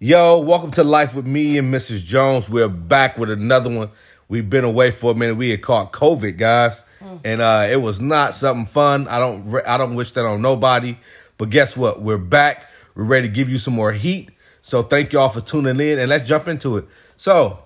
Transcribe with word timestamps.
Yo, 0.00 0.40
welcome 0.40 0.72
to 0.72 0.82
Life 0.82 1.14
with 1.14 1.26
me 1.26 1.56
and 1.56 1.72
Mrs. 1.72 2.04
Jones. 2.04 2.50
We're 2.50 2.68
back 2.68 3.16
with 3.16 3.30
another 3.30 3.70
one. 3.70 3.90
We've 4.28 4.48
been 4.50 4.64
away 4.64 4.90
for 4.90 5.12
a 5.12 5.14
minute. 5.14 5.36
We 5.36 5.50
had 5.50 5.62
caught 5.62 5.92
COVID, 5.92 6.36
guys, 6.36 6.84
and 7.22 7.40
uh, 7.40 7.68
it 7.70 7.76
was 7.76 8.00
not 8.00 8.34
something 8.34 8.66
fun. 8.66 9.06
I 9.06 9.20
don't, 9.20 9.48
re- 9.48 9.62
I 9.64 9.76
don't 9.78 9.94
wish 9.94 10.10
that 10.12 10.24
on 10.24 10.42
nobody. 10.42 10.98
But 11.38 11.50
guess 11.50 11.76
what? 11.76 12.02
We're 12.02 12.18
back. 12.18 12.66
We're 12.96 13.04
ready 13.04 13.28
to 13.28 13.32
give 13.32 13.48
you 13.48 13.58
some 13.58 13.74
more 13.74 13.92
heat. 13.92 14.30
So 14.62 14.82
thank 14.82 15.12
y'all 15.12 15.28
for 15.28 15.40
tuning 15.40 15.78
in, 15.78 15.98
and 16.00 16.08
let's 16.08 16.28
jump 16.28 16.48
into 16.48 16.76
it. 16.76 16.86
So, 17.16 17.60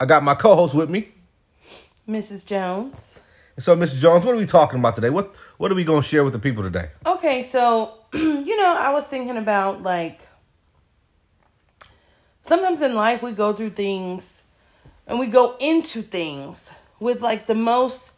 I 0.00 0.06
got 0.06 0.24
my 0.24 0.34
co-host 0.34 0.74
with 0.74 0.90
me. 0.90 1.08
Mrs. 2.08 2.46
Jones. 2.46 3.14
So, 3.58 3.76
Mr. 3.76 3.98
Jones, 3.98 4.24
what 4.24 4.34
are 4.34 4.38
we 4.38 4.46
talking 4.46 4.80
about 4.80 4.96
today? 4.96 5.10
What 5.10 5.36
What 5.58 5.70
are 5.70 5.76
we 5.76 5.84
going 5.84 6.02
to 6.02 6.08
share 6.08 6.24
with 6.24 6.32
the 6.32 6.38
people 6.40 6.64
today? 6.64 6.90
Okay, 7.06 7.42
so 7.42 7.94
you 8.12 8.56
know, 8.56 8.76
I 8.76 8.92
was 8.92 9.04
thinking 9.04 9.36
about 9.36 9.82
like 9.82 10.20
sometimes 12.48 12.80
in 12.80 12.94
life 12.94 13.22
we 13.22 13.32
go 13.32 13.52
through 13.52 13.70
things 13.70 14.42
and 15.06 15.18
we 15.18 15.26
go 15.26 15.56
into 15.60 16.02
things 16.02 16.70
with 16.98 17.20
like 17.20 17.46
the 17.46 17.54
most 17.54 18.12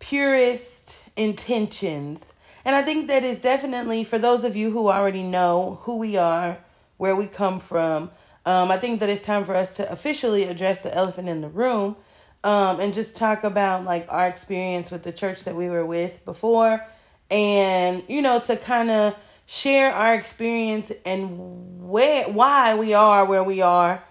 purest 0.00 0.98
intentions. 1.16 2.34
And 2.64 2.74
I 2.74 2.82
think 2.82 3.06
that 3.08 3.22
is 3.22 3.40
definitely 3.40 4.04
for 4.04 4.18
those 4.18 4.44
of 4.44 4.56
you 4.56 4.70
who 4.70 4.88
already 4.88 5.22
know 5.22 5.78
who 5.82 5.98
we 5.98 6.16
are, 6.16 6.58
where 6.96 7.14
we 7.14 7.26
come 7.26 7.60
from. 7.60 8.10
Um, 8.44 8.70
I 8.70 8.76
think 8.76 9.00
that 9.00 9.08
it's 9.08 9.22
time 9.22 9.44
for 9.44 9.54
us 9.54 9.76
to 9.76 9.90
officially 9.90 10.44
address 10.44 10.80
the 10.80 10.94
elephant 10.94 11.28
in 11.28 11.40
the 11.40 11.48
room 11.48 11.96
um, 12.42 12.80
and 12.80 12.92
just 12.92 13.16
talk 13.16 13.44
about 13.44 13.84
like 13.84 14.06
our 14.10 14.26
experience 14.26 14.90
with 14.90 15.02
the 15.02 15.12
church 15.12 15.44
that 15.44 15.54
we 15.54 15.68
were 15.68 15.86
with 15.86 16.24
before 16.24 16.84
and 17.30 18.02
you 18.06 18.20
know 18.20 18.38
to 18.38 18.54
kind 18.56 18.90
of 18.90 19.16
share 19.46 19.92
our 19.92 20.14
experience 20.14 20.90
and 21.04 21.88
where 21.88 22.24
why 22.28 22.74
we 22.74 22.94
are 22.94 23.24
where 23.24 23.44
we 23.44 23.60
are 23.60 24.02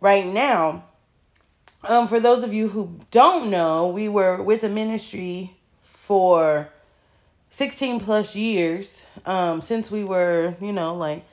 right 0.00 0.26
now. 0.26 0.84
Um 1.84 2.08
for 2.08 2.20
those 2.20 2.42
of 2.42 2.52
you 2.52 2.68
who 2.68 3.00
don't 3.10 3.50
know 3.50 3.88
we 3.88 4.08
were 4.08 4.42
with 4.42 4.62
a 4.62 4.68
ministry 4.68 5.56
for 5.80 6.68
16 7.50 8.00
plus 8.00 8.36
years 8.36 9.02
um 9.24 9.60
since 9.60 9.90
we 9.90 10.04
were 10.04 10.54
you 10.60 10.72
know 10.72 10.94
like 10.94 11.24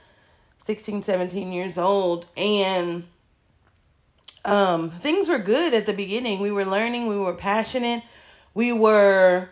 16 0.59 1.04
17 1.04 1.52
years 1.52 1.78
old. 1.78 2.26
And 2.36 3.06
um 4.46 4.90
things 4.90 5.30
were 5.30 5.40
good 5.40 5.74
at 5.74 5.86
the 5.86 5.94
beginning. 5.94 6.40
We 6.40 6.52
were 6.52 6.66
learning 6.66 7.08
we 7.08 7.18
were 7.18 7.34
passionate 7.34 8.04
we 8.54 8.72
were 8.72 9.50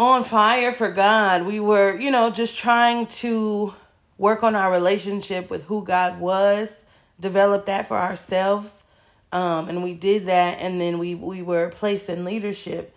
on 0.00 0.24
fire 0.24 0.72
for 0.72 0.90
God. 0.90 1.44
We 1.44 1.60
were, 1.60 1.94
you 1.98 2.10
know, 2.10 2.30
just 2.30 2.56
trying 2.56 3.06
to 3.06 3.74
work 4.16 4.42
on 4.42 4.56
our 4.56 4.72
relationship 4.72 5.50
with 5.50 5.64
who 5.64 5.84
God 5.84 6.18
was, 6.18 6.84
develop 7.20 7.66
that 7.66 7.86
for 7.86 7.98
ourselves. 7.98 8.82
Um, 9.30 9.68
and 9.68 9.84
we 9.84 9.92
did 9.94 10.26
that 10.26 10.58
and 10.58 10.80
then 10.80 10.98
we 10.98 11.14
we 11.14 11.42
were 11.42 11.68
placed 11.68 12.08
in 12.08 12.24
leadership. 12.24 12.94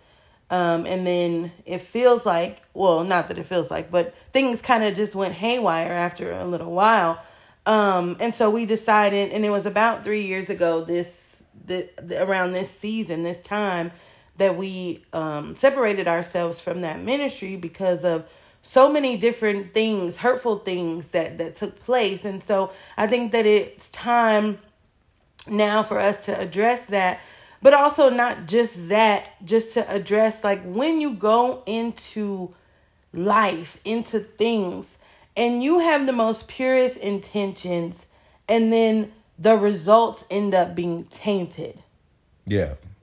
Um, 0.50 0.86
and 0.86 1.06
then 1.06 1.52
it 1.66 1.82
feels 1.82 2.24
like, 2.24 2.62
well, 2.72 3.04
not 3.04 3.28
that 3.28 3.38
it 3.38 3.44
feels 3.44 3.70
like, 3.70 3.90
but 3.90 4.14
things 4.32 4.62
kind 4.62 4.82
of 4.82 4.94
just 4.94 5.14
went 5.14 5.34
haywire 5.34 5.92
after 5.92 6.32
a 6.32 6.44
little 6.44 6.72
while. 6.72 7.22
Um, 7.66 8.16
and 8.20 8.34
so 8.34 8.50
we 8.50 8.64
decided, 8.64 9.32
and 9.32 9.44
it 9.44 9.50
was 9.50 9.66
about 9.66 10.04
three 10.04 10.22
years 10.22 10.50
ago, 10.50 10.84
this, 10.84 11.42
the, 11.66 11.88
around 12.22 12.52
this 12.52 12.70
season, 12.70 13.22
this 13.22 13.40
time, 13.40 13.90
that 14.36 14.56
we 14.56 15.04
um, 15.12 15.56
separated 15.56 16.08
ourselves 16.08 16.60
from 16.60 16.80
that 16.80 17.00
ministry 17.00 17.56
because 17.56 18.04
of 18.04 18.26
so 18.62 18.90
many 18.90 19.16
different 19.16 19.74
things, 19.74 20.16
hurtful 20.16 20.58
things 20.58 21.08
that 21.08 21.38
that 21.38 21.54
took 21.54 21.80
place. 21.82 22.24
And 22.24 22.42
so 22.42 22.72
I 22.96 23.06
think 23.06 23.32
that 23.32 23.46
it's 23.46 23.90
time 23.90 24.58
now 25.46 25.82
for 25.82 26.00
us 26.00 26.24
to 26.26 26.38
address 26.38 26.86
that, 26.86 27.20
but 27.62 27.74
also 27.74 28.08
not 28.08 28.46
just 28.46 28.88
that, 28.88 29.32
just 29.44 29.74
to 29.74 29.90
address 29.90 30.42
like 30.42 30.62
when 30.64 31.00
you 31.00 31.12
go 31.12 31.62
into 31.66 32.54
life, 33.12 33.78
into 33.84 34.18
things, 34.18 34.98
and 35.36 35.62
you 35.62 35.80
have 35.80 36.06
the 36.06 36.12
most 36.12 36.48
purest 36.48 36.96
intentions, 36.98 38.06
and 38.48 38.72
then 38.72 39.12
the 39.38 39.56
results 39.56 40.24
end 40.30 40.54
up 40.54 40.74
being 40.74 41.04
tainted. 41.04 41.82
Yeah, 42.46 42.74
yeah. 42.82 42.93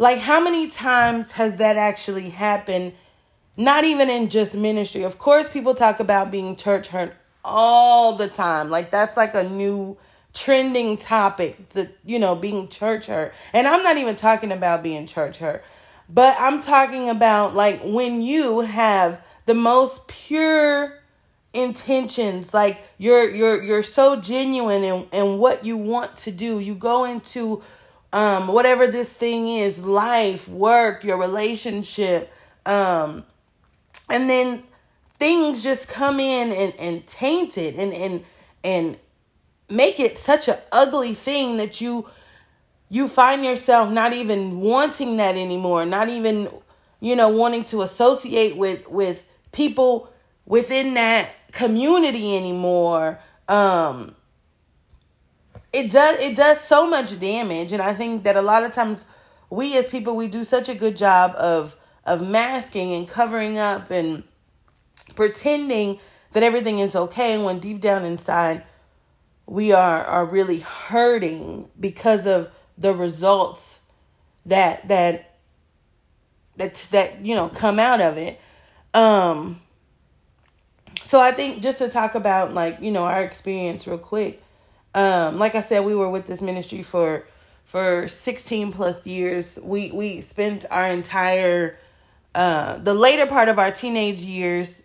Like, 0.00 0.18
how 0.18 0.40
many 0.40 0.68
times 0.68 1.30
has 1.32 1.58
that 1.58 1.76
actually 1.76 2.30
happened? 2.30 2.94
Not 3.58 3.84
even 3.84 4.08
in 4.08 4.30
just 4.30 4.54
ministry. 4.54 5.02
Of 5.02 5.18
course, 5.18 5.50
people 5.50 5.74
talk 5.74 6.00
about 6.00 6.30
being 6.30 6.56
church 6.56 6.86
hurt 6.86 7.14
all 7.44 8.14
the 8.14 8.26
time. 8.26 8.70
Like, 8.70 8.90
that's 8.90 9.14
like 9.18 9.34
a 9.34 9.46
new 9.46 9.98
trending 10.32 10.96
topic, 10.96 11.68
the 11.70 11.90
you 12.02 12.18
know, 12.18 12.34
being 12.34 12.68
church 12.68 13.08
hurt. 13.08 13.34
And 13.52 13.68
I'm 13.68 13.82
not 13.82 13.98
even 13.98 14.16
talking 14.16 14.52
about 14.52 14.82
being 14.82 15.06
church 15.06 15.36
hurt, 15.36 15.62
but 16.08 16.34
I'm 16.40 16.62
talking 16.62 17.10
about 17.10 17.54
like 17.54 17.82
when 17.84 18.22
you 18.22 18.60
have 18.60 19.22
the 19.44 19.54
most 19.54 20.08
pure 20.08 20.98
intentions 21.52 22.54
like 22.54 22.80
you're 22.96 23.28
you're 23.28 23.60
you're 23.60 23.82
so 23.82 24.14
genuine 24.14 24.84
in, 24.84 25.08
in 25.12 25.38
what 25.38 25.64
you 25.64 25.76
want 25.76 26.16
to 26.16 26.30
do 26.30 26.60
you 26.60 26.76
go 26.76 27.02
into 27.04 27.60
um, 28.12 28.48
whatever 28.48 28.86
this 28.86 29.12
thing 29.12 29.48
is 29.48 29.78
life, 29.78 30.48
work, 30.48 31.04
your 31.04 31.16
relationship. 31.16 32.32
Um, 32.66 33.24
and 34.08 34.28
then 34.28 34.62
things 35.18 35.62
just 35.62 35.88
come 35.88 36.18
in 36.18 36.52
and, 36.52 36.74
and 36.78 37.06
taint 37.06 37.56
it 37.56 37.76
and, 37.76 37.92
and, 37.92 38.24
and 38.64 38.98
make 39.70 40.00
it 40.00 40.18
such 40.18 40.48
an 40.48 40.58
ugly 40.72 41.14
thing 41.14 41.56
that 41.58 41.80
you 41.80 42.08
you 42.92 43.06
find 43.06 43.44
yourself 43.44 43.90
not 43.90 44.12
even 44.12 44.60
wanting 44.60 45.16
that 45.16 45.36
anymore 45.36 45.86
not 45.86 46.08
even 46.08 46.48
you 46.98 47.14
know 47.14 47.28
wanting 47.28 47.62
to 47.62 47.82
associate 47.82 48.56
with 48.56 48.90
with 48.90 49.24
people 49.52 50.12
within 50.44 50.94
that 50.94 51.30
community 51.52 52.36
anymore 52.36 53.20
um 53.48 54.14
it 55.72 55.90
does 55.90 56.18
it 56.20 56.36
does 56.36 56.60
so 56.60 56.86
much 56.86 57.18
damage 57.20 57.72
and 57.72 57.82
i 57.82 57.92
think 57.94 58.24
that 58.24 58.36
a 58.36 58.42
lot 58.42 58.64
of 58.64 58.72
times 58.72 59.06
we 59.50 59.76
as 59.76 59.88
people 59.88 60.16
we 60.16 60.28
do 60.28 60.44
such 60.44 60.68
a 60.68 60.74
good 60.74 60.96
job 60.96 61.34
of 61.36 61.76
of 62.04 62.26
masking 62.26 62.92
and 62.92 63.08
covering 63.08 63.58
up 63.58 63.90
and 63.90 64.22
pretending 65.14 65.98
that 66.32 66.42
everything 66.42 66.78
is 66.78 66.96
okay 66.96 67.42
when 67.42 67.58
deep 67.58 67.80
down 67.80 68.04
inside 68.04 68.62
we 69.46 69.72
are 69.72 70.04
are 70.04 70.24
really 70.24 70.60
hurting 70.60 71.68
because 71.78 72.26
of 72.26 72.48
the 72.78 72.94
results 72.94 73.80
that 74.46 74.86
that 74.88 75.36
that 76.56 76.74
that 76.90 77.20
you 77.24 77.34
know 77.34 77.48
come 77.48 77.78
out 77.78 78.00
of 78.00 78.16
it. 78.16 78.40
Um 78.94 79.60
so 81.02 81.20
i 81.20 81.32
think 81.32 81.62
just 81.62 81.78
to 81.78 81.88
talk 81.88 82.14
about 82.14 82.54
like 82.54 82.80
you 82.80 82.90
know 82.90 83.04
our 83.04 83.22
experience 83.24 83.86
real 83.86 83.98
quick 83.98 84.40
um, 84.94 85.38
like 85.38 85.54
I 85.54 85.62
said, 85.62 85.84
we 85.84 85.94
were 85.94 86.08
with 86.08 86.26
this 86.26 86.40
ministry 86.40 86.82
for 86.82 87.26
for 87.64 88.08
16 88.08 88.72
plus 88.72 89.06
years. 89.06 89.58
We 89.62 89.90
we 89.92 90.20
spent 90.20 90.64
our 90.70 90.88
entire 90.88 91.78
uh, 92.34 92.78
the 92.78 92.94
later 92.94 93.26
part 93.26 93.48
of 93.48 93.58
our 93.58 93.70
teenage 93.70 94.20
years 94.20 94.82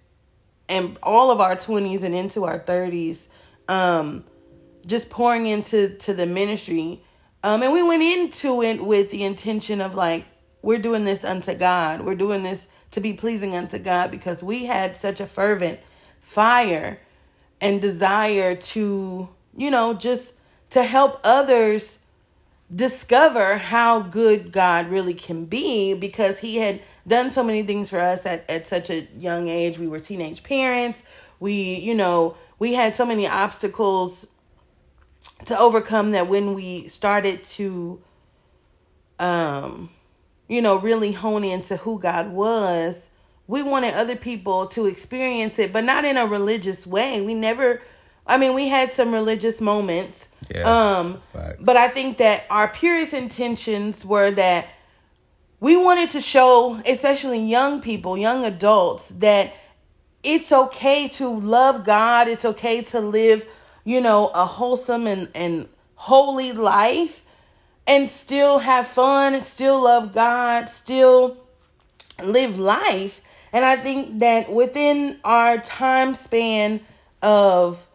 and 0.68 0.98
all 1.04 1.32
of 1.32 1.40
our 1.40 1.56
20s 1.56 2.04
and 2.04 2.16
into 2.16 2.44
our 2.44 2.60
30s 2.60 3.28
um, 3.68 4.24
just 4.86 5.10
pouring 5.10 5.46
into 5.46 5.96
to 5.98 6.14
the 6.14 6.26
ministry. 6.26 7.02
Um, 7.44 7.62
and 7.62 7.72
we 7.72 7.84
went 7.84 8.02
into 8.02 8.64
it 8.64 8.84
with 8.84 9.12
the 9.12 9.24
intention 9.24 9.82
of 9.82 9.96
like 9.96 10.26
we're 10.62 10.80
doing 10.80 11.06
this 11.06 11.24
unto 11.24 11.54
God. 11.54 12.02
We're 12.02 12.16
doing 12.16 12.44
this 12.44 12.68
to 12.92 13.02
be 13.02 13.14
pleasing 13.14 13.56
unto 13.56 13.78
God 13.78 14.10
because 14.10 14.42
we 14.42 14.66
had 14.66 14.98
such 14.98 15.20
a 15.20 15.28
fervent 15.28 15.80
fire 16.22 17.00
and 17.62 17.82
desire 17.82 18.56
to 18.56 19.30
you 19.56 19.72
know, 19.72 19.94
just 19.94 20.34
to 20.72 20.84
help 20.84 21.20
others 21.24 22.00
discover 22.74 23.58
how 23.58 24.02
good 24.02 24.52
God 24.52 24.90
really 24.90 25.14
can 25.14 25.46
be 25.46 25.94
because 25.94 26.40
he 26.40 26.58
had 26.58 26.82
done 27.08 27.32
so 27.32 27.44
many 27.44 27.64
things 27.64 27.90
for 27.90 28.00
us 28.00 28.26
at, 28.26 28.50
at 28.50 28.68
such 28.68 28.90
a 28.90 29.08
young 29.18 29.48
age. 29.48 29.78
We 29.78 29.88
were 29.88 30.00
teenage 30.00 30.44
parents. 30.44 31.04
We, 31.40 31.76
you 31.76 31.94
know, 31.94 32.36
we 32.58 32.74
had 32.74 32.96
so 32.96 33.06
many 33.06 33.28
obstacles 33.28 34.28
to 35.46 35.58
overcome 35.58 36.12
that 36.12 36.28
when 36.28 36.54
we 36.54 36.88
started 36.88 37.44
to 37.44 38.02
um 39.18 39.90
you 40.48 40.62
know 40.62 40.78
really 40.78 41.14
hone 41.14 41.44
into 41.44 41.78
who 41.78 42.00
God 42.00 42.32
was, 42.32 43.10
we 43.48 43.62
wanted 43.62 43.94
other 43.94 44.16
people 44.16 44.68
to 44.68 44.86
experience 44.86 45.60
it, 45.60 45.72
but 45.72 45.84
not 45.84 46.06
in 46.06 46.18
a 46.18 46.26
religious 46.26 46.86
way. 46.86 47.22
We 47.22 47.34
never 47.34 47.82
I 48.28 48.38
mean, 48.38 48.54
we 48.54 48.68
had 48.68 48.94
some 48.94 49.14
religious 49.14 49.62
moments. 49.62 50.28
Yeah, 50.54 50.98
um, 51.00 51.22
but 51.60 51.76
I 51.76 51.88
think 51.88 52.18
that 52.18 52.46
our 52.50 52.68
purest 52.68 53.14
intentions 53.14 54.06
were 54.06 54.32
that 54.32 54.68
we 55.60 55.76
wanted 55.76 56.12
to 56.12 56.22
show, 56.22 56.80
especially 56.86 57.40
young 57.40 57.82
people, 57.82 58.18
young 58.18 58.46
adults, 58.46 59.08
that 59.20 59.54
it's 60.24 60.52
okay 60.52 61.08
to 61.10 61.28
love 61.28 61.84
God. 61.84 62.28
It's 62.28 62.46
okay 62.46 62.84
to 62.84 63.00
live 63.00 63.48
you 63.86 64.02
know, 64.02 64.32
a 64.34 64.46
wholesome 64.46 65.08
and, 65.08 65.30
and 65.34 65.70
holy 65.94 66.52
life 66.52 67.24
and 67.88 68.10
still 68.10 68.60
have 68.60 68.88
fun 68.88 69.36
and 69.36 69.46
still 69.46 69.82
love 69.82 70.14
God, 70.14 70.70
still 70.70 71.38
live 72.22 72.60
life. 72.60 73.22
And 73.54 73.64
I 73.64 73.78
think 73.78 74.20
that 74.20 74.52
within 74.52 75.20
our 75.24 75.60
time 75.60 76.16
span 76.16 76.82
of, 77.22 77.88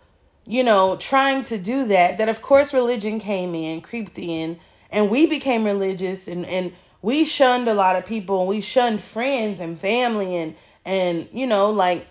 you 0.46 0.64
know, 0.64 0.96
trying 0.96 1.44
to 1.44 1.58
do 1.58 1.86
that, 1.86 2.18
that 2.18 2.28
of 2.28 2.42
course 2.42 2.72
religion 2.72 3.20
came 3.20 3.54
in, 3.54 3.80
creeped 3.80 4.18
in, 4.18 4.58
and 4.90 5.10
we 5.10 5.26
became 5.26 5.64
religious 5.64 6.28
and, 6.28 6.44
and 6.46 6.72
we 7.02 7.24
shunned 7.24 7.68
a 7.68 7.74
lot 7.74 7.96
of 7.96 8.04
people 8.04 8.40
and 8.40 8.48
we 8.48 8.60
shunned 8.60 9.00
friends 9.02 9.60
and 9.60 9.78
family 9.78 10.36
and 10.36 10.54
and 10.84 11.28
you 11.32 11.46
know 11.46 11.70
like 11.70 12.06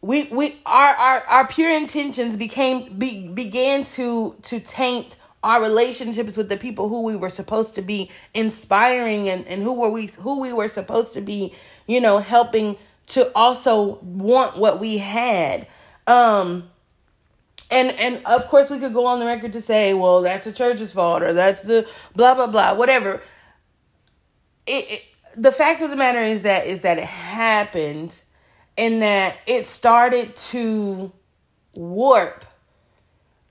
we 0.00 0.24
we 0.30 0.54
our 0.64 0.94
our, 0.94 1.20
our 1.24 1.48
pure 1.48 1.70
intentions 1.70 2.36
became 2.36 2.98
be, 2.98 3.28
began 3.28 3.84
to 3.84 4.36
to 4.42 4.60
taint 4.60 5.16
our 5.42 5.60
relationships 5.60 6.36
with 6.36 6.48
the 6.48 6.56
people 6.56 6.88
who 6.88 7.02
we 7.02 7.16
were 7.16 7.30
supposed 7.30 7.74
to 7.74 7.82
be 7.82 8.10
inspiring 8.34 9.28
and, 9.28 9.46
and 9.46 9.62
who 9.62 9.72
were 9.74 9.90
we 9.90 10.06
who 10.06 10.40
we 10.40 10.52
were 10.52 10.68
supposed 10.68 11.12
to 11.14 11.20
be 11.20 11.54
you 11.86 12.00
know 12.00 12.18
helping 12.18 12.76
to 13.08 13.30
also 13.36 13.98
want 14.02 14.56
what 14.56 14.80
we 14.80 14.98
had 14.98 15.66
um 16.06 16.68
and 17.70 17.90
and 17.92 18.24
of 18.26 18.46
course 18.48 18.70
we 18.70 18.78
could 18.78 18.92
go 18.92 19.06
on 19.06 19.18
the 19.18 19.26
record 19.26 19.52
to 19.52 19.60
say 19.60 19.94
well 19.94 20.22
that's 20.22 20.44
the 20.44 20.52
church's 20.52 20.92
fault 20.92 21.22
or 21.22 21.32
that's 21.32 21.62
the 21.62 21.86
blah 22.14 22.34
blah 22.34 22.46
blah 22.46 22.74
whatever. 22.74 23.22
It, 24.66 24.90
it 24.90 25.04
the 25.36 25.52
fact 25.52 25.82
of 25.82 25.90
the 25.90 25.96
matter 25.96 26.20
is 26.20 26.42
that 26.42 26.66
is 26.66 26.82
that 26.82 26.98
it 26.98 27.04
happened 27.04 28.20
and 28.78 29.02
that 29.02 29.38
it 29.46 29.66
started 29.66 30.36
to 30.36 31.12
warp 31.74 32.44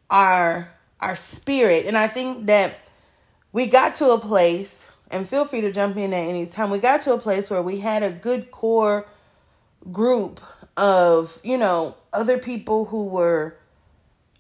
our 0.10 0.72
our 1.02 1.16
spirit. 1.16 1.86
And 1.86 1.98
i 1.98 2.08
think 2.08 2.48
that 2.48 2.80
we 3.52 3.68
got 3.68 3.96
to 3.96 4.10
a 4.10 4.20
place 4.20 4.90
and 5.12 5.28
feel 5.28 5.46
free 5.46 5.62
to 5.62 5.72
jump 5.72 5.98
in 5.98 6.14
at 6.14 6.28
any 6.28 6.46
time 6.46 6.72
we 6.72 6.80
got 6.80 7.02
to 7.02 7.14
a 7.14 7.18
place 7.18 7.50
where 7.50 7.62
we 7.62 7.80
had 7.80 8.04
a 8.04 8.12
good 8.12 8.52
core 8.52 9.06
group 9.92 10.40
of 10.78 11.40
you 11.44 11.58
know 11.58 11.96
other 12.12 12.38
people 12.38 12.86
who 12.86 13.06
were 13.06 13.56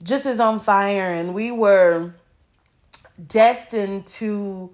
just 0.03 0.25
as 0.25 0.39
on 0.39 0.59
fire 0.59 1.13
and 1.13 1.33
we 1.33 1.51
were 1.51 2.13
destined 3.27 4.05
to 4.05 4.69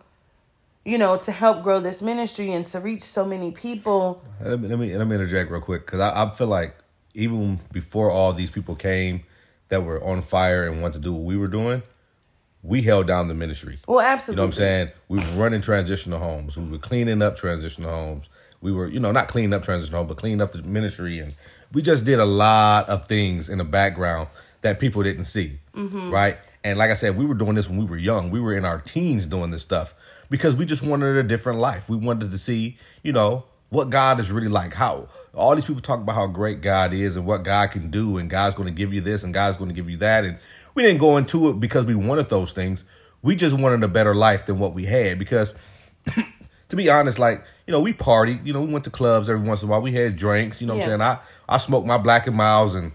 you 0.84 0.98
know 0.98 1.18
to 1.18 1.32
help 1.32 1.64
grow 1.64 1.80
this 1.80 2.02
ministry 2.02 2.52
and 2.52 2.66
to 2.66 2.80
reach 2.80 3.04
so 3.04 3.26
many 3.26 3.52
people. 3.52 4.24
Let 4.42 4.60
me 4.60 4.68
let 4.68 4.80
me, 4.80 4.98
let 4.98 5.08
me 5.08 5.16
interject 5.16 5.52
real 5.52 5.62
quick 5.62 5.86
because 5.86 6.00
I, 6.00 6.24
I 6.24 6.30
feel 6.32 6.48
like 6.48 6.76
even 7.14 7.60
before 7.72 8.10
all 8.10 8.34
these 8.34 8.50
people 8.50 8.76
came 8.76 9.24
that 9.70 9.84
were 9.84 10.04
on 10.04 10.22
fire 10.22 10.68
and 10.68 10.82
wanted 10.82 10.94
to 10.94 11.00
do 11.00 11.14
what 11.14 11.24
we 11.24 11.38
were 11.38 11.48
doing 11.48 11.84
we 12.64 12.84
held 12.84 13.08
down 13.08 13.28
the 13.28 13.34
ministry. 13.34 13.80
Well 13.88 14.00
absolutely 14.00 14.34
you 14.34 14.36
know 14.38 14.44
what 14.44 14.54
i'm 14.54 14.58
saying? 14.58 14.92
We 15.08 15.20
were 15.20 15.44
running 15.44 15.62
transitional 15.62 16.20
homes. 16.20 16.58
We 16.58 16.68
were 16.70 16.78
cleaning 16.78 17.22
up 17.22 17.36
transitional 17.36 17.92
homes 17.92 18.30
we 18.62 18.72
were 18.72 18.88
you 18.88 19.00
know 19.00 19.12
not 19.12 19.28
cleaning 19.28 19.54
up 19.54 19.64
transitional 19.64 20.00
homes 20.00 20.10
but 20.10 20.18
cleaning 20.18 20.42
up 20.42 20.52
the 20.52 20.62
ministry 20.64 21.20
and 21.20 21.36
we 21.74 21.82
just 21.82 22.06
did 22.06 22.20
a 22.20 22.26
lot 22.26 22.90
of 22.90 23.08
things 23.08 23.50
in 23.50 23.58
the 23.58 23.64
background 23.64 24.28
that 24.62 24.80
people 24.80 25.04
didn't 25.04 25.26
see, 25.26 25.60
mm-hmm. 25.74 26.12
right? 26.12 26.38
And 26.64 26.78
like 26.78 26.92
I 26.92 26.96
said, 26.96 27.18
we 27.18 27.26
were 27.26 27.34
doing 27.34 27.56
this 27.56 27.68
when 27.68 27.80
we 27.80 27.86
were 27.86 27.98
young. 27.98 28.30
We 28.30 28.40
were 28.40 28.56
in 28.56 28.66
our 28.66 28.80
teens 28.80 29.26
doing 29.26 29.52
this 29.52 29.64
stuff 29.64 29.96
because 30.30 30.56
we 30.56 30.66
just 30.66 30.84
wanted 30.84 31.16
a 31.16 31.24
different 31.24 31.60
life. 31.60 31.90
We 31.90 31.98
wanted 31.98 32.32
to 32.32 32.38
see, 32.38 32.78
you 33.04 33.14
know, 33.14 33.46
what 33.70 33.90
God 33.90 34.20
is 34.20 34.32
really 34.32 34.48
like. 34.48 34.74
How 34.74 35.08
all 35.34 35.56
these 35.56 35.66
people 35.66 35.82
talk 35.82 36.00
about 36.00 36.16
how 36.16 36.28
great 36.28 36.62
God 36.62 36.94
is 36.94 37.16
and 37.16 37.26
what 37.26 37.44
God 37.44 37.72
can 37.72 37.90
do, 37.90 38.18
and 38.18 38.30
God's 38.30 38.56
going 38.56 38.68
to 38.68 38.74
give 38.74 38.94
you 38.94 39.02
this 39.02 39.24
and 39.24 39.34
God's 39.34 39.58
going 39.58 39.70
to 39.70 39.76
give 39.76 39.90
you 39.90 39.98
that. 39.98 40.26
And 40.26 40.38
we 40.76 40.84
didn't 40.84 41.00
go 41.00 41.18
into 41.18 41.50
it 41.50 41.60
because 41.60 41.86
we 41.86 41.96
wanted 41.96 42.30
those 42.30 42.52
things. 42.54 42.84
We 43.24 43.36
just 43.36 43.58
wanted 43.58 43.84
a 43.84 43.88
better 43.88 44.14
life 44.14 44.46
than 44.46 44.60
what 44.60 44.74
we 44.74 44.86
had 44.86 45.18
because. 45.18 45.54
To 46.72 46.76
be 46.76 46.90
honest, 46.90 47.20
like, 47.20 47.44
you 47.68 47.72
know, 47.72 47.80
we 47.80 47.94
partied, 47.94 48.46
you 48.46 48.54
know, 48.54 48.62
we 48.62 48.72
went 48.72 48.84
to 48.86 48.90
clubs 48.90 49.30
every 49.30 49.48
once 49.48 49.62
in 49.62 49.70
a 49.70 49.72
while. 49.72 49.82
We 49.82 49.94
had 49.94 50.16
drinks, 50.16 50.60
you 50.60 50.68
know 50.68 50.74
yeah. 50.74 50.88
what 50.88 50.94
I'm 50.94 51.00
saying? 51.00 51.20
I, 51.48 51.56
I 51.56 51.58
smoked 51.58 51.86
my 51.86 51.98
Black 51.98 52.28
and 52.28 52.36
Milds 52.36 52.74
and 52.74 52.92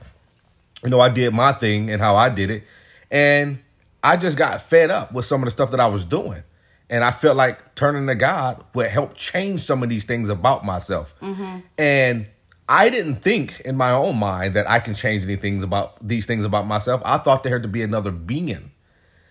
you 0.83 0.91
know, 0.91 1.01
I 1.01 1.09
did 1.09 1.33
my 1.35 1.53
thing 1.53 1.91
and 1.91 2.01
how 2.01 2.17
I 2.17 2.29
did 2.29 2.51
it. 2.51 2.65
And 3.11 3.59
I 4.03 4.17
just 4.17 4.37
got 4.37 4.63
fed 4.63 4.91
up 4.91 5.13
with 5.13 5.25
some 5.25 5.43
of 5.43 5.47
the 5.47 5.51
stuff 5.51 5.71
that 5.71 5.81
I 5.81 5.87
was 5.87 6.05
doing. 6.05 6.43
And 6.89 7.03
I 7.03 7.11
felt 7.11 7.37
like 7.37 7.75
turning 7.75 8.07
to 8.07 8.15
God 8.15 8.65
would 8.75 8.87
help 8.87 9.15
change 9.15 9.61
some 9.61 9.83
of 9.83 9.89
these 9.89 10.05
things 10.05 10.29
about 10.29 10.65
myself. 10.65 11.15
Mm-hmm. 11.21 11.59
And 11.77 12.31
I 12.69 12.89
didn't 12.89 13.17
think 13.17 13.61
in 13.61 13.77
my 13.77 13.91
own 13.91 14.17
mind 14.17 14.55
that 14.55 14.71
I 14.71 14.79
can 14.79 14.95
change 14.95 15.25
any 15.25 15.37
things 15.37 15.63
about 15.65 15.97
these 16.07 16.27
things 16.27 16.45
about 16.45 16.67
myself. 16.67 17.03
I 17.05 17.19
thought 17.19 17.43
there 17.43 17.53
had 17.53 17.63
to 17.63 17.69
be 17.69 17.83
another 17.83 18.11
being 18.11 18.71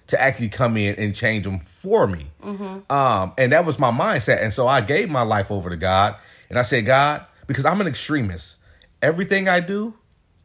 to 0.07 0.21
actually 0.21 0.49
come 0.49 0.77
in 0.77 0.95
and 0.95 1.15
change 1.15 1.45
them 1.45 1.59
for 1.59 2.07
me. 2.07 2.27
Mm-hmm. 2.43 2.91
Um, 2.91 3.33
and 3.37 3.51
that 3.51 3.65
was 3.65 3.79
my 3.79 3.91
mindset. 3.91 4.43
And 4.43 4.53
so 4.53 4.67
I 4.67 4.81
gave 4.81 5.09
my 5.09 5.23
life 5.23 5.51
over 5.51 5.69
to 5.69 5.77
God. 5.77 6.15
And 6.49 6.59
I 6.59 6.61
said, 6.61 6.85
God, 6.85 7.25
because 7.47 7.65
I'm 7.65 7.81
an 7.81 7.87
extremist, 7.87 8.57
everything 9.01 9.47
I 9.47 9.59
do, 9.59 9.95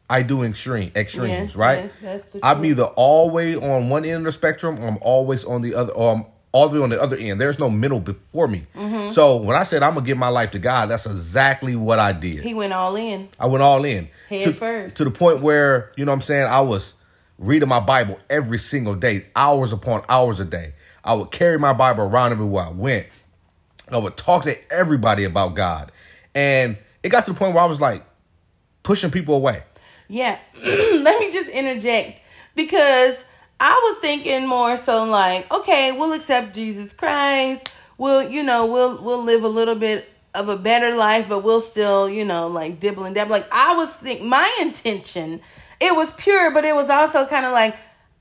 I 0.09 0.23
do 0.23 0.43
extreme 0.43 0.91
extremes, 0.93 1.51
yes, 1.51 1.55
right? 1.55 1.91
Yes, 2.01 2.23
I'm 2.43 2.65
either 2.65 2.83
always 2.83 3.57
on 3.57 3.87
one 3.87 4.03
end 4.03 4.17
of 4.17 4.23
the 4.25 4.31
spectrum 4.33 4.77
or 4.79 4.87
I'm 4.87 4.97
always 4.99 5.45
on 5.45 5.61
the 5.61 5.73
other 5.73 5.93
or 5.93 6.15
I'm 6.15 6.25
all 6.51 6.67
the 6.67 6.77
way 6.77 6.83
on 6.83 6.89
the 6.89 7.01
other 7.01 7.15
end. 7.15 7.39
There's 7.39 7.59
no 7.59 7.69
middle 7.69 8.01
before 8.01 8.49
me. 8.49 8.67
Mm-hmm. 8.75 9.11
So 9.11 9.37
when 9.37 9.55
I 9.55 9.63
said 9.63 9.83
I'm 9.83 9.93
gonna 9.93 10.05
give 10.05 10.17
my 10.17 10.27
life 10.27 10.51
to 10.51 10.59
God, 10.59 10.89
that's 10.89 11.05
exactly 11.05 11.77
what 11.77 11.99
I 11.99 12.11
did. 12.11 12.43
He 12.43 12.53
went 12.53 12.73
all 12.73 12.97
in. 12.97 13.29
I 13.39 13.47
went 13.47 13.63
all 13.63 13.85
in. 13.85 14.09
Head 14.27 14.43
to, 14.43 14.53
first. 14.53 14.97
To 14.97 15.05
the 15.05 15.11
point 15.11 15.39
where, 15.39 15.93
you 15.95 16.03
know 16.03 16.11
what 16.11 16.17
I'm 16.17 16.21
saying, 16.23 16.47
I 16.47 16.59
was 16.59 16.93
reading 17.41 17.67
my 17.67 17.79
Bible 17.79 18.19
every 18.29 18.59
single 18.59 18.95
day, 18.95 19.25
hours 19.35 19.73
upon 19.73 20.03
hours 20.07 20.39
a 20.39 20.45
day. 20.45 20.73
I 21.03 21.15
would 21.15 21.31
carry 21.31 21.57
my 21.57 21.73
Bible 21.73 22.03
around 22.03 22.31
everywhere 22.31 22.65
I 22.65 22.69
went. 22.69 23.07
I 23.91 23.97
would 23.97 24.15
talk 24.15 24.43
to 24.43 24.55
everybody 24.71 25.23
about 25.23 25.55
God. 25.55 25.91
And 26.35 26.77
it 27.03 27.09
got 27.09 27.25
to 27.25 27.33
the 27.33 27.37
point 27.37 27.55
where 27.55 27.63
I 27.63 27.67
was 27.67 27.81
like 27.81 28.05
pushing 28.83 29.09
people 29.09 29.35
away. 29.35 29.63
Yeah. 30.07 30.37
Let 30.63 31.19
me 31.19 31.31
just 31.31 31.49
interject 31.49 32.19
because 32.55 33.21
I 33.59 33.73
was 33.73 33.99
thinking 34.01 34.47
more 34.47 34.77
so 34.77 35.03
like, 35.05 35.51
okay, 35.51 35.91
we'll 35.97 36.13
accept 36.13 36.53
Jesus 36.53 36.93
Christ. 36.93 37.69
We'll, 37.97 38.29
you 38.29 38.43
know, 38.43 38.67
we'll 38.67 39.01
we'll 39.01 39.23
live 39.23 39.43
a 39.43 39.47
little 39.47 39.75
bit 39.75 40.07
of 40.33 40.47
a 40.47 40.57
better 40.57 40.95
life, 40.95 41.27
but 41.27 41.43
we'll 41.43 41.61
still, 41.61 42.09
you 42.09 42.23
know, 42.23 42.47
like 42.47 42.79
dibble 42.79 43.03
and 43.03 43.15
dabble. 43.15 43.31
Like 43.31 43.47
I 43.51 43.75
was 43.75 43.93
think 43.93 44.21
my 44.21 44.57
intention, 44.61 45.41
it 45.81 45.95
was 45.95 46.11
pure, 46.11 46.51
but 46.51 46.63
it 46.63 46.75
was 46.75 46.89
also 46.89 47.25
kind 47.25 47.45
of 47.45 47.51
like 47.51 47.75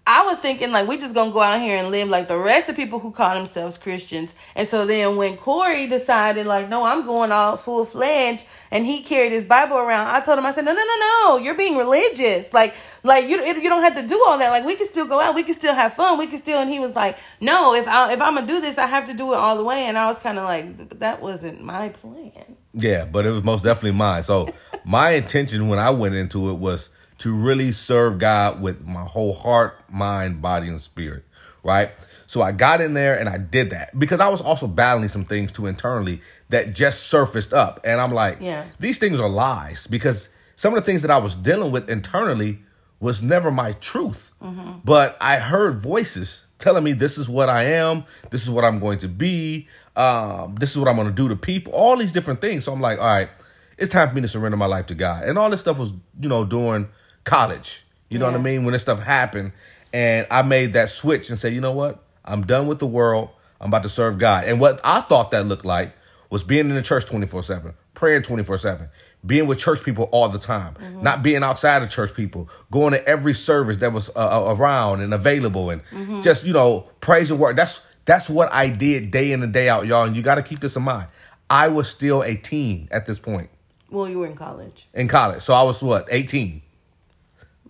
I 0.07 0.25
was 0.25 0.39
thinking 0.39 0.73
like 0.73 0.89
we 0.89 0.97
just 0.97 1.15
gonna 1.15 1.31
go 1.31 1.41
out 1.41 1.61
here 1.61 1.77
and 1.77 1.91
live 1.91 2.09
like 2.09 2.27
the 2.27 2.39
rest 2.39 2.69
of 2.69 2.75
people 2.75 2.99
who 2.99 3.13
call 3.13 3.35
themselves 3.35 3.77
Christians. 3.77 4.35
And 4.57 4.67
so 4.67 4.87
then 4.87 5.17
when 5.17 5.37
Corey 5.37 5.87
decided 5.87 6.47
like, 6.47 6.69
no, 6.69 6.83
I'm 6.85 7.05
going 7.07 7.31
all 7.31 7.57
full 7.59 7.85
fledged, 7.85 8.45
and 8.71 8.85
he 8.85 9.03
carried 9.03 9.31
his 9.31 9.45
Bible 9.45 9.77
around, 9.77 10.09
I 10.09 10.21
told 10.21 10.39
him, 10.39 10.47
I 10.47 10.53
said, 10.53 10.65
no, 10.65 10.73
no, 10.73 10.83
no, 10.85 10.97
no, 10.99 11.37
you're 11.45 11.55
being 11.55 11.77
religious. 11.77 12.53
Like, 12.53 12.75
like 13.05 13.29
you 13.29 13.45
you 13.45 13.69
don't 13.69 13.83
have 13.83 13.95
to 13.97 14.07
do 14.07 14.21
all 14.27 14.39
that. 14.39 14.51
Like 14.51 14.65
we 14.65 14.75
can 14.75 14.89
still 14.89 15.07
go 15.07 15.21
out, 15.21 15.35
we 15.35 15.43
can 15.43 15.55
still 15.55 15.75
have 15.75 15.93
fun, 15.95 16.19
we 16.19 16.27
can 16.27 16.39
still. 16.39 16.61
And 16.61 16.71
he 16.71 16.81
was 16.81 16.97
like, 16.97 17.19
no, 17.41 17.75
if 17.75 17.87
I 17.87 18.13
if 18.13 18.23
I'm 18.23 18.35
gonna 18.35 18.47
do 18.47 18.61
this, 18.61 18.79
I 18.79 18.87
have 18.87 19.07
to 19.07 19.15
do 19.15 19.33
it 19.35 19.37
all 19.37 19.57
the 19.57 19.65
way. 19.65 19.85
And 19.85 19.99
I 19.99 20.07
was 20.07 20.19
kind 20.19 20.39
of 20.39 20.45
like, 20.45 20.99
that 20.99 21.21
wasn't 21.21 21.63
my 21.63 21.91
plan. 21.91 22.57
Yeah, 22.73 23.05
but 23.05 23.27
it 23.27 23.31
was 23.31 23.45
most 23.45 23.65
definitely 23.65 23.93
mine. 23.99 24.23
So 24.23 24.53
my 24.85 25.11
intention 25.11 25.69
when 25.69 25.79
I 25.79 25.91
went 25.91 26.15
into 26.15 26.51
it 26.51 26.55
was 26.55 26.89
to 27.21 27.35
really 27.35 27.71
serve 27.71 28.19
God 28.19 28.63
with 28.63 28.87
my 28.87 29.05
whole 29.05 29.35
heart, 29.35 29.79
mind, 29.91 30.41
body, 30.41 30.69
and 30.69 30.81
spirit, 30.81 31.25
right? 31.63 31.91
So 32.27 32.41
I 32.41 32.53
got 32.53 32.81
in 32.81 32.95
there 32.95 33.19
and 33.19 33.29
I 33.29 33.37
did 33.37 33.71
that 33.71 33.99
because 33.99 34.21
I 34.21 34.29
was 34.29 34.41
also 34.41 34.67
battling 34.67 35.09
some 35.09 35.27
things 35.27 35.53
too 35.53 35.67
internally 35.67 36.23
that 36.49 36.75
just 36.75 37.09
surfaced 37.09 37.53
up. 37.53 37.81
And 37.85 38.01
I'm 38.01 38.13
like, 38.13 38.39
yeah. 38.41 38.67
these 38.79 38.99
things 38.99 39.21
are 39.21 39.29
lies 39.29 39.87
because 39.87 40.31
some 40.57 40.73
of 40.73 40.81
the 40.81 40.87
things 40.87 41.03
that 41.03 41.11
I 41.11 41.19
was 41.19 41.37
dealing 41.37 41.73
with 41.73 41.91
internally 41.91 42.61
was 43.01 43.23
never 43.23 43.51
my 43.51 43.73
truth. 43.73 44.33
Mm-hmm. 44.43 44.79
But 44.85 45.19
I 45.21 45.37
heard 45.37 45.79
voices 45.79 46.47
telling 46.59 46.85
me 46.85 46.95
this 46.95 47.19
is 47.19 47.29
what 47.29 47.51
I 47.51 47.65
am, 47.65 48.05
this 48.31 48.43
is 48.43 48.51
what 48.51 48.65
I'm 48.65 48.79
going 48.79 49.01
to 49.01 49.09
be, 49.09 49.69
um, 49.95 50.55
this 50.55 50.71
is 50.71 50.79
what 50.79 50.89
I'm 50.89 50.97
going 50.97 51.09
to 51.09 51.15
do 51.15 51.29
to 51.29 51.37
people, 51.37 51.75
all 51.75 51.99
these 51.99 52.13
different 52.13 52.41
things. 52.41 52.65
So 52.65 52.73
I'm 52.73 52.81
like, 52.81 52.99
all 52.99 53.05
right, 53.05 53.29
it's 53.77 53.93
time 53.93 54.09
for 54.09 54.15
me 54.15 54.23
to 54.23 54.29
surrender 54.29 54.57
my 54.57 54.67
life 54.67 54.87
to 54.87 54.95
God. 54.95 55.25
And 55.25 55.39
all 55.39 55.51
this 55.51 55.61
stuff 55.61 55.79
was, 55.79 55.93
you 56.19 56.29
know, 56.29 56.45
during 56.45 56.89
college. 57.25 57.85
You 58.09 58.19
know 58.19 58.27
yeah. 58.27 58.33
what 58.33 58.41
I 58.41 58.43
mean? 58.43 58.65
When 58.65 58.73
this 58.73 58.83
stuff 58.83 59.01
happened, 59.01 59.53
and 59.93 60.27
I 60.31 60.43
made 60.43 60.75
that 60.75 60.89
switch 60.89 61.31
and 61.31 61.39
said, 61.39 61.53
you 61.53 61.61
know 61.61 61.73
what? 61.73 62.03
I'm 62.25 62.47
done 62.47 62.67
with 62.67 62.79
the 62.79 62.87
world. 62.87 63.31
I'm 63.61 63.69
about 63.69 63.83
to 63.83 63.89
serve 63.89 64.19
God. 64.19 64.45
And 64.45 64.61
what 64.61 64.81
I 64.85 65.01
thought 65.01 65.31
that 65.33 65.47
looked 65.47 65.65
like 65.65 65.93
was 66.31 66.45
being 66.45 66.69
in 66.69 66.75
the 66.75 66.83
church 66.83 67.07
24 67.07 67.43
7, 67.43 67.75
praying 67.95 68.23
24 68.23 68.59
7, 68.59 68.89
being 69.27 69.47
with 69.47 69.59
church 69.59 69.83
people 69.83 70.05
all 70.13 70.29
the 70.29 70.39
time, 70.39 70.75
mm-hmm. 70.75 71.03
not 71.03 71.23
being 71.23 71.43
outside 71.43 71.83
of 71.83 71.91
church 71.91 72.15
people, 72.15 72.49
going 72.71 72.93
to 72.93 73.07
every 73.07 73.35
service 73.35 73.79
that 73.79 73.93
was 73.93 74.09
uh, 74.11 74.49
uh 74.49 74.55
around 74.55 75.01
and 75.01 75.13
available, 75.13 75.71
and 75.71 75.83
mm-hmm. 75.87 76.21
just, 76.23 76.47
you 76.47 76.53
know, 76.53 76.89
praise 77.01 77.31
and 77.31 77.41
work. 77.41 77.57
That's 77.57 77.85
that's 78.05 78.31
what 78.31 78.53
I 78.53 78.71
did 78.71 79.11
day 79.11 79.33
in 79.33 79.43
and 79.43 79.53
day 79.53 79.69
out, 79.69 79.87
y'all. 79.87 80.05
And 80.05 80.17
you 80.17 80.23
got 80.23 80.37
to 80.37 80.43
keep 80.43 80.61
this 80.61 80.77
in 80.77 80.83
mind. 80.83 81.09
I 81.51 81.69
was 81.69 81.89
still 81.89 82.23
a 82.23 82.37
teen 82.37 82.89
at 82.91 83.07
this 83.07 83.19
point. 83.19 83.51
Well, 83.91 84.09
you 84.09 84.21
were 84.21 84.27
in 84.27 84.37
college. 84.37 84.87
In 84.95 85.09
college. 85.09 85.43
So 85.43 85.53
I 85.53 85.65
was 85.65 85.83
what, 85.83 86.07
18? 86.11 86.63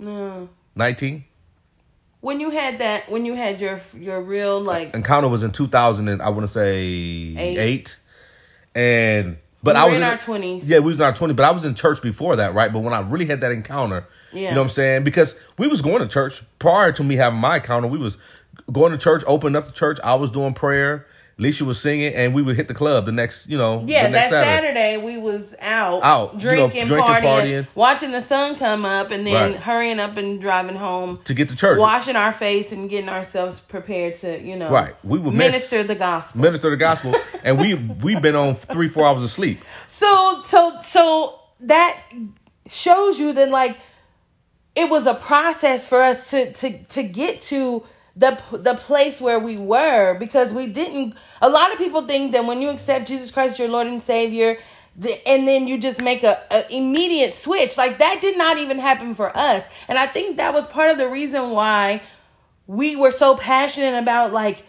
No. 0.01 0.49
19. 0.77 1.25
When 2.21 2.39
you 2.41 2.51
had 2.51 2.79
that, 2.81 3.11
when 3.11 3.25
you 3.25 3.35
had 3.35 3.61
your 3.61 3.81
your 3.99 4.21
real 4.21 4.61
like, 4.61 4.93
Encounter 4.95 5.29
was 5.29 5.43
in 5.43 5.53
2000 5.53 6.09
and 6.09 6.21
I 6.21 6.29
want 6.31 6.43
to 6.43 6.49
say 6.49 6.79
Eight. 6.79 7.59
eight. 7.59 7.99
And 8.75 9.39
but 9.63 9.75
We 9.77 9.81
I 9.81 9.85
was 9.87 9.97
in 9.97 10.03
our 10.03 10.17
20s. 10.17 10.63
Yeah, 10.65 10.79
we 10.79 10.87
was 10.87 11.01
in 11.01 11.05
our 11.07 11.13
20s, 11.13 11.37
but 11.37 11.45
I 11.45 11.51
was 11.51 11.65
in 11.65 11.75
church 11.75 12.01
before 12.03 12.37
that, 12.37 12.55
right? 12.55 12.73
But 12.73 12.81
when 12.81 12.95
I 12.95 13.01
really 13.01 13.27
had 13.27 13.41
that 13.43 13.53
encounter, 13.53 14.07
Yeah. 14.33 14.41
you 14.51 14.55
know 14.55 14.61
what 14.63 14.65
I'm 14.69 14.71
saying? 14.71 15.05
Because 15.05 15.39
we 15.59 15.67
was 15.67 15.83
going 15.83 16.01
to 16.01 16.09
church 16.09 16.43
prior 16.59 16.93
to 16.93 17.05
me 17.05 17.17
having 17.17 17.39
my 17.41 17.57
encounter. 17.57 17.89
We 17.89 17.99
was 17.99 18.17
going 18.73 18.93
to 18.93 18.99
church, 18.99 19.23
opening 19.27 19.57
up 19.57 19.67
the 19.67 19.73
church. 19.73 19.99
I 20.05 20.15
was 20.15 20.31
doing 20.31 20.55
prayer. 20.55 21.07
Alicia 21.41 21.65
was 21.65 21.81
singing, 21.81 22.15
and 22.15 22.35
we 22.35 22.43
would 22.43 22.55
hit 22.55 22.69
the 22.69 22.75
club 22.75 23.07
the 23.07 23.13
next, 23.13 23.49
you 23.49 23.57
know, 23.57 23.83
yeah, 23.87 24.05
the 24.05 24.11
next 24.11 24.31
that 24.31 24.45
Saturday. 24.45 24.99
we 25.03 25.17
was 25.17 25.55
out, 25.61 26.03
Out, 26.03 26.35
you 26.35 26.35
know, 26.35 26.41
drinking, 26.41 26.87
drinking, 26.87 27.15
partying, 27.15 27.23
partying. 27.23 27.67
watching 27.75 28.13
the 28.13 28.21
sun 28.21 28.57
come 28.57 28.85
up, 28.85 29.11
and 29.11 29.27
then 29.27 29.53
Right. 29.53 29.61
hurrying 29.61 29.99
up 29.99 30.19
and 30.19 30.39
driving 30.39 30.77
home 30.77 31.19
to 31.25 31.33
get 31.33 31.49
to 31.49 31.57
church. 31.57 31.79
washing 31.81 32.15
our 32.15 32.33
face 32.35 32.73
and 32.73 32.91
getting 32.91 33.09
ourselves 33.09 33.59
prepared 33.59 34.17
to, 34.17 34.39
you 34.41 34.55
know, 34.57 34.69
Right. 34.71 34.95
We 35.03 35.19
would 35.19 35.33
miss- 35.33 35.53
minister 35.53 35.83
the 35.83 35.95
gospel. 35.95 36.43
minister 36.43 36.69
the 36.69 36.77
gospel, 36.77 37.15
and 37.43 37.59
we 37.59 37.73
we've 37.75 38.21
been 38.21 38.37
on 38.37 38.55
three 38.55 38.89
four 38.89 39.07
hours 39.07 39.23
of 39.25 39.31
sleep. 39.31 39.63
So 39.87 40.43
so 40.47 40.79
so 40.87 41.41
that 41.61 41.99
shows 42.69 43.19
you 43.19 43.33
that 43.33 43.49
like 43.49 43.77
it 44.77 44.89
was 44.91 45.07
a 45.07 45.15
process 45.15 45.87
for 45.89 46.03
us 46.03 46.31
to 46.31 46.53
to 46.53 46.79
to 46.85 47.03
get 47.03 47.41
to 47.43 47.83
the 48.21 48.39
the 48.53 48.75
place 48.75 49.21
where 49.21 49.39
we 49.41 49.57
were 49.57 50.19
because 50.19 50.53
we 50.53 50.67
didn't 50.67 51.15
a 51.43 51.49
lot 51.49 51.73
of 51.73 51.79
people 51.79 52.07
think 52.07 52.33
that 52.33 52.45
when 52.45 52.63
you 52.63 52.71
accept 52.71 53.09
Jesus 53.09 53.31
Christ 53.31 53.59
your 53.59 53.69
Lord 53.69 53.87
and 53.87 54.03
Savior 54.03 54.59
the, 54.97 55.29
and 55.29 55.49
then 55.49 55.67
you 55.67 55.79
just 55.79 56.03
make 56.03 56.23
a, 56.23 56.39
a 56.51 56.65
immediate 56.71 57.35
switch 57.35 57.79
like 57.79 57.99
that 57.99 58.21
did 58.21 58.37
not 58.37 58.59
even 58.59 58.79
happen 58.79 59.15
for 59.15 59.37
us 59.37 59.65
and 59.89 59.99
I 59.99 60.07
think 60.07 60.37
that 60.37 60.55
was 60.55 60.67
part 60.67 60.91
of 60.91 60.99
the 60.99 61.09
reason 61.09 61.51
why 61.51 62.03
we 62.67 62.95
were 62.95 63.11
so 63.11 63.37
passionate 63.37 63.99
about 63.99 64.33
like 64.33 64.65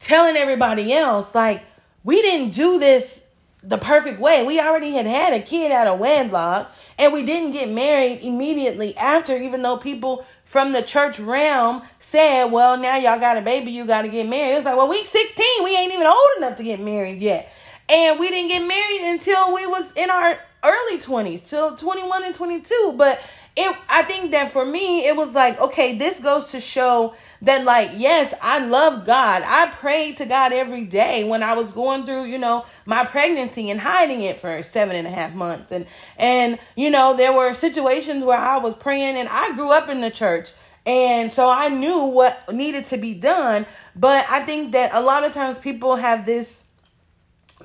telling 0.00 0.36
everybody 0.36 0.92
else 0.92 1.34
like 1.34 1.62
we 2.04 2.20
didn't 2.22 2.54
do 2.54 2.78
this 2.78 3.22
the 3.62 3.78
perfect 3.78 4.20
way. 4.20 4.46
We 4.46 4.60
already 4.60 4.92
had 4.92 5.06
had 5.06 5.32
a 5.32 5.40
kid 5.40 5.72
out 5.72 5.88
of 5.88 5.98
wedlock 5.98 6.70
and 6.98 7.12
we 7.12 7.24
didn't 7.24 7.52
get 7.52 7.68
married 7.68 8.20
immediately 8.22 8.96
after 8.96 9.36
even 9.36 9.62
though 9.62 9.76
people 9.76 10.24
from 10.46 10.72
the 10.72 10.80
church 10.80 11.20
realm 11.20 11.82
said, 12.00 12.46
"Well, 12.46 12.78
now 12.78 12.96
y'all 12.96 13.20
got 13.20 13.36
a 13.36 13.42
baby, 13.42 13.72
you 13.72 13.84
got 13.84 14.02
to 14.02 14.08
get 14.08 14.26
married." 14.26 14.52
It 14.52 14.56
was 14.56 14.64
like, 14.64 14.76
"Well, 14.76 14.88
we 14.88 15.04
16, 15.04 15.44
we 15.62 15.76
ain't 15.76 15.92
even 15.92 16.06
old 16.06 16.28
enough 16.38 16.56
to 16.56 16.62
get 16.62 16.80
married 16.80 17.20
yet." 17.20 17.52
And 17.90 18.18
we 18.18 18.30
didn't 18.30 18.48
get 18.48 18.66
married 18.66 19.12
until 19.12 19.52
we 19.52 19.66
was 19.66 19.92
in 19.92 20.10
our 20.10 20.38
early 20.64 20.98
20s, 20.98 21.48
till 21.48 21.76
21 21.76 22.24
and 22.24 22.34
22, 22.34 22.94
but 22.96 23.20
it 23.56 23.76
I 23.88 24.02
think 24.02 24.32
that 24.32 24.52
for 24.52 24.64
me 24.64 25.06
it 25.06 25.16
was 25.16 25.34
like, 25.34 25.60
okay, 25.60 25.96
this 25.96 26.20
goes 26.20 26.46
to 26.52 26.60
show 26.60 27.14
that 27.42 27.64
like 27.64 27.90
yes 27.96 28.34
i 28.42 28.58
love 28.58 29.04
god. 29.06 29.42
I 29.44 29.70
prayed 29.70 30.16
to 30.18 30.26
god 30.26 30.52
every 30.52 30.84
day 30.84 31.28
when 31.28 31.42
i 31.42 31.54
was 31.54 31.70
going 31.70 32.06
through 32.06 32.24
you 32.24 32.38
know 32.38 32.66
my 32.84 33.04
pregnancy 33.04 33.70
and 33.70 33.80
hiding 33.80 34.22
it 34.22 34.40
for 34.40 34.62
seven 34.62 34.96
and 34.96 35.06
a 35.06 35.10
half 35.10 35.34
months. 35.34 35.72
And 35.72 35.86
and 36.16 36.58
you 36.76 36.90
know 36.90 37.16
there 37.16 37.32
were 37.32 37.54
situations 37.54 38.24
where 38.24 38.38
i 38.38 38.58
was 38.58 38.74
praying 38.74 39.16
and 39.16 39.28
i 39.28 39.54
grew 39.54 39.70
up 39.70 39.88
in 39.88 40.00
the 40.00 40.10
church. 40.10 40.50
And 40.84 41.32
so 41.32 41.50
i 41.50 41.68
knew 41.68 42.04
what 42.04 42.52
needed 42.52 42.84
to 42.86 42.96
be 42.96 43.14
done. 43.14 43.66
But 43.94 44.26
i 44.28 44.40
think 44.40 44.72
that 44.72 44.92
a 44.94 45.00
lot 45.00 45.24
of 45.24 45.32
times 45.32 45.58
people 45.58 45.96
have 45.96 46.26
this 46.26 46.64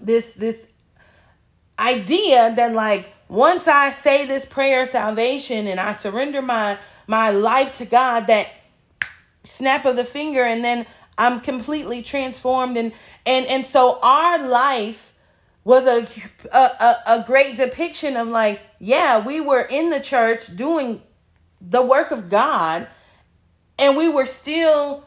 this 0.01 0.33
this 0.33 0.57
idea 1.79 2.53
that 2.55 2.73
like 2.73 3.11
once 3.27 3.67
I 3.67 3.91
say 3.91 4.25
this 4.25 4.45
prayer 4.45 4.83
of 4.83 4.89
salvation 4.89 5.67
and 5.67 5.79
I 5.79 5.93
surrender 5.93 6.41
my 6.41 6.77
my 7.07 7.31
life 7.31 7.77
to 7.77 7.85
God 7.85 8.27
that 8.27 8.47
snap 9.43 9.85
of 9.85 9.95
the 9.95 10.05
finger 10.05 10.43
and 10.43 10.63
then 10.63 10.85
I'm 11.17 11.41
completely 11.41 12.01
transformed. 12.01 12.77
And 12.77 12.93
and 13.25 13.45
and 13.45 13.65
so 13.65 13.99
our 14.01 14.39
life 14.39 15.13
was 15.63 15.85
a 15.85 16.07
a, 16.51 16.95
a, 17.07 17.23
great 17.27 17.55
depiction 17.55 18.17
of 18.17 18.27
like 18.27 18.59
yeah 18.79 19.23
we 19.23 19.39
were 19.39 19.61
in 19.69 19.91
the 19.91 19.99
church 19.99 20.55
doing 20.55 21.01
the 21.61 21.81
work 21.83 22.09
of 22.09 22.29
God 22.29 22.87
and 23.77 23.95
we 23.95 24.09
were 24.09 24.25
still 24.25 25.05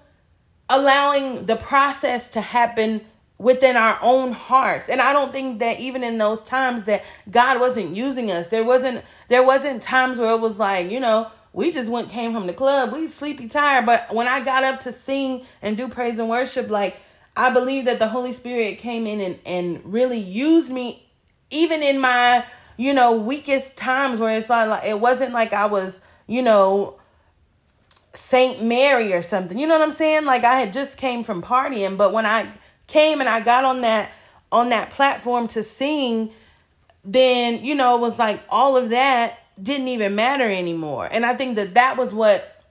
allowing 0.68 1.46
the 1.46 1.56
process 1.56 2.28
to 2.30 2.40
happen 2.40 3.00
within 3.36 3.76
our 3.76 3.98
own 4.00 4.30
hearts. 4.30 4.88
And 4.88 5.00
i 5.00 5.12
don't 5.12 5.32
think 5.32 5.58
that 5.58 5.80
even 5.80 6.04
in 6.04 6.18
those 6.18 6.40
times 6.40 6.84
that 6.84 7.04
god 7.28 7.58
wasn't 7.58 7.96
using 7.96 8.30
us 8.30 8.46
there 8.46 8.64
wasn't 8.64 9.04
there 9.28 9.42
wasn't 9.42 9.82
times 9.82 10.18
where 10.18 10.30
it 10.30 10.40
was 10.40 10.58
like 10.58 10.88
you 10.88 11.00
know 11.00 11.28
we 11.54 11.72
just 11.72 11.90
went 11.90 12.10
came 12.10 12.34
from 12.34 12.46
the 12.46 12.52
club 12.52 12.92
we 12.92 13.08
sleepy 13.08 13.48
tired 13.48 13.86
but 13.86 14.12
when 14.12 14.28
i 14.28 14.44
got 14.44 14.62
up 14.62 14.80
to 14.80 14.92
sing 14.92 15.46
and 15.62 15.76
do 15.76 15.88
praise 15.88 16.18
and 16.18 16.28
worship 16.28 16.68
like 16.68 17.00
i 17.36 17.48
believe 17.48 17.86
that 17.86 17.98
the 17.98 18.08
holy 18.08 18.32
spirit 18.32 18.76
came 18.78 19.06
in 19.06 19.20
and, 19.20 19.38
and 19.46 19.80
really 19.90 20.18
used 20.18 20.70
me 20.70 21.06
even 21.50 21.82
in 21.82 21.98
my 21.98 22.44
you 22.76 22.92
know 22.92 23.16
weakest 23.16 23.76
times 23.76 24.20
where 24.20 24.36
it's 24.36 24.48
not 24.50 24.68
like 24.68 24.84
it 24.84 25.00
wasn't 25.00 25.32
like 25.32 25.54
i 25.54 25.64
was 25.64 26.02
you 26.26 26.42
know 26.42 26.98
Saint 28.14 28.62
Mary 28.62 29.12
or 29.12 29.22
something. 29.22 29.58
You 29.58 29.66
know 29.66 29.78
what 29.78 29.86
I'm 29.86 29.94
saying? 29.94 30.24
Like 30.24 30.44
I 30.44 30.60
had 30.60 30.72
just 30.72 30.96
came 30.96 31.24
from 31.24 31.42
partying, 31.42 31.96
but 31.96 32.12
when 32.12 32.26
I 32.26 32.48
came 32.86 33.20
and 33.20 33.28
I 33.28 33.40
got 33.40 33.64
on 33.64 33.80
that 33.82 34.12
on 34.52 34.68
that 34.68 34.90
platform 34.90 35.48
to 35.48 35.62
sing, 35.62 36.30
then 37.04 37.64
you 37.64 37.74
know 37.74 37.96
it 37.96 38.00
was 38.00 38.18
like 38.18 38.40
all 38.48 38.76
of 38.76 38.90
that 38.90 39.38
didn't 39.62 39.88
even 39.88 40.14
matter 40.14 40.44
anymore. 40.50 41.08
And 41.10 41.24
I 41.24 41.34
think 41.34 41.56
that 41.56 41.74
that 41.74 41.96
was 41.96 42.12
what 42.12 42.62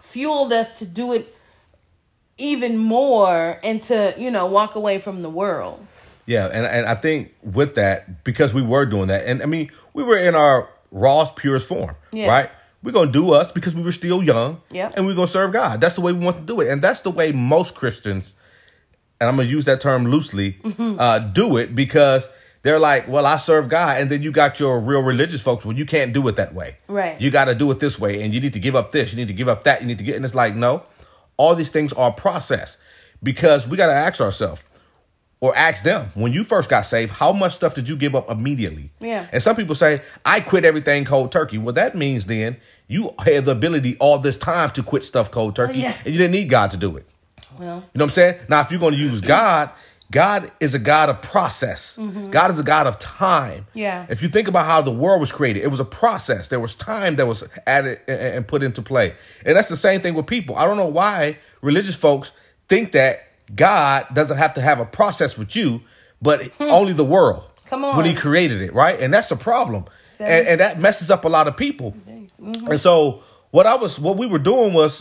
fueled 0.00 0.52
us 0.52 0.78
to 0.80 0.86
do 0.86 1.12
it 1.12 1.34
even 2.36 2.76
more 2.76 3.58
and 3.62 3.82
to, 3.84 4.14
you 4.18 4.30
know, 4.30 4.46
walk 4.46 4.74
away 4.74 4.98
from 4.98 5.22
the 5.22 5.30
world. 5.30 5.84
Yeah, 6.26 6.46
and 6.46 6.64
and 6.66 6.86
I 6.86 6.94
think 6.94 7.34
with 7.42 7.74
that 7.74 8.24
because 8.24 8.54
we 8.54 8.62
were 8.62 8.86
doing 8.86 9.08
that, 9.08 9.26
and 9.26 9.42
I 9.42 9.46
mean 9.46 9.70
we 9.92 10.02
were 10.02 10.16
in 10.16 10.34
our 10.34 10.70
rawest, 10.90 11.36
purest 11.36 11.68
form, 11.68 11.96
Yeah. 12.12 12.28
right? 12.28 12.50
We're 12.82 12.92
gonna 12.92 13.10
do 13.12 13.32
us 13.32 13.52
because 13.52 13.74
we 13.74 13.82
were 13.82 13.92
still 13.92 14.22
young, 14.22 14.60
yeah, 14.70 14.90
and 14.94 15.04
we're 15.06 15.14
gonna 15.14 15.26
serve 15.26 15.52
God. 15.52 15.80
That's 15.82 15.96
the 15.96 16.00
way 16.00 16.12
we 16.12 16.24
want 16.24 16.38
to 16.38 16.42
do 16.42 16.60
it, 16.62 16.68
and 16.70 16.80
that's 16.80 17.02
the 17.02 17.10
way 17.10 17.30
most 17.32 17.74
Christians, 17.74 18.32
and 19.20 19.28
I'm 19.28 19.36
gonna 19.36 19.48
use 19.48 19.66
that 19.66 19.82
term 19.82 20.06
loosely, 20.06 20.52
Mm-hmm. 20.64 20.96
uh, 20.98 21.18
do 21.18 21.58
it 21.58 21.74
because 21.74 22.24
they're 22.64 22.80
like, 22.80 23.06
well, 23.06 23.24
I 23.26 23.36
serve 23.36 23.68
God, 23.68 24.00
and 24.00 24.10
then 24.10 24.22
you 24.22 24.32
got 24.32 24.58
your 24.58 24.80
real 24.80 25.00
religious 25.02 25.40
folks. 25.40 25.64
Well, 25.64 25.76
you 25.76 25.86
can't 25.86 26.12
do 26.12 26.26
it 26.28 26.34
that 26.36 26.52
way, 26.54 26.78
Right. 26.88 27.20
You 27.20 27.30
got 27.30 27.44
to 27.44 27.54
do 27.54 27.70
it 27.70 27.78
this 27.78 27.98
way, 28.00 28.22
and 28.22 28.34
you 28.34 28.40
need 28.40 28.54
to 28.54 28.58
give 28.60 28.74
up 28.74 28.90
this, 28.90 29.12
you 29.12 29.16
need 29.16 29.28
to 29.28 29.34
give 29.34 29.48
up 29.48 29.62
that, 29.64 29.80
you 29.82 29.86
need 29.86 29.98
to 29.98 30.04
get, 30.04 30.16
and 30.16 30.24
it's 30.24 30.34
like, 30.34 30.56
no, 30.56 30.82
all 31.36 31.54
these 31.54 31.70
things 31.70 31.92
are 31.92 32.10
process 32.10 32.76
because 33.22 33.66
we 33.68 33.76
got 33.76 33.86
to 33.86 33.92
ask 33.94 34.20
ourselves 34.20 34.62
or 35.40 35.54
ask 35.56 35.82
them 35.84 36.10
when 36.14 36.32
you 36.32 36.42
first 36.44 36.68
got 36.68 36.82
saved 36.82 37.12
how 37.12 37.32
much 37.32 37.54
stuff 37.56 37.74
did 37.74 37.88
you 37.88 37.96
give 37.96 38.14
up 38.14 38.30
immediately 38.30 38.90
Yeah. 39.00 39.26
and 39.32 39.42
some 39.42 39.56
people 39.56 39.74
say 39.74 40.00
i 40.24 40.40
quit 40.40 40.64
everything 40.64 41.04
cold 41.04 41.32
turkey 41.32 41.58
well 41.58 41.72
that 41.74 41.94
means 41.96 42.26
then 42.26 42.56
you 42.86 43.14
had 43.18 43.44
the 43.46 43.50
ability 43.52 43.96
all 43.98 44.18
this 44.18 44.38
time 44.38 44.70
to 44.72 44.82
quit 44.82 45.04
stuff 45.04 45.30
cold 45.30 45.56
turkey 45.56 45.80
oh, 45.80 45.88
yeah. 45.88 45.96
and 46.04 46.14
you 46.14 46.18
didn't 46.18 46.32
need 46.32 46.48
god 46.48 46.70
to 46.70 46.76
do 46.76 46.96
it 46.96 47.06
Well, 47.58 47.66
you 47.66 47.74
know 47.74 47.82
what 47.92 48.02
i'm 48.04 48.10
saying 48.10 48.36
now 48.48 48.60
if 48.60 48.70
you're 48.70 48.80
going 48.80 48.94
to 48.94 49.00
use 49.00 49.20
god 49.36 49.70
god 50.14 50.40
is 50.60 50.72
a 50.74 50.78
god 50.92 51.08
of 51.12 51.16
process 51.34 51.98
god 52.30 52.48
is 52.52 52.58
a 52.58 52.62
god 52.74 52.86
of 52.90 52.94
time 52.98 53.62
Mm-hmm. 53.70 53.78
Yeah. 53.86 54.06
if 54.14 54.22
you 54.22 54.28
think 54.28 54.46
about 54.52 54.64
how 54.72 54.80
the 54.82 54.90
world 55.02 55.20
was 55.20 55.32
created 55.38 55.62
it 55.66 55.70
was 55.76 55.80
a 55.80 55.84
process 56.02 56.48
there 56.48 56.60
was 56.66 56.74
time 56.76 57.16
that 57.16 57.26
was 57.26 57.40
added 57.66 58.00
and- 58.08 58.46
put 58.52 58.62
into 58.62 58.80
play 58.82 59.14
and 59.46 59.52
that's 59.56 59.68
the 59.68 59.76
same 59.88 60.00
thing 60.02 60.14
with 60.14 60.26
people 60.36 60.52
i 60.60 60.64
don't 60.66 60.76
know 60.76 60.92
why 61.02 61.38
religious 61.62 61.96
folks 62.06 62.32
think 62.70 62.92
that 62.92 63.14
god 63.54 64.06
doesn't 64.18 64.38
have 64.44 64.54
to 64.54 64.60
have 64.68 64.78
a 64.80 64.86
process 65.00 65.36
with 65.40 65.54
you 65.58 65.80
but 66.22 66.38
only 66.60 66.92
the 66.92 67.04
world 67.18 67.42
Hmm. 67.64 67.68
Come 67.70 67.84
on. 67.86 67.96
when 67.96 68.06
he 68.06 68.14
created 68.14 68.60
it 68.66 68.72
right 68.74 68.96
and 69.02 69.12
that's 69.14 69.30
a 69.30 69.36
problem 69.50 69.82
and, 70.20 70.46
and 70.50 70.60
that 70.60 70.78
messes 70.78 71.10
up 71.10 71.24
a 71.24 71.28
lot 71.36 71.48
of 71.48 71.56
people 71.56 71.90
Mm-hmm. 71.92 72.66
and 72.70 72.80
so 72.80 73.22
what 73.56 73.66
I 73.66 73.74
was 73.76 73.98
what 74.06 74.16
we 74.22 74.26
were 74.26 74.42
doing 74.52 74.74
was 74.74 74.92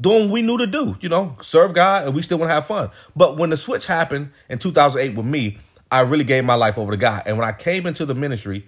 doing 0.00 0.24
what 0.24 0.30
we 0.30 0.42
knew 0.42 0.58
to 0.58 0.66
do, 0.66 0.96
you 1.00 1.08
know, 1.08 1.36
serve 1.42 1.74
God 1.74 2.06
and 2.06 2.14
we 2.14 2.22
still 2.22 2.38
want 2.38 2.50
to 2.50 2.54
have 2.54 2.66
fun. 2.66 2.90
But 3.16 3.36
when 3.36 3.50
the 3.50 3.56
switch 3.56 3.86
happened 3.86 4.30
in 4.48 4.58
2008 4.58 5.16
with 5.16 5.26
me, 5.26 5.58
I 5.90 6.00
really 6.00 6.24
gave 6.24 6.44
my 6.44 6.54
life 6.54 6.78
over 6.78 6.90
to 6.92 6.96
God. 6.96 7.22
And 7.26 7.38
when 7.38 7.46
I 7.48 7.52
came 7.52 7.86
into 7.86 8.04
the 8.06 8.14
ministry 8.14 8.66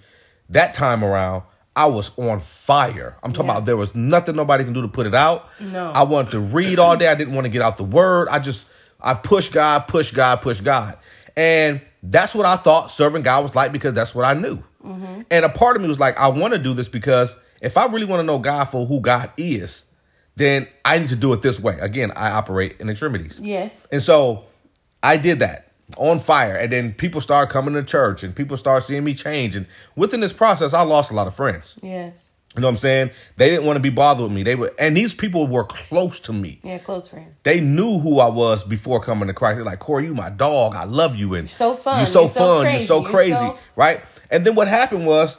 that 0.49 0.75
time 0.75 1.05
around, 1.05 1.43
I 1.77 1.87
was 1.87 2.11
on 2.19 2.41
fire. 2.41 3.17
I'm 3.23 3.33
talking 3.33 3.47
Yeah. 3.47 3.53
about 3.59 3.65
there 3.67 3.77
was 3.77 3.95
nothing 3.95 4.35
nobody 4.35 4.65
can 4.65 4.73
do 4.73 4.83
to 4.83 4.89
put 4.89 5.07
it 5.07 5.15
out. 5.15 5.49
No. 5.61 5.93
I 5.93 6.03
wanted 6.03 6.33
to 6.33 6.41
read 6.41 6.79
all 6.79 6.97
day. 6.97 7.07
I 7.09 7.15
didn't 7.15 7.35
want 7.35 7.45
to 7.45 7.49
get 7.51 7.63
out 7.63 7.77
the 7.77 7.85
word. 7.85 8.29
I 8.29 8.39
just 8.41 8.67
I 9.01 9.15
pushed 9.15 9.53
God, 9.53 9.87
push 9.87 10.11
God, 10.11 10.43
push 10.43 10.61
God. 10.61 10.99
And 11.37 11.81
that's 12.03 12.35
what 12.35 12.45
I 12.45 12.57
thought 12.57 12.91
serving 12.91 13.23
God 13.23 13.43
was 13.43 13.55
like 13.55 13.73
because 13.73 13.95
that's 13.95 14.15
what 14.15 14.27
I 14.27 14.35
knew. 14.35 14.57
Mm-hmm. 14.85 15.23
And 15.31 15.45
a 15.45 15.49
part 15.49 15.77
of 15.77 15.83
me 15.83 15.89
was 15.89 16.01
like, 16.01 16.19
I 16.19 16.29
want 16.29 16.53
to 16.55 16.59
do 16.59 16.75
this 16.75 16.89
because 16.89 17.35
if 17.61 17.77
I 17.77 17.87
really 17.87 18.05
want 18.07 18.21
to 18.21 18.25
know 18.25 18.39
God 18.39 18.65
for 18.65 18.85
who 18.87 19.01
God 19.01 19.31
is, 19.37 19.85
then 20.37 20.67
I 20.85 20.99
need 20.99 21.09
to 21.09 21.17
do 21.17 21.33
it 21.33 21.43
this 21.43 21.61
way. 21.61 21.77
Again, 21.81 22.13
I 22.17 22.31
operate 22.31 22.77
in 22.81 22.89
extremities. 22.89 23.39
yes. 23.41 23.73
And 23.93 24.03
so 24.03 24.45
I 25.03 25.17
did 25.17 25.39
that 25.41 25.73
on 25.97 26.21
fire. 26.21 26.57
And 26.57 26.73
then 26.73 26.93
people 26.95 27.21
started 27.21 27.53
coming 27.53 27.75
to 27.75 27.83
church 27.83 28.23
and 28.23 28.35
people 28.35 28.57
started 28.57 28.87
seeing 28.87 29.05
me 29.05 29.15
change. 29.15 29.57
And 29.57 29.67
within 29.97 30.21
this 30.21 30.33
process, 30.33 30.73
I 30.73 30.83
lost 30.83 31.11
a 31.11 31.15
lot 31.15 31.27
of 31.27 31.35
friends. 31.35 31.79
Yes. 31.83 32.29
You 32.57 32.63
know 32.63 32.67
what 32.67 32.73
I'm 32.73 32.77
saying? 32.79 33.11
They 33.37 33.49
didn't 33.49 33.65
want 33.65 33.77
to 33.77 33.81
be 33.81 33.91
bothered 33.91 34.25
with 34.25 34.33
me. 34.33 34.43
They 34.43 34.57
were, 34.57 34.73
and 34.79 34.97
these 34.97 35.15
people 35.15 35.47
were 35.47 35.63
close 35.65 36.19
to 36.21 36.33
me. 36.33 36.59
Yeah, 36.65 36.79
close 36.79 37.07
friend. 37.09 37.35
They 37.45 37.61
knew 37.61 38.01
who 38.01 38.19
I 38.19 38.29
was 38.29 38.65
before 38.65 39.01
coming 39.01 39.29
to 39.29 39.35
Christ. 39.35 39.57
They're 39.57 39.65
like, 39.65 39.79
Corey, 39.79 40.07
you 40.07 40.15
my 40.15 40.31
dog. 40.31 40.75
I 40.75 40.83
love 40.85 41.15
you. 41.15 41.35
And 41.35 41.49
so 41.49 41.75
fun. 41.77 41.99
You're 41.99 42.07
so 42.07 42.23
You're 42.23 42.31
so 42.31 42.35
fun. 42.41 42.63
crazy. 42.65 42.79
You're 42.79 42.87
so 42.89 43.01
You're 43.03 43.11
crazy. 43.11 43.35
so- 43.35 43.59
Right? 43.77 44.01
And 44.31 44.45
then 44.45 44.55
what 44.57 44.67
happened 44.69 45.07
was 45.07 45.39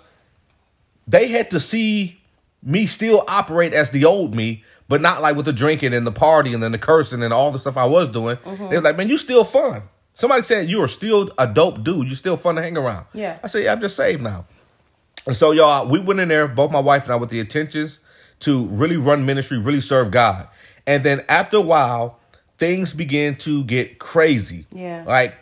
they 1.08 1.28
had 1.28 1.52
to 1.52 1.60
see 1.60 2.22
me 2.64 2.86
still 2.86 3.24
operate 3.28 3.74
as 3.74 3.92
the 3.92 4.06
old 4.06 4.34
me, 4.36 4.64
but 4.92 5.00
not 5.00 5.22
like 5.22 5.38
with 5.38 5.46
the 5.46 5.54
drinking 5.54 5.94
and 5.94 6.06
the 6.06 6.12
partying 6.12 6.54
and 6.54 6.62
then 6.62 6.74
the 6.74 6.78
cursing 6.78 7.24
and 7.24 7.32
all 7.32 7.50
the 7.50 7.60
stuff 7.60 7.78
I 7.78 7.86
was 7.86 8.10
doing. 8.10 8.36
Mm-hmm. 8.36 8.68
They 8.68 8.76
was 8.76 8.84
like, 8.84 8.98
man, 8.98 9.08
you 9.08 9.16
still 9.16 9.46
fun. 9.46 9.84
Somebody 10.16 10.42
said 10.42 10.70
you 10.70 10.84
are 10.84 10.88
still 10.90 11.30
a 11.38 11.48
dope 11.48 11.82
dude. 11.82 12.10
You 12.10 12.16
still 12.16 12.36
fun 12.36 12.56
to 12.56 12.62
hang 12.62 12.76
around. 12.78 13.06
Yeah. 13.14 13.40
I 13.42 13.48
said, 13.48 13.64
yeah, 13.64 13.72
I'm 13.72 13.80
just 13.80 13.96
saved 13.96 14.22
now. 14.22 14.48
And 15.26 15.38
so, 15.38 15.52
y'all, 15.52 15.88
we 15.88 15.98
went 15.98 16.20
in 16.20 16.28
there, 16.28 16.46
both 16.46 16.72
my 16.72 16.82
wife 16.82 17.04
and 17.04 17.14
I, 17.14 17.16
with 17.16 17.30
the 17.30 17.40
intentions 17.40 18.02
to 18.42 18.66
really 18.66 18.98
run 18.98 19.26
ministry, 19.26 19.58
really 19.58 19.80
serve 19.80 20.12
God. 20.12 20.50
And 20.86 21.06
then 21.06 21.24
after 21.30 21.56
a 21.56 21.62
while, 21.62 22.20
things 22.58 22.94
began 22.94 23.38
to 23.38 23.64
get 23.64 23.98
crazy. 23.98 24.66
Yeah. 24.74 25.06
Like, 25.08 25.36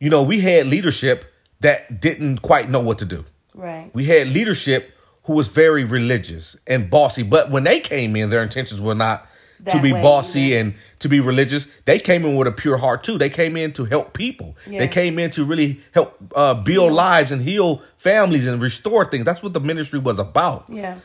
you 0.00 0.10
know, 0.10 0.22
we 0.22 0.40
had 0.40 0.66
leadership 0.66 1.32
that 1.60 2.02
didn't 2.02 2.42
quite 2.42 2.68
know 2.68 2.80
what 2.80 2.98
to 2.98 3.06
do. 3.06 3.24
Right. 3.54 3.90
We 3.94 4.04
had 4.04 4.28
leadership 4.28 4.92
who 5.26 5.34
was 5.34 5.48
very 5.48 5.84
religious 5.84 6.56
and 6.66 6.88
bossy, 6.88 7.22
but 7.22 7.50
when 7.50 7.64
they 7.64 7.80
came 7.80 8.16
in, 8.16 8.30
their 8.30 8.42
intentions 8.42 8.80
were 8.80 8.94
not 8.94 9.26
to 9.64 9.80
be 9.80 9.92
way, 9.92 10.02
bossy 10.02 10.40
yeah. 10.40 10.58
and 10.58 10.74
to 10.98 11.08
be 11.08 11.18
religious. 11.18 11.66
They 11.84 11.98
came 11.98 12.24
in 12.24 12.36
with 12.36 12.46
a 12.46 12.52
pure 12.52 12.76
heart 12.76 13.02
too. 13.02 13.18
They 13.18 13.30
came 13.30 13.56
in 13.56 13.72
to 13.74 13.84
help 13.86 14.12
people. 14.12 14.56
Yeah. 14.66 14.80
They 14.80 14.88
came 14.88 15.18
in 15.18 15.30
to 15.30 15.44
really 15.44 15.80
help 15.92 16.16
uh, 16.34 16.54
build 16.54 16.92
lives 16.92 17.32
and 17.32 17.42
heal 17.42 17.82
families 17.96 18.46
and 18.46 18.60
restore 18.60 19.04
things. 19.04 19.24
That's 19.24 19.42
what 19.42 19.52
the 19.52 19.60
ministry 19.60 19.98
was 19.98 20.18
about. 20.18 20.66
Yeah. 20.68 20.98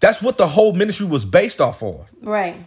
That's 0.00 0.20
what 0.20 0.38
the 0.38 0.48
whole 0.48 0.72
ministry 0.72 1.06
was 1.06 1.24
based 1.24 1.60
off 1.60 1.82
on. 1.82 2.06
Right. 2.20 2.66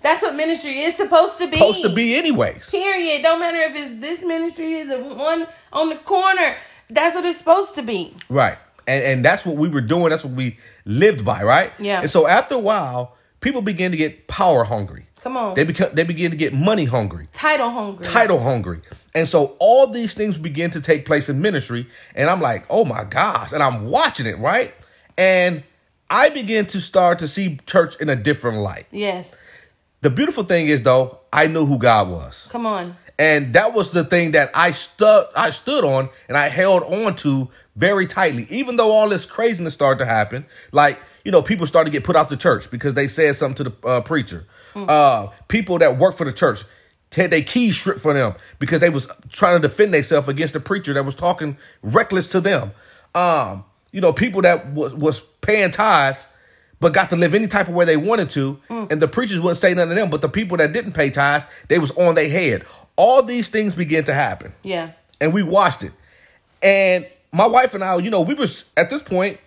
That's 0.00 0.22
what 0.22 0.36
ministry 0.36 0.78
is 0.78 0.94
supposed 0.94 1.38
to 1.38 1.48
be. 1.48 1.56
Supposed 1.56 1.82
to 1.82 1.92
be, 1.92 2.14
anyways. 2.14 2.70
Period. 2.70 3.22
Don't 3.22 3.40
matter 3.40 3.58
if 3.58 3.74
it's 3.74 4.00
this 4.00 4.22
ministry, 4.22 4.74
is 4.74 4.88
the 4.88 4.98
one 4.98 5.46
on 5.72 5.88
the 5.88 5.96
corner. 5.96 6.56
That's 6.88 7.16
what 7.16 7.24
it's 7.24 7.38
supposed 7.38 7.74
to 7.74 7.82
be. 7.82 8.14
Right. 8.28 8.58
And 8.88 9.04
and 9.04 9.24
that's 9.24 9.46
what 9.46 9.56
we 9.56 9.68
were 9.68 9.80
doing. 9.82 10.08
That's 10.10 10.24
what 10.24 10.34
we 10.34 10.56
lived 10.84 11.24
by, 11.24 11.42
right? 11.44 11.70
Yeah. 11.78 12.00
And 12.00 12.10
so 12.10 12.26
after 12.26 12.54
a 12.56 12.58
while, 12.58 13.14
people 13.40 13.62
began 13.62 13.90
to 13.92 13.96
get 13.96 14.26
power 14.26 14.64
hungry. 14.64 15.04
Come 15.22 15.36
on. 15.36 15.54
They 15.54 15.64
become 15.64 15.90
they 15.92 16.04
begin 16.04 16.30
to 16.30 16.36
get 16.36 16.54
money 16.54 16.86
hungry, 16.86 17.26
Title 17.32 17.70
hungry. 17.70 18.04
title 18.04 18.40
hungry. 18.40 18.80
And 19.14 19.28
so 19.28 19.56
all 19.58 19.88
these 19.88 20.14
things 20.14 20.38
begin 20.38 20.70
to 20.72 20.80
take 20.80 21.04
place 21.04 21.28
in 21.28 21.40
ministry. 21.42 21.86
And 22.14 22.30
I'm 22.30 22.40
like, 22.40 22.64
oh 22.70 22.84
my 22.84 23.04
gosh. 23.04 23.52
And 23.52 23.62
I'm 23.62 23.84
watching 23.86 24.26
it, 24.26 24.38
right? 24.38 24.74
And 25.16 25.64
I 26.08 26.30
begin 26.30 26.66
to 26.66 26.80
start 26.80 27.18
to 27.18 27.28
see 27.28 27.58
church 27.66 27.96
in 28.00 28.08
a 28.08 28.16
different 28.16 28.58
light. 28.58 28.86
Yes. 28.90 29.40
The 30.00 30.10
beautiful 30.10 30.44
thing 30.44 30.68
is 30.68 30.82
though, 30.82 31.18
I 31.32 31.46
knew 31.48 31.66
who 31.66 31.78
God 31.78 32.08
was. 32.08 32.48
Come 32.50 32.64
on. 32.64 32.96
And 33.18 33.52
that 33.54 33.74
was 33.74 33.90
the 33.90 34.04
thing 34.04 34.30
that 34.30 34.52
I 34.54 34.70
stood 34.70 35.26
I 35.34 35.50
stood 35.50 35.84
on 35.84 36.08
and 36.28 36.36
I 36.36 36.48
held 36.48 36.84
on 36.84 37.16
to 37.16 37.50
very 37.78 38.06
tightly. 38.06 38.46
Even 38.50 38.76
though 38.76 38.90
all 38.90 39.08
this 39.08 39.24
craziness 39.24 39.72
started 39.72 39.98
to 40.00 40.04
happen, 40.04 40.44
like, 40.72 40.98
you 41.24 41.30
know, 41.32 41.40
people 41.42 41.64
started 41.64 41.90
to 41.90 41.92
get 41.92 42.04
put 42.04 42.16
out 42.16 42.28
the 42.28 42.36
church 42.36 42.70
because 42.70 42.94
they 42.94 43.06
said 43.08 43.36
something 43.36 43.64
to 43.64 43.70
the 43.70 43.86
uh, 43.88 44.00
preacher. 44.02 44.44
Uh, 44.74 45.28
people 45.48 45.78
that 45.78 45.96
work 45.98 46.14
for 46.16 46.24
the 46.24 46.32
church 46.32 46.62
had 47.14 47.30
their 47.30 47.42
keys 47.42 47.76
stripped 47.78 48.00
for 48.00 48.12
them 48.14 48.34
because 48.58 48.80
they 48.80 48.90
was 48.90 49.08
trying 49.30 49.60
to 49.60 49.66
defend 49.68 49.92
themselves 49.94 50.28
against 50.28 50.52
the 50.54 50.60
preacher 50.60 50.92
that 50.94 51.04
was 51.04 51.14
talking 51.14 51.56
reckless 51.82 52.28
to 52.30 52.40
them. 52.40 52.72
Um, 53.14 53.64
you 53.92 54.00
know, 54.00 54.12
people 54.12 54.42
that 54.42 54.72
was, 54.72 54.94
was 54.94 55.20
paying 55.40 55.70
tithes 55.70 56.26
but 56.80 56.92
got 56.92 57.10
to 57.10 57.16
live 57.16 57.34
any 57.34 57.48
type 57.48 57.66
of 57.66 57.74
way 57.74 57.84
they 57.84 57.96
wanted 57.96 58.30
to, 58.30 58.60
and 58.68 59.02
the 59.02 59.08
preachers 59.08 59.40
wouldn't 59.40 59.56
say 59.56 59.74
nothing 59.74 59.88
to 59.90 59.94
them. 59.96 60.10
But 60.10 60.20
the 60.20 60.28
people 60.28 60.56
that 60.58 60.72
didn't 60.72 60.92
pay 60.92 61.10
tithes, 61.10 61.44
they 61.66 61.78
was 61.80 61.90
on 61.92 62.14
their 62.14 62.28
head. 62.28 62.62
All 62.94 63.20
these 63.22 63.48
things 63.48 63.74
began 63.74 64.04
to 64.04 64.14
happen, 64.14 64.52
Yeah. 64.62 64.92
and 65.20 65.32
we 65.32 65.42
watched 65.42 65.82
it. 65.82 65.90
And 66.62 67.04
my 67.32 67.46
wife 67.46 67.74
and 67.74 67.84
I, 67.84 67.96
you 67.98 68.10
know, 68.10 68.20
we 68.22 68.34
was 68.34 68.64
at 68.76 68.90
this 68.90 69.02
point 69.02 69.38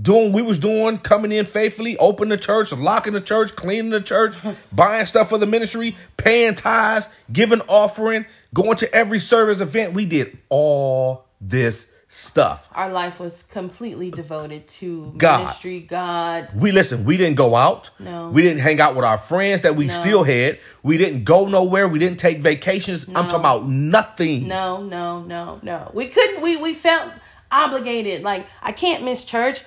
doing 0.00 0.32
we 0.32 0.42
was 0.42 0.58
doing, 0.58 0.98
coming 0.98 1.32
in 1.32 1.46
faithfully, 1.46 1.96
opening 1.98 2.30
the 2.30 2.36
church, 2.36 2.72
locking 2.72 3.12
the 3.12 3.20
church, 3.20 3.54
cleaning 3.56 3.90
the 3.90 4.00
church, 4.00 4.34
buying 4.72 5.06
stuff 5.06 5.28
for 5.28 5.38
the 5.38 5.46
ministry, 5.46 5.96
paying 6.16 6.54
tithes, 6.54 7.08
giving 7.32 7.60
offering, 7.68 8.26
going 8.52 8.76
to 8.76 8.92
every 8.94 9.18
service 9.20 9.60
event. 9.60 9.92
We 9.94 10.04
did 10.06 10.38
all 10.48 11.26
this 11.40 11.86
stuff. 12.08 12.68
Our 12.72 12.92
life 12.92 13.18
was 13.18 13.42
completely 13.44 14.08
devoted 14.10 14.68
to 14.68 15.12
God. 15.16 15.40
ministry, 15.40 15.80
God. 15.80 16.48
We 16.54 16.70
listen, 16.70 17.04
we 17.04 17.16
didn't 17.16 17.36
go 17.36 17.56
out. 17.56 17.90
No. 17.98 18.30
We 18.30 18.42
didn't 18.42 18.60
hang 18.60 18.80
out 18.80 18.94
with 18.94 19.04
our 19.04 19.18
friends 19.18 19.62
that 19.62 19.74
we 19.74 19.86
No. 19.88 19.92
still 19.94 20.22
had. 20.22 20.58
We 20.84 20.96
didn't 20.96 21.24
go 21.24 21.46
nowhere. 21.48 21.88
We 21.88 21.98
didn't 21.98 22.20
take 22.20 22.38
vacations. 22.38 23.06
I'm 23.08 23.26
talking 23.26 23.40
about 23.40 23.68
nothing. 23.68 24.46
No, 24.46 24.82
no, 24.84 25.22
no, 25.22 25.58
no. 25.62 25.90
We 25.92 26.06
couldn't. 26.06 26.40
We 26.40 26.56
we 26.56 26.72
felt 26.74 27.10
obligated. 27.54 28.22
Like 28.22 28.46
I 28.62 28.72
can't 28.72 29.04
miss 29.04 29.24
church. 29.24 29.62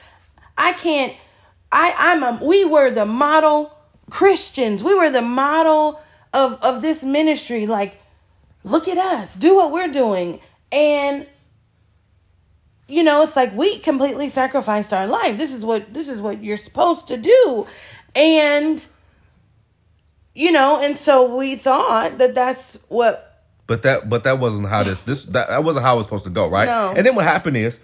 I 0.58 0.74
can't. 0.74 1.14
I 1.72 1.94
I'm 1.98 2.24
a. 2.24 2.44
We 2.44 2.66
were 2.66 2.92
the 2.92 3.06
model 3.06 3.76
Christians. 4.10 4.84
We 4.84 4.94
were 4.94 5.10
the 5.10 5.22
model 5.22 6.02
of 6.34 6.62
of 6.62 6.82
this 6.82 7.04
ministry. 7.04 7.66
Like, 7.66 8.00
look 8.64 8.88
at 8.88 8.98
us. 8.98 9.36
Do 9.36 9.56
what 9.56 9.72
we're 9.72 9.92
doing. 9.92 10.42
And 10.72 11.28
you 12.88 13.04
know, 13.04 13.22
it's 13.24 13.36
like 13.36 13.54
we 13.54 13.80
completely 13.80 14.30
sacrificed 14.30 14.94
our 14.94 15.08
life. 15.08 15.38
This 15.38 15.54
is 15.54 15.66
what 15.66 15.94
this 15.94 16.08
is 16.08 16.22
what 16.22 16.44
you're 16.44 16.58
supposed 16.58 17.08
to 17.08 17.18
do. 17.18 17.68
And 18.16 18.86
you 20.34 20.52
know, 20.52 20.80
and 20.82 20.98
so 20.98 21.36
we 21.36 21.56
thought 21.56 22.18
that 22.20 22.36
that's 22.36 22.78
what 22.88 23.37
But 23.68 23.84
that 23.84 24.10
but 24.10 24.24
that 24.24 24.40
wasn't 24.40 24.68
how 24.70 24.84
this 24.84 25.02
this 25.02 25.26
that, 25.26 25.50
that 25.50 25.64
wasn't 25.64 25.86
how 25.86 25.96
it 25.96 25.98
was 25.98 26.06
supposed 26.06 26.24
to 26.24 26.30
go, 26.30 26.48
right? 26.48 26.66
No. 26.68 26.94
And 26.96 27.06
then 27.06 27.16
what 27.16 27.26
happened 27.26 27.58
is 27.58 27.80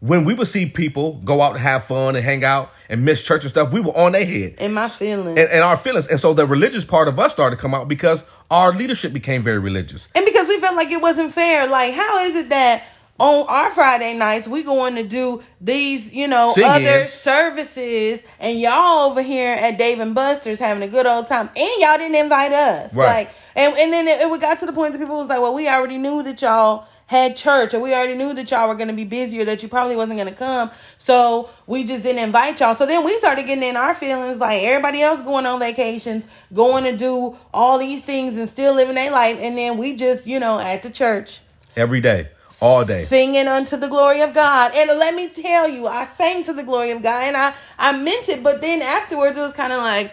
when 0.00 0.24
we 0.24 0.34
would 0.34 0.48
see 0.48 0.66
people 0.66 1.20
go 1.24 1.40
out 1.42 1.52
and 1.52 1.60
have 1.60 1.84
fun 1.84 2.16
and 2.16 2.24
hang 2.24 2.42
out 2.42 2.70
and 2.88 3.04
miss 3.04 3.22
church 3.22 3.44
and 3.44 3.50
stuff, 3.50 3.70
we 3.72 3.80
were 3.80 3.96
on 3.96 4.12
their 4.12 4.24
head. 4.24 4.54
And 4.58 4.74
my 4.74 4.88
feelings. 4.88 5.38
and, 5.38 5.48
and 5.50 5.60
our 5.62 5.76
feelings. 5.76 6.06
And 6.08 6.18
so 6.18 6.32
the 6.32 6.46
religious 6.46 6.84
part 6.84 7.06
of 7.06 7.18
us 7.18 7.32
started 7.32 7.56
to 7.56 7.62
come 7.62 7.74
out 7.74 7.86
because 7.86 8.24
our 8.50 8.72
leadership 8.72 9.12
became 9.12 9.42
very 9.42 9.58
religious. 9.58 10.08
And 10.14 10.24
because 10.24 10.48
we 10.48 10.58
felt 10.58 10.74
like 10.74 10.90
it 10.90 11.00
wasn't 11.02 11.32
fair. 11.32 11.68
Like, 11.68 11.92
how 11.94 12.20
is 12.20 12.34
it 12.34 12.48
that 12.48 12.84
on 13.18 13.46
our 13.48 13.70
Friday 13.74 14.14
nights 14.14 14.48
we 14.48 14.62
going 14.62 14.94
to 14.94 15.02
do 15.04 15.42
these, 15.60 16.10
you 16.12 16.26
know, 16.26 16.52
Sing-ins. 16.54 16.74
other 16.74 17.04
services, 17.04 18.22
and 18.40 18.58
y'all 18.58 19.10
over 19.10 19.22
here 19.22 19.52
at 19.52 19.78
Dave 19.78 20.00
and 20.00 20.14
Buster's 20.14 20.58
having 20.58 20.82
a 20.82 20.88
good 20.88 21.06
old 21.06 21.26
time, 21.26 21.50
and 21.54 21.70
y'all 21.80 21.98
didn't 21.98 22.16
invite 22.16 22.52
us, 22.52 22.94
Right. 22.94 23.06
like, 23.06 23.30
and 23.54 23.76
and 23.76 23.92
then 23.92 24.08
it, 24.08 24.20
it 24.20 24.40
got 24.40 24.60
to 24.60 24.66
the 24.66 24.72
point 24.72 24.92
that 24.92 24.98
people 24.98 25.16
was 25.16 25.28
like, 25.28 25.40
well, 25.40 25.54
we 25.54 25.68
already 25.68 25.98
knew 25.98 26.22
that 26.22 26.40
y'all 26.42 26.86
had 27.06 27.36
church, 27.36 27.74
and 27.74 27.82
we 27.82 27.92
already 27.92 28.14
knew 28.14 28.32
that 28.34 28.48
y'all 28.52 28.68
were 28.68 28.74
going 28.76 28.86
to 28.86 28.94
be 28.94 29.04
busy, 29.04 29.40
or 29.40 29.44
that 29.44 29.62
you 29.64 29.68
probably 29.68 29.96
wasn't 29.96 30.16
going 30.16 30.32
to 30.32 30.38
come, 30.38 30.70
so 30.96 31.50
we 31.66 31.82
just 31.82 32.04
didn't 32.04 32.22
invite 32.22 32.60
y'all. 32.60 32.74
So 32.76 32.86
then 32.86 33.04
we 33.04 33.18
started 33.18 33.46
getting 33.46 33.64
in 33.64 33.76
our 33.76 33.94
feelings, 33.94 34.38
like 34.38 34.62
everybody 34.62 35.02
else 35.02 35.20
going 35.22 35.44
on 35.44 35.58
vacations, 35.58 36.24
going 36.54 36.84
to 36.84 36.96
do 36.96 37.36
all 37.52 37.78
these 37.78 38.04
things, 38.04 38.36
and 38.36 38.48
still 38.48 38.74
living 38.74 38.94
their 38.94 39.10
life, 39.10 39.38
and 39.40 39.58
then 39.58 39.76
we 39.76 39.96
just, 39.96 40.24
you 40.24 40.38
know, 40.38 40.60
at 40.60 40.84
the 40.84 40.90
church 40.90 41.40
Every 41.74 42.00
day, 42.00 42.28
all 42.60 42.84
day. 42.84 43.02
singing 43.02 43.48
unto 43.48 43.76
the 43.76 43.88
glory 43.88 44.20
of 44.20 44.32
God. 44.32 44.72
And 44.76 44.96
let 44.96 45.12
me 45.14 45.30
tell 45.30 45.68
you, 45.68 45.88
I 45.88 46.04
sang 46.04 46.44
to 46.44 46.52
the 46.52 46.62
glory 46.62 46.92
of 46.92 47.02
God 47.02 47.22
and 47.24 47.36
I, 47.36 47.54
I 47.76 47.90
meant 47.96 48.28
it, 48.28 48.42
but 48.44 48.60
then 48.60 48.82
afterwards 48.82 49.36
it 49.36 49.40
was 49.40 49.52
kind 49.52 49.72
of 49.72 49.78
like, 49.80 50.12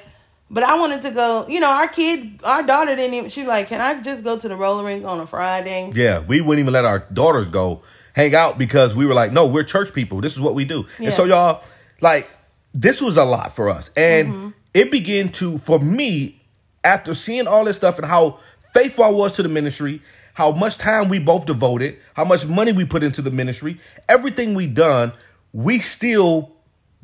but 0.49 0.63
I 0.63 0.79
wanted 0.79 1.01
to 1.01 1.11
go, 1.11 1.45
you 1.47 1.59
know, 1.59 1.69
our 1.69 1.87
kid, 1.87 2.39
our 2.43 2.63
daughter 2.63 2.95
didn't 2.95 3.13
even, 3.13 3.29
she 3.29 3.41
was 3.41 3.49
like, 3.49 3.67
can 3.67 3.81
I 3.81 4.01
just 4.01 4.23
go 4.23 4.39
to 4.39 4.47
the 4.47 4.55
roller 4.55 4.83
rink 4.83 5.05
on 5.05 5.19
a 5.19 5.27
Friday? 5.27 5.91
Yeah, 5.93 6.19
we 6.19 6.41
wouldn't 6.41 6.63
even 6.63 6.73
let 6.73 6.85
our 6.85 6.99
daughters 7.11 7.49
go 7.49 7.81
hang 8.13 8.33
out 8.33 8.57
because 8.57 8.95
we 8.95 9.05
were 9.05 9.13
like, 9.13 9.31
no, 9.31 9.45
we're 9.47 9.63
church 9.63 9.93
people. 9.93 10.21
This 10.21 10.33
is 10.33 10.41
what 10.41 10.55
we 10.55 10.65
do. 10.65 10.85
Yeah. 10.99 11.05
And 11.05 11.13
so 11.13 11.25
y'all, 11.25 11.63
like, 12.01 12.29
this 12.73 13.01
was 13.01 13.17
a 13.17 13.25
lot 13.25 13.55
for 13.55 13.69
us. 13.69 13.91
And 13.97 14.27
mm-hmm. 14.29 14.49
it 14.73 14.89
began 14.89 15.29
to, 15.33 15.57
for 15.57 15.79
me, 15.79 16.41
after 16.83 17.13
seeing 17.13 17.47
all 17.47 17.65
this 17.65 17.77
stuff 17.77 17.97
and 17.97 18.07
how 18.07 18.39
faithful 18.73 19.03
I 19.03 19.09
was 19.09 19.35
to 19.35 19.43
the 19.43 19.49
ministry, 19.49 20.01
how 20.33 20.51
much 20.51 20.77
time 20.77 21.09
we 21.09 21.19
both 21.19 21.45
devoted, 21.45 21.97
how 22.13 22.23
much 22.23 22.45
money 22.45 22.71
we 22.71 22.85
put 22.85 23.03
into 23.03 23.21
the 23.21 23.31
ministry, 23.31 23.79
everything 24.07 24.53
we 24.53 24.67
done, 24.67 25.11
we 25.51 25.79
still 25.79 26.53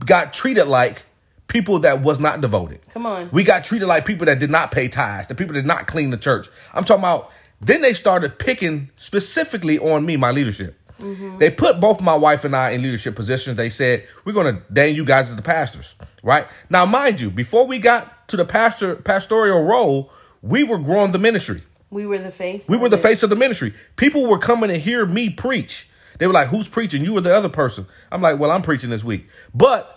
got 0.05 0.33
treated 0.33 0.65
like 0.65 1.03
people 1.47 1.79
that 1.79 2.01
was 2.01 2.19
not 2.19 2.41
devoted. 2.41 2.81
Come 2.89 3.05
on. 3.05 3.29
We 3.31 3.43
got 3.43 3.63
treated 3.63 3.87
like 3.87 4.05
people 4.05 4.25
that 4.25 4.39
did 4.39 4.49
not 4.49 4.71
pay 4.71 4.87
tithes, 4.87 5.27
the 5.27 5.35
people 5.35 5.53
that 5.53 5.61
did 5.61 5.67
not 5.67 5.87
clean 5.87 6.09
the 6.09 6.17
church. 6.17 6.47
I'm 6.73 6.83
talking 6.83 7.03
about, 7.03 7.31
then 7.61 7.81
they 7.81 7.93
started 7.93 8.39
picking 8.39 8.89
specifically 8.95 9.77
on 9.79 10.05
me, 10.05 10.17
my 10.17 10.31
leadership. 10.31 10.79
Mm-hmm. 10.99 11.37
They 11.37 11.49
put 11.49 11.79
both 11.79 12.01
my 12.01 12.15
wife 12.15 12.45
and 12.45 12.55
I 12.55 12.71
in 12.71 12.81
leadership 12.81 13.15
positions. 13.15 13.57
They 13.57 13.69
said, 13.69 14.07
we're 14.25 14.33
going 14.33 14.55
to 14.55 14.73
name 14.73 14.95
you 14.95 15.05
guys 15.05 15.29
as 15.29 15.35
the 15.35 15.41
pastors, 15.41 15.95
right? 16.23 16.47
Now, 16.69 16.85
mind 16.85 17.19
you, 17.19 17.29
before 17.29 17.67
we 17.67 17.79
got 17.79 18.27
to 18.29 18.37
the 18.37 18.45
pastor 18.45 18.95
pastoral 18.95 19.63
role, 19.63 20.11
we 20.41 20.63
were 20.63 20.77
growing 20.77 21.11
the 21.11 21.19
ministry. 21.19 21.61
We 21.89 22.05
were 22.05 22.17
the 22.17 22.31
face. 22.31 22.67
We 22.67 22.77
were 22.77 22.89
the 22.89 22.97
it. 22.97 23.01
face 23.01 23.23
of 23.23 23.29
the 23.29 23.35
ministry. 23.35 23.73
People 23.95 24.27
were 24.27 24.39
coming 24.39 24.69
to 24.69 24.77
hear 24.77 25.05
me 25.05 25.29
preach. 25.29 25.87
They 26.17 26.27
were 26.27 26.33
like, 26.33 26.47
"Who's 26.47 26.67
preaching? 26.67 27.03
You 27.03 27.13
were 27.13 27.21
the 27.21 27.35
other 27.35 27.49
person." 27.49 27.85
I'm 28.11 28.21
like, 28.21 28.39
"Well, 28.39 28.51
I'm 28.51 28.61
preaching 28.61 28.89
this 28.89 29.03
week." 29.03 29.27
But 29.53 29.92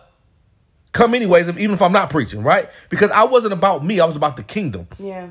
come 0.97 1.15
anyways, 1.15 1.49
even 1.49 1.73
if 1.73 1.83
I'm 1.83 1.93
not 1.93 2.11
preaching, 2.11 2.43
right? 2.43 2.69
Because 2.89 3.11
I 3.11 3.25
wasn't 3.25 3.53
about 3.53 3.85
me, 3.85 4.01
I 4.01 4.07
was 4.07 4.17
about 4.17 4.37
the 4.37 4.43
kingdom. 4.43 4.89
Yeah. 4.99 5.29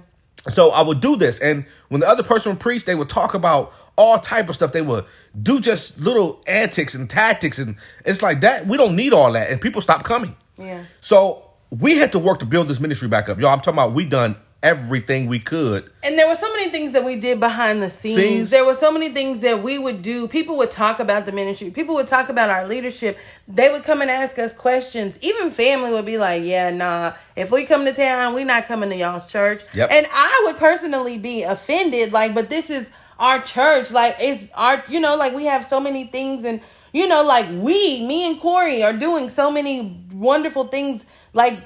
So 0.47 0.69
I 0.69 0.82
would 0.82 0.99
do 0.99 1.15
this, 1.15 1.39
and 1.39 1.65
when 1.89 2.01
the 2.01 2.08
other 2.08 2.21
person 2.21 2.51
would 2.51 2.60
preach, 2.60 2.86
they 2.86 2.93
would 2.93 3.10
talk 3.10 3.34
about 3.34 3.73
all 3.95 4.19
type 4.19 4.47
of 4.47 4.54
stuff. 4.54 4.71
They 4.71 4.82
would 4.82 5.06
do 5.41 5.60
just 5.60 5.99
little 5.99 6.43
antics 6.45 6.93
and 6.93 7.10
tactics, 7.10 7.58
and 7.58 7.78
it's 8.06 8.21
like 8.21 8.41
that. 8.41 8.67
We 8.67 8.78
don't 8.78 8.95
need 8.95 9.12
all 9.12 9.32
that, 9.32 9.49
and 9.49 9.60
people 9.60 9.82
stop 9.82 10.04
coming. 10.04 10.36
Yeah. 10.58 10.86
So 11.01 11.49
we 11.71 11.97
had 11.97 12.12
to 12.12 12.19
work 12.19 12.39
to 12.39 12.45
build 12.45 12.67
this 12.67 12.80
ministry 12.80 13.08
back 13.08 13.28
up, 13.28 13.39
y'all. 13.39 13.49
I'm 13.49 13.60
talking 13.60 13.73
about 13.73 13.93
we 13.93 14.06
done 14.06 14.36
everything 14.65 15.28
we 15.28 15.39
could. 15.39 15.91
And 16.01 16.17
there 16.17 16.28
were 16.28 16.36
so 16.36 16.51
many 16.51 16.71
things 16.71 16.93
that 16.93 17.06
we 17.06 17.17
did 17.17 17.39
behind 17.39 17.84
the 17.84 17.89
scenes. 17.89 18.15
Scenes. 18.15 18.49
There 18.49 18.65
were 18.65 18.73
so 18.73 18.91
many 18.91 19.13
things 19.13 19.41
that 19.41 19.62
we 19.62 19.78
would 19.78 20.01
do. 20.01 20.28
People 20.28 20.58
would 20.58 20.71
talk 20.71 20.99
about 20.99 21.28
the 21.28 21.32
ministry. 21.32 21.69
People 21.69 21.93
would 21.95 22.08
talk 22.08 22.30
about 22.30 22.49
our 22.49 22.67
leadership. 22.67 23.15
They 23.47 23.71
would 23.71 23.84
come 23.84 24.01
and 24.01 24.10
ask 24.10 24.39
us 24.39 24.54
questions. 24.54 25.19
Even 25.21 25.51
family 25.51 25.91
would 25.91 26.06
be 26.06 26.17
like, 26.17 26.41
"Yeah, 26.43 26.71
nah. 26.71 27.13
If 27.36 27.51
we 27.51 27.65
come 27.65 27.86
to 27.86 27.93
town, 27.93 28.34
we 28.34 28.43
not 28.43 28.65
coming 28.65 28.89
to 28.89 28.95
y'all's 28.95 29.32
church." 29.32 29.62
Yep. 29.75 29.91
And 29.91 30.08
I 30.12 30.43
would 30.45 30.58
personally 30.58 31.19
be 31.19 31.43
offended, 31.43 32.12
like, 32.12 32.34
but 32.34 32.49
this 32.49 32.71
is 32.71 32.89
our 33.19 33.39
church. 33.41 33.91
Like, 33.91 34.15
it's 34.19 34.47
our, 34.56 34.84
you 34.89 34.99
know, 34.99 35.15
like 35.15 35.34
we 35.36 35.45
have 35.45 35.67
so 35.67 35.80
many 35.80 36.06
things, 36.06 36.43
and 36.43 36.60
you 36.91 37.08
know, 37.08 37.23
like 37.23 37.45
we, 37.51 38.04
me 38.08 38.25
and 38.28 38.41
Corey, 38.41 38.82
are 38.82 38.93
doing 38.93 39.30
so 39.30 39.51
many 39.51 40.04
wonderful 40.12 40.65
things, 40.65 41.06
like 41.34 41.60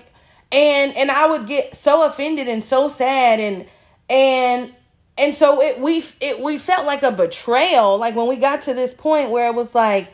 and 0.51 0.95
and 0.95 1.11
I 1.11 1.27
would 1.27 1.47
get 1.47 1.75
so 1.75 2.03
offended 2.05 2.47
and 2.47 2.63
so 2.63 2.89
sad 2.89 3.39
and 3.39 3.65
and 4.09 4.73
and 5.17 5.35
so 5.35 5.61
it 5.61 5.79
we 5.79 6.03
it 6.21 6.41
we 6.43 6.57
felt 6.57 6.85
like 6.85 7.03
a 7.03 7.11
betrayal 7.11 7.97
like 7.97 8.15
when 8.15 8.27
we 8.27 8.35
got 8.37 8.63
to 8.63 8.73
this 8.73 8.93
point 8.93 9.29
where 9.31 9.47
it 9.47 9.53
was 9.55 9.73
like 9.75 10.13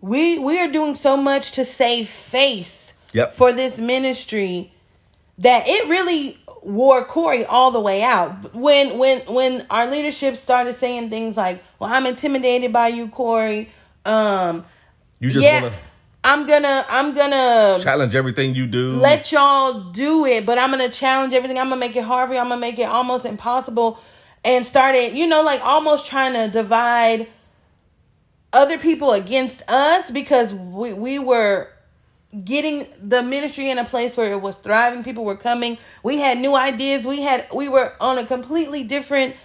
we 0.00 0.38
we 0.38 0.58
are 0.60 0.70
doing 0.70 0.94
so 0.94 1.16
much 1.16 1.52
to 1.52 1.64
save 1.64 2.08
face 2.08 2.92
Yep. 3.12 3.34
for 3.34 3.52
this 3.52 3.78
ministry 3.78 4.72
that 5.38 5.68
it 5.68 5.88
really 5.88 6.36
wore 6.62 7.04
Corey 7.04 7.44
all 7.44 7.70
the 7.70 7.78
way 7.78 8.02
out. 8.02 8.54
When 8.54 8.98
when 8.98 9.20
when 9.32 9.64
our 9.70 9.88
leadership 9.88 10.36
started 10.36 10.74
saying 10.74 11.10
things 11.10 11.36
like, 11.36 11.62
"Well, 11.78 11.92
I'm 11.92 12.06
intimidated 12.06 12.72
by 12.72 12.88
you, 12.88 13.06
Corey." 13.06 13.70
Um, 14.04 14.64
You 15.20 15.30
just 15.30 15.44
yeah, 15.44 15.62
want 15.62 15.74
I'm 16.24 16.46
gonna 16.46 16.86
I'm 16.88 17.14
gonna 17.14 17.78
challenge 17.82 18.14
everything 18.14 18.54
you 18.54 18.66
do. 18.66 18.92
let 18.92 19.30
y'all 19.30 19.92
do 19.92 20.24
it, 20.24 20.46
but 20.46 20.58
I'm 20.58 20.70
gonna 20.70 20.88
challenge 20.88 21.34
everything. 21.34 21.58
I'm 21.58 21.68
gonna 21.68 21.78
make 21.78 21.94
it 21.96 22.04
hard 22.04 22.28
for 22.28 22.34
you. 22.34 22.40
I'm 22.40 22.48
gonna 22.48 22.60
make 22.60 22.78
it 22.78 22.84
almost 22.84 23.26
impossible, 23.26 24.00
and 24.42 24.64
started, 24.64 25.14
you 25.14 25.26
know, 25.26 25.42
like 25.42 25.60
almost 25.62 26.06
trying 26.06 26.32
to 26.32 26.50
divide 26.50 27.28
other 28.54 28.78
people 28.78 29.12
against 29.12 29.62
us 29.68 30.10
because 30.10 30.54
we 30.54 30.94
we 30.94 31.18
were 31.18 31.68
getting 32.42 32.86
the 33.00 33.22
ministry 33.22 33.68
in 33.68 33.78
a 33.78 33.84
place 33.84 34.16
where 34.16 34.32
it 34.32 34.40
was 34.40 34.56
thriving. 34.56 35.04
People 35.04 35.26
were 35.26 35.36
coming. 35.36 35.76
We 36.02 36.18
had 36.18 36.38
new 36.38 36.56
ideas. 36.56 37.04
We 37.06 37.20
had 37.20 37.46
we 37.54 37.68
were 37.68 37.92
on 38.00 38.16
a 38.16 38.24
completely 38.24 38.82
different 38.82 39.36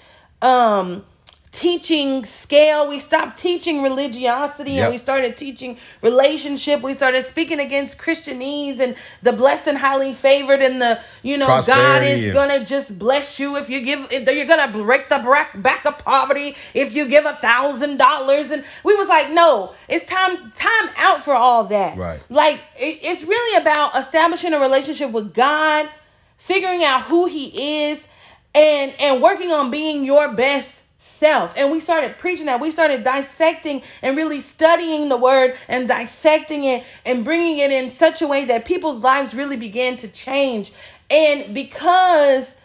um 0.42 1.04
teaching 1.52 2.24
scale. 2.26 2.88
We 2.88 3.00
stopped 3.00 3.40
teaching 3.40 3.82
religiosity 3.82 4.74
Yep. 4.74 4.84
and 4.84 4.92
we 4.94 4.98
started 5.00 5.36
teaching 5.36 5.78
relationship. 6.04 6.82
We 6.82 6.94
started 6.94 7.26
speaking 7.26 7.60
against 7.60 7.98
Christianese 7.98 8.80
and 8.80 8.96
the 9.24 9.34
blessed 9.34 9.68
and 9.68 9.78
highly 9.78 10.14
favored 10.14 10.62
and 10.62 10.80
the, 10.80 11.00
you 11.24 11.38
know, 11.38 11.48
God 11.48 12.04
is 12.04 12.34
gonna 12.34 12.64
just 12.66 13.00
bless 13.00 13.40
you 13.40 13.58
if 13.58 13.68
you 13.70 13.82
give 13.82 14.08
if 14.12 14.30
you're 14.32 14.46
gonna 14.46 14.72
break 14.72 15.10
the 15.10 15.18
back 15.18 15.60
back 15.62 15.86
of 15.88 15.98
poverty 16.00 16.56
if 16.76 16.94
you 16.96 17.08
give 17.08 17.26
a 17.26 17.34
thousand 17.34 17.98
dollars 17.98 18.52
and 18.52 18.64
we 18.84 18.96
was 18.96 19.08
like 19.08 19.32
no 19.32 19.74
it's 19.88 20.06
time 20.06 20.52
time 20.56 20.90
out 20.98 21.24
for 21.24 21.34
all 21.34 21.64
that 21.66 21.98
Right. 21.98 22.20
like 22.30 22.56
it, 22.78 23.00
it's 23.02 23.24
really 23.24 23.62
about 23.62 23.96
establishing 23.96 24.54
a 24.54 24.60
relationship 24.60 25.12
with 25.12 25.34
god 25.34 25.90
figuring 26.38 26.84
out 26.84 27.04
who 27.04 27.26
he 27.26 27.86
is 27.90 28.08
and 28.56 28.94
and 29.00 29.22
working 29.22 29.52
on 29.52 29.72
being 29.72 30.04
your 30.06 30.32
best 30.34 30.82
self 31.02 31.54
and 31.56 31.72
we 31.72 31.80
started 31.80 32.18
preaching 32.18 32.46
that 32.48 32.60
we 32.60 32.70
started 32.70 33.04
dissecting 33.06 33.82
and 34.02 34.18
really 34.18 34.42
studying 34.42 35.08
the 35.08 35.16
word 35.16 35.56
and 35.70 35.88
dissecting 35.88 36.66
it 36.66 36.84
and 37.06 37.24
bringing 37.24 37.58
it 37.60 37.72
in 37.72 37.90
such 37.90 38.22
a 38.22 38.28
way 38.28 38.44
that 38.44 38.66
people's 38.66 39.00
lives 39.00 39.34
really 39.34 39.56
began 39.56 39.96
to 39.96 40.10
change 40.10 40.74
and 41.10 41.54
because 41.56 42.58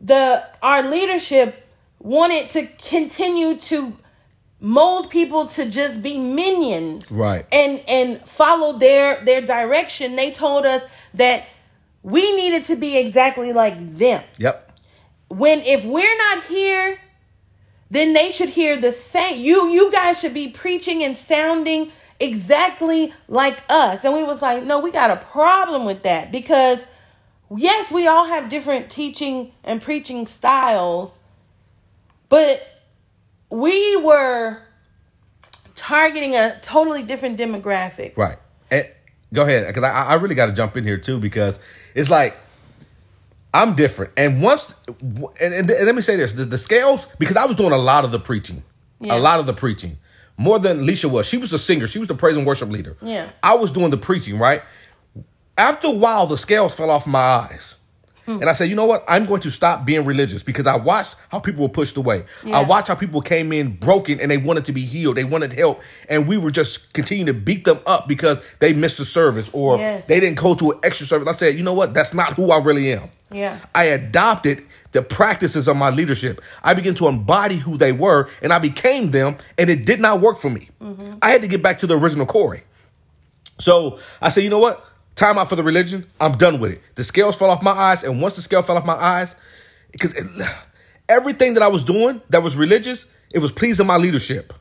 the 0.00 0.40
our 0.62 0.84
leadership 0.88 1.68
wanted 1.98 2.48
to 2.48 2.64
continue 2.88 3.56
to 3.56 3.96
mold 4.60 5.10
people 5.10 5.46
to 5.46 5.68
just 5.68 6.00
be 6.00 6.16
minions 6.16 7.10
Right. 7.10 7.44
and 7.50 7.82
and 7.88 8.20
follow 8.20 8.78
their 8.78 9.24
their 9.24 9.40
direction 9.40 10.14
they 10.14 10.30
told 10.30 10.64
us 10.64 10.84
that 11.14 11.44
we 12.04 12.36
needed 12.36 12.66
to 12.66 12.76
be 12.76 12.98
exactly 12.98 13.52
like 13.52 13.96
them 13.98 14.22
Yep. 14.38 14.78
when 15.26 15.58
if 15.62 15.84
we're 15.84 16.16
not 16.18 16.44
here 16.44 17.00
then 17.90 18.12
they 18.12 18.30
should 18.30 18.50
hear 18.50 18.76
the 18.76 18.92
same. 18.92 19.40
You 19.40 19.68
you 19.68 19.90
guys 19.90 20.20
should 20.20 20.34
be 20.34 20.48
preaching 20.48 21.02
and 21.02 21.16
sounding 21.16 21.90
exactly 22.20 23.12
like 23.28 23.58
us. 23.68 24.04
And 24.04 24.14
we 24.14 24.24
was 24.24 24.42
like 24.42 24.64
no 24.64 24.80
we 24.80 24.90
got 24.90 25.10
a 25.10 25.16
problem 25.16 25.84
with 25.84 26.02
that 26.02 26.30
because 26.32 26.84
yes 27.56 27.90
we 27.90 28.06
all 28.06 28.26
have 28.26 28.48
different 28.48 28.90
teaching 28.90 29.52
and 29.64 29.80
preaching 29.80 30.26
styles 30.26 31.18
but 32.28 32.84
we 33.50 33.96
were 33.96 34.62
targeting 35.74 36.34
a 36.34 36.58
totally 36.60 37.02
different 37.02 37.38
demographic. 37.38 38.16
Right. 38.16 38.38
And 38.70 38.88
go 39.32 39.42
ahead, 39.42 39.66
because 39.66 39.84
I, 39.84 40.08
I 40.08 40.14
really 40.14 40.34
got 40.34 40.46
to 40.46 40.52
jump 40.52 40.76
in 40.76 40.84
here 40.84 40.98
too 40.98 41.18
because 41.18 41.58
it's 41.94 42.10
like 42.10 42.36
I'm 43.54 43.74
different. 43.74 44.12
And 44.16 44.42
once, 44.42 44.74
and, 45.00 45.54
and, 45.54 45.70
and 45.70 45.86
let 45.86 45.94
me 45.94 46.02
say 46.02 46.16
this: 46.16 46.32
the, 46.32 46.44
the 46.44 46.58
scales, 46.58 47.06
because 47.18 47.36
I 47.36 47.46
was 47.46 47.56
doing 47.56 47.72
a 47.72 47.78
lot 47.78 48.04
of 48.04 48.12
the 48.12 48.18
preaching, 48.20 48.62
Yeah. 49.00 49.16
a 49.16 49.18
lot 49.18 49.40
of 49.40 49.46
the 49.46 49.54
preaching, 49.54 49.98
more 50.36 50.58
than 50.58 50.80
Alicia 50.80 51.08
was. 51.08 51.26
She 51.26 51.38
was 51.38 51.52
a 51.52 51.58
singer. 51.58 51.86
She 51.86 51.98
was 51.98 52.08
the 52.08 52.14
praise 52.14 52.36
and 52.36 52.46
worship 52.46 52.68
leader. 52.68 52.96
Yeah. 53.00 53.30
I 53.42 53.54
was 53.54 53.70
doing 53.70 53.90
the 53.90 53.96
preaching. 53.96 54.38
Right. 54.38 54.62
After 55.56 55.88
a 55.88 55.92
while, 55.92 56.26
the 56.26 56.38
scales 56.38 56.74
fell 56.74 56.90
off 56.90 57.06
my 57.06 57.18
eyes. 57.20 57.77
Hmm. 58.28 58.42
And 58.42 58.50
I 58.50 58.52
said, 58.52 58.68
you 58.68 58.76
know 58.76 58.84
what? 58.84 59.04
I'm 59.08 59.24
going 59.24 59.40
to 59.40 59.50
stop 59.50 59.86
being 59.86 60.04
religious 60.04 60.42
because 60.42 60.66
I 60.66 60.76
watched 60.76 61.16
how 61.30 61.40
people 61.40 61.62
were 61.62 61.70
pushed 61.70 61.96
away. 61.96 62.24
Yeah. 62.44 62.58
I 62.58 62.62
watched 62.64 62.88
how 62.88 62.94
people 62.94 63.22
came 63.22 63.54
in 63.54 63.74
broken 63.74 64.20
and 64.20 64.30
they 64.30 64.36
wanted 64.36 64.66
to 64.66 64.72
be 64.72 64.84
healed. 64.84 65.16
They 65.16 65.24
wanted 65.24 65.54
help. 65.54 65.80
And 66.10 66.28
we 66.28 66.36
were 66.36 66.50
just 66.50 66.92
continuing 66.92 67.24
to 67.28 67.32
beat 67.32 67.64
them 67.64 67.78
up 67.86 68.06
because 68.06 68.38
they 68.58 68.74
missed 68.74 69.00
a 69.00 69.06
service 69.06 69.48
or 69.54 69.78
Yes. 69.78 70.06
they 70.08 70.20
didn't 70.20 70.38
go 70.38 70.54
to 70.56 70.72
an 70.72 70.80
extra 70.82 71.06
service. 71.06 71.26
I 71.26 71.32
said, 71.32 71.56
you 71.56 71.62
know 71.62 71.72
what? 71.72 71.94
That's 71.94 72.12
not 72.12 72.34
who 72.34 72.50
I 72.50 72.58
really 72.58 72.92
am. 72.92 73.08
Yeah. 73.30 73.58
I 73.74 73.84
adopted 73.84 74.62
the 74.92 75.00
practices 75.00 75.66
of 75.66 75.78
my 75.78 75.88
leadership. 75.88 76.42
I 76.62 76.74
began 76.74 76.94
to 76.96 77.08
embody 77.08 77.56
who 77.56 77.78
they 77.78 77.92
were 77.92 78.28
and 78.42 78.52
I 78.52 78.58
became 78.58 79.10
them 79.10 79.38
and 79.56 79.70
it 79.70 79.86
did 79.86 80.00
not 80.00 80.20
work 80.20 80.36
for 80.36 80.50
me. 80.50 80.68
Mm-hmm. 80.82 81.14
I 81.22 81.30
had 81.30 81.40
to 81.40 81.48
get 81.48 81.62
back 81.62 81.78
to 81.78 81.86
the 81.86 81.98
original 81.98 82.26
Corey. 82.26 82.62
So 83.58 83.98
I 84.20 84.28
said, 84.28 84.44
you 84.44 84.50
know 84.50 84.58
what? 84.58 84.84
Time 85.18 85.36
out 85.36 85.48
for 85.48 85.56
the 85.56 85.64
religion. 85.64 86.06
I'm 86.20 86.38
done 86.38 86.60
with 86.60 86.70
it. 86.70 86.82
The 86.94 87.02
scales 87.02 87.34
fell 87.34 87.50
off 87.50 87.60
my 87.60 87.72
eyes, 87.72 88.04
and 88.04 88.22
once 88.22 88.36
the 88.36 88.42
scale 88.42 88.62
fell 88.62 88.76
off 88.76 88.86
my 88.86 88.94
eyes, 88.94 89.34
because 89.90 90.14
it, 90.14 90.24
everything 91.08 91.54
that 91.54 91.62
I 91.64 91.66
was 91.66 91.82
doing 91.82 92.22
that 92.30 92.40
was 92.40 92.56
religious, 92.56 93.04
it 93.32 93.40
was 93.40 93.50
pleasing 93.50 93.84
my 93.84 93.96
leadership. 93.96 94.52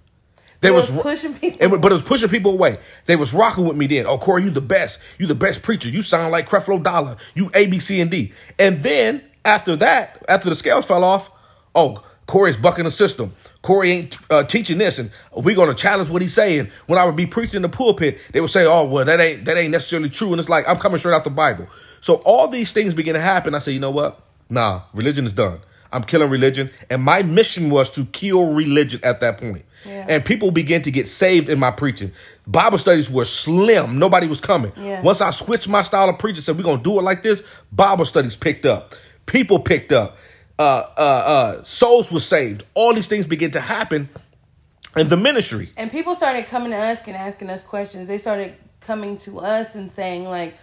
They 0.62 0.72
was 0.72 0.90
ro- 0.90 1.04
pushing 1.04 1.36
people 1.36 1.64
it 1.64 1.80
but 1.80 1.92
it 1.92 1.94
was 1.94 2.02
pushing 2.02 2.30
people 2.30 2.54
away. 2.54 2.80
They 3.06 3.16
was 3.16 3.36
rocking 3.36 3.68
with 3.68 3.78
me 3.78 3.86
then. 3.86 4.08
Oh, 4.08 4.18
Corey, 4.18 4.46
you 4.46 4.50
the 4.50 4.60
best. 4.60 4.98
You 5.20 5.28
the 5.28 5.36
best 5.36 5.62
preacher. 5.62 5.90
You 5.90 6.02
sound 6.02 6.32
like 6.32 6.50
Creflo 6.50 6.82
Dollar. 6.82 7.18
You 7.36 7.52
A, 7.54 7.68
B, 7.68 7.78
C, 7.78 8.02
and 8.02 8.10
D. 8.10 8.34
And 8.58 8.82
then 8.82 9.22
after 9.46 9.76
that, 9.76 10.26
after 10.28 10.50
the 10.50 10.56
scales 10.56 10.88
fell 10.88 11.04
off, 11.04 11.30
oh, 11.76 12.04
Corey's 12.26 12.58
bucking 12.58 12.86
the 12.86 12.92
system. 12.92 13.36
Corey 13.62 13.92
ain't 13.92 14.18
uh, 14.30 14.44
teaching 14.44 14.78
this, 14.78 15.00
and 15.00 15.12
we're 15.36 15.56
gonna 15.56 15.74
challenge 15.74 16.10
what 16.10 16.22
he's 16.22 16.34
saying. 16.34 16.70
When 16.86 16.98
I 17.00 17.06
would 17.06 17.16
be 17.16 17.26
preaching 17.26 17.58
in 17.58 17.62
the 17.64 17.70
pulpit, 17.70 18.20
they 18.32 18.40
would 18.40 18.50
say, 18.50 18.66
"Oh, 18.66 18.86
well, 18.86 19.06
that 19.06 19.20
ain't 19.20 19.46
that 19.46 19.58
ain't 19.58 19.72
necessarily 19.72 20.10
true," 20.10 20.32
and 20.32 20.40
it's 20.40 20.50
like 20.50 20.68
I'm 20.68 20.78
coming 20.78 21.00
straight 21.00 21.14
out 21.14 21.24
the 21.24 21.30
Bible. 21.30 21.68
So 22.00 22.16
all 22.26 22.48
these 22.48 22.72
things 22.72 22.94
begin 22.94 23.16
to 23.16 23.20
happen. 23.20 23.56
I 23.56 23.60
say, 23.60 23.72
you 23.72 23.80
know 23.80 23.92
what? 23.92 24.22
Nah, 24.50 24.84
religion 24.94 25.26
is 25.26 25.34
done. 25.34 25.60
I'm 25.92 26.04
killing 26.04 26.30
religion, 26.30 26.70
and 26.90 27.02
my 27.02 27.24
mission 27.24 27.70
was 27.70 27.90
to 27.92 28.06
kill 28.06 28.54
religion 28.54 29.00
at 29.04 29.20
that 29.22 29.38
point. 29.38 29.64
Yeah. 29.86 30.06
And 30.10 30.26
people 30.26 30.52
began 30.52 30.82
to 30.82 30.92
get 30.92 31.08
saved 31.08 31.50
in 31.50 31.60
my 31.60 31.72
preaching. 31.72 32.12
Bible 32.46 32.78
studies 32.78 33.10
were 33.10 33.26
slim; 33.26 33.98
nobody 33.98 34.28
was 34.28 34.42
coming. 34.42 34.72
Yeah. 34.78 35.02
Once 35.02 35.22
I 35.22 35.32
switched 35.32 35.68
my 35.68 35.84
style 35.84 36.10
of 36.10 36.20
preaching, 36.20 36.42
said 36.42 36.58
we're 36.58 36.64
gonna 36.64 36.82
do 36.82 37.00
it 37.00 37.04
like 37.04 37.24
this. 37.24 37.42
Bible 37.72 38.06
studies 38.06 38.36
picked 38.36 38.66
up. 38.66 38.96
People 39.26 39.60
picked 39.60 39.92
up. 39.92 40.18
Uh, 40.60 40.64
uh, 40.98 41.00
uh, 41.00 41.64
souls 41.64 42.12
were 42.12 42.20
saved. 42.20 42.64
All 42.74 42.94
these 42.94 43.08
things 43.08 43.28
began 43.28 43.52
to 43.52 43.60
happen 43.62 44.10
in 44.96 45.08
the 45.08 45.18
ministry. 45.18 45.70
and 45.78 45.92
people 45.92 46.16
started 46.16 46.48
coming 46.48 46.72
to 46.72 46.78
us 46.78 47.00
and 47.06 47.16
asking 47.16 47.50
us 47.52 47.62
questions 47.62 48.08
they 48.08 48.18
started 48.18 48.56
coming 48.80 49.18
to 49.18 49.40
us 49.40 49.76
and 49.76 49.92
saying 49.92 50.24
like 50.28 50.58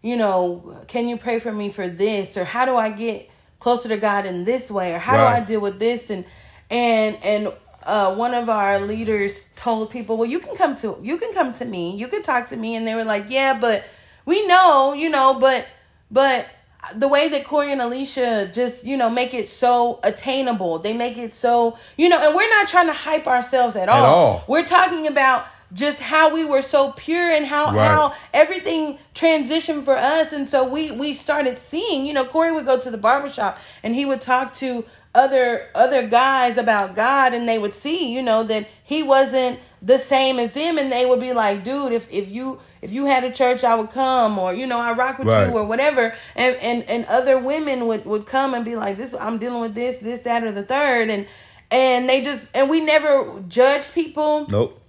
you 0.00 0.16
know 0.16 0.74
can 0.86 1.08
you 1.08 1.16
pray 1.18 1.38
for 1.38 1.52
me 1.52 1.68
for 1.70 1.86
this 1.86 2.36
or 2.38 2.44
how 2.44 2.64
do 2.64 2.74
i 2.76 2.88
get 2.88 3.28
closer 3.58 3.88
to 3.90 3.98
god 3.98 4.24
in 4.24 4.44
this 4.44 4.70
way 4.70 4.94
or 4.94 4.98
how 4.98 5.14
Right. 5.16 5.36
do 5.36 5.42
i 5.42 5.46
deal 5.46 5.60
with 5.60 5.78
this 5.78 6.08
and 6.10 6.24
and 6.70 7.18
and 7.22 7.52
uh, 7.82 8.14
one 8.14 8.32
of 8.34 8.48
our 8.50 8.78
leaders 8.78 9.42
told 9.56 9.90
people, 9.90 10.16
"Well, 10.18 10.28
you 10.28 10.38
can 10.38 10.54
come 10.54 10.76
to 10.76 10.98
you 11.02 11.16
can 11.16 11.32
come 11.32 11.52
to 11.54 11.64
me, 11.64 11.96
you 11.96 12.08
can 12.08 12.22
talk 12.22 12.48
to 12.48 12.56
me," 12.56 12.76
and 12.76 12.86
they 12.86 12.94
were 12.94 13.04
like, 13.04 13.24
"Yeah, 13.30 13.58
but 13.58 13.84
we 14.26 14.46
know, 14.46 14.92
you 14.94 15.08
know, 15.10 15.34
but 15.40 15.66
but." 16.10 16.46
The 16.94 17.08
way 17.08 17.28
that 17.28 17.44
Corey 17.44 17.70
and 17.72 17.80
Alicia 17.80 18.50
just, 18.52 18.84
you 18.84 18.96
know, 18.96 19.10
make 19.10 19.34
it 19.34 19.48
so 19.48 20.00
attainable. 20.02 20.78
They 20.78 20.92
make 20.94 21.18
it 21.18 21.34
so, 21.34 21.78
you 21.96 22.08
know, 22.08 22.18
and 22.18 22.34
we're 22.34 22.48
not 22.50 22.68
trying 22.68 22.86
to 22.86 22.92
hype 22.94 23.26
ourselves 23.26 23.76
at, 23.76 23.88
all. 23.88 24.04
all. 24.04 24.44
We're 24.48 24.64
talking 24.64 25.06
about 25.06 25.46
just 25.72 26.00
how 26.00 26.34
we 26.34 26.44
were 26.44 26.62
so 26.62 26.92
pure 26.92 27.30
and 27.30 27.46
how 27.46 27.66
Right. 27.66 27.86
how 27.86 28.14
everything 28.34 28.98
transitioned 29.14 29.84
for 29.84 29.96
us 29.96 30.32
and 30.32 30.50
so 30.50 30.66
we 30.68 30.90
we 30.90 31.14
started 31.14 31.58
seeing 31.58 32.04
you 32.06 32.12
know 32.12 32.24
corey 32.24 32.50
would 32.50 32.66
go 32.66 32.76
to 32.80 32.90
the 32.90 32.98
barbershop 32.98 33.56
and 33.84 33.94
he 33.94 34.04
would 34.04 34.20
talk 34.20 34.52
to 34.54 34.84
other 35.14 35.68
other 35.76 36.04
guys 36.08 36.58
about 36.58 36.96
god 36.96 37.34
and 37.34 37.48
they 37.48 37.56
would 37.56 37.72
see 37.74 38.12
you 38.12 38.20
know 38.20 38.42
that 38.42 38.66
he 38.82 39.02
wasn't 39.04 39.60
the 39.80 39.96
same 39.98 40.40
as 40.40 40.54
them 40.54 40.76
and 40.76 40.90
they 40.90 41.06
would 41.06 41.20
be 41.20 41.32
like 41.32 41.62
dude 41.62 41.92
if 41.92 42.10
if 42.12 42.28
you 42.28 42.58
if 42.82 42.90
you 42.92 43.06
had 43.06 43.24
a 43.24 43.30
church 43.30 43.62
i 43.64 43.74
would 43.74 43.90
come 43.90 44.38
or 44.38 44.54
you 44.54 44.66
know 44.66 44.78
i 44.80 44.92
rock 44.92 45.18
with 45.18 45.28
Right. 45.28 45.48
you 45.48 45.56
or 45.56 45.64
whatever 45.64 46.14
and 46.34 46.56
and 46.56 46.82
and 46.84 47.04
other 47.06 47.38
women 47.38 47.86
would 47.86 48.04
would 48.06 48.26
come 48.26 48.54
and 48.54 48.64
be 48.64 48.76
like 48.76 48.96
this 48.96 49.14
i'm 49.18 49.38
dealing 49.38 49.60
with 49.60 49.74
this 49.74 49.98
this 49.98 50.20
that 50.20 50.42
or 50.44 50.52
the 50.52 50.62
third 50.62 51.10
and 51.10 51.26
and 51.70 52.08
they 52.08 52.22
just 52.22 52.48
and 52.54 52.68
we 52.70 52.80
never 52.84 53.42
judged 53.48 53.92
people 53.94 54.46
Nope. 54.48 54.80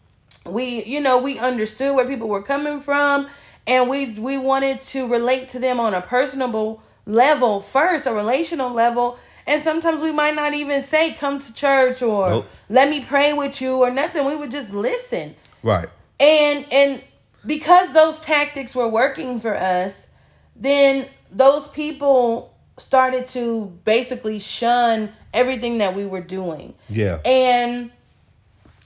we 0.45 0.83
you 0.85 0.99
know 1.01 1.17
we 1.17 1.37
understood 1.39 1.95
where 1.95 2.05
people 2.07 2.27
were 2.29 2.41
coming 2.43 2.79
from 2.79 3.27
and 3.67 3.89
we 3.89 4.11
we 4.19 4.37
wanted 4.37 4.81
to 4.81 5.07
relate 5.07 5.49
to 5.49 5.59
them 5.59 5.79
on 5.79 5.93
a 5.93 6.01
personable 6.01 6.81
level 7.05 7.61
first 7.61 8.07
a 8.07 8.13
relational 8.13 8.71
level 8.71 9.17
and 9.47 9.59
sometimes 9.61 10.01
we 10.01 10.11
might 10.11 10.35
not 10.35 10.53
even 10.53 10.81
say 10.83 11.11
come 11.13 11.39
to 11.39 11.53
church 11.53 12.01
or 12.01 12.29
Nope. 12.29 12.47
let 12.69 12.89
me 12.89 13.03
pray 13.03 13.33
with 13.33 13.61
you 13.61 13.77
or 13.77 13.91
nothing 13.91 14.25
we 14.25 14.35
would 14.35 14.51
just 14.51 14.71
listen 14.73 15.35
Right. 15.63 15.89
and 16.19 16.65
and 16.71 17.03
because 17.45 17.93
those 17.93 18.19
tactics 18.21 18.75
were 18.75 18.87
working 18.87 19.39
for 19.39 19.55
us 19.55 20.07
then 20.55 21.07
those 21.31 21.67
people 21.69 22.53
started 22.77 23.27
to 23.27 23.65
basically 23.85 24.39
shun 24.39 25.11
everything 25.33 25.77
that 25.79 25.95
we 25.95 26.05
were 26.05 26.21
doing 26.21 26.73
Yeah. 26.89 27.19
and 27.25 27.91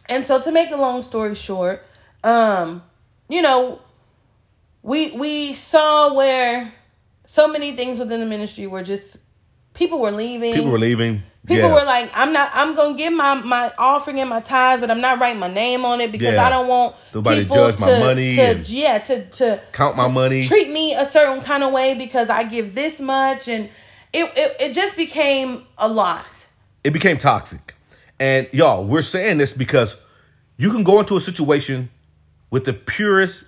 and 0.08 0.26
so 0.26 0.40
to 0.42 0.52
make 0.52 0.72
a 0.72 0.78
long 0.78 1.04
story 1.04 1.36
short 1.36 1.84
um 2.24 2.84
you 3.30 3.42
know 3.42 3.82
we 4.84 5.12
we 5.12 5.54
saw 5.54 6.14
where 6.14 6.72
so 7.26 7.48
many 7.48 7.76
things 7.76 7.98
within 8.00 8.20
the 8.20 8.26
ministry 8.26 8.68
were 8.68 8.84
just 8.84 9.18
people 9.74 10.00
were 10.00 10.12
leaving 10.12 10.54
People 10.54 10.72
were 10.72 10.80
leaving. 10.80 11.24
People 11.48 11.70
yeah. 11.70 11.74
were 11.76 11.86
like, 11.86 12.10
I'm 12.16 12.34
not, 12.34 12.50
I'm 12.54 12.76
gonna 12.76 12.98
give 12.98 13.14
my 13.14 13.36
my 13.36 13.72
offering 13.78 14.20
and 14.20 14.30
my 14.30 14.42
tithes, 14.42 14.82
but 14.82 14.90
I'm 14.90 15.02
not 15.02 15.20
writing 15.20 15.40
my 15.40 15.48
name 15.48 15.86
on 15.86 16.02
it 16.02 16.12
because 16.12 16.34
Yeah. 16.34 16.46
I 16.46 16.50
don't 16.50 16.68
want 16.68 16.96
Nobody 17.14 17.42
people 17.44 17.56
judge 17.58 17.80
my 17.80 17.90
to- 17.92 18.00
money 18.00 18.36
To, 18.38 18.64
yeah, 18.66 18.98
to 19.00 19.26
to 19.30 19.62
count 19.72 19.96
my 19.96 20.08
money. 20.08 20.46
treat 20.46 20.70
me 20.72 20.94
a 20.96 21.06
certain 21.06 21.44
kind 21.44 21.64
of 21.64 21.72
way 21.72 21.96
because 21.96 22.30
I 22.30 22.44
give 22.44 22.74
this 22.74 23.00
much, 23.00 23.48
and 23.48 23.66
it 24.14 24.32
it, 24.36 24.56
it 24.60 24.74
just 24.74 24.96
became 24.98 25.64
a 25.78 25.88
lot. 25.88 26.26
it 26.84 26.92
became 26.92 27.18
toxic. 27.18 27.76
And 28.20 28.48
y'all, 28.54 28.86
we're 28.86 29.02
saying 29.02 29.38
this 29.40 29.54
because 29.54 29.98
you 30.58 30.72
can 30.72 30.84
go 30.84 31.00
into 31.00 31.16
a 31.18 31.20
situation 31.22 31.90
with 32.50 32.64
the 32.66 32.74
purest 32.74 33.44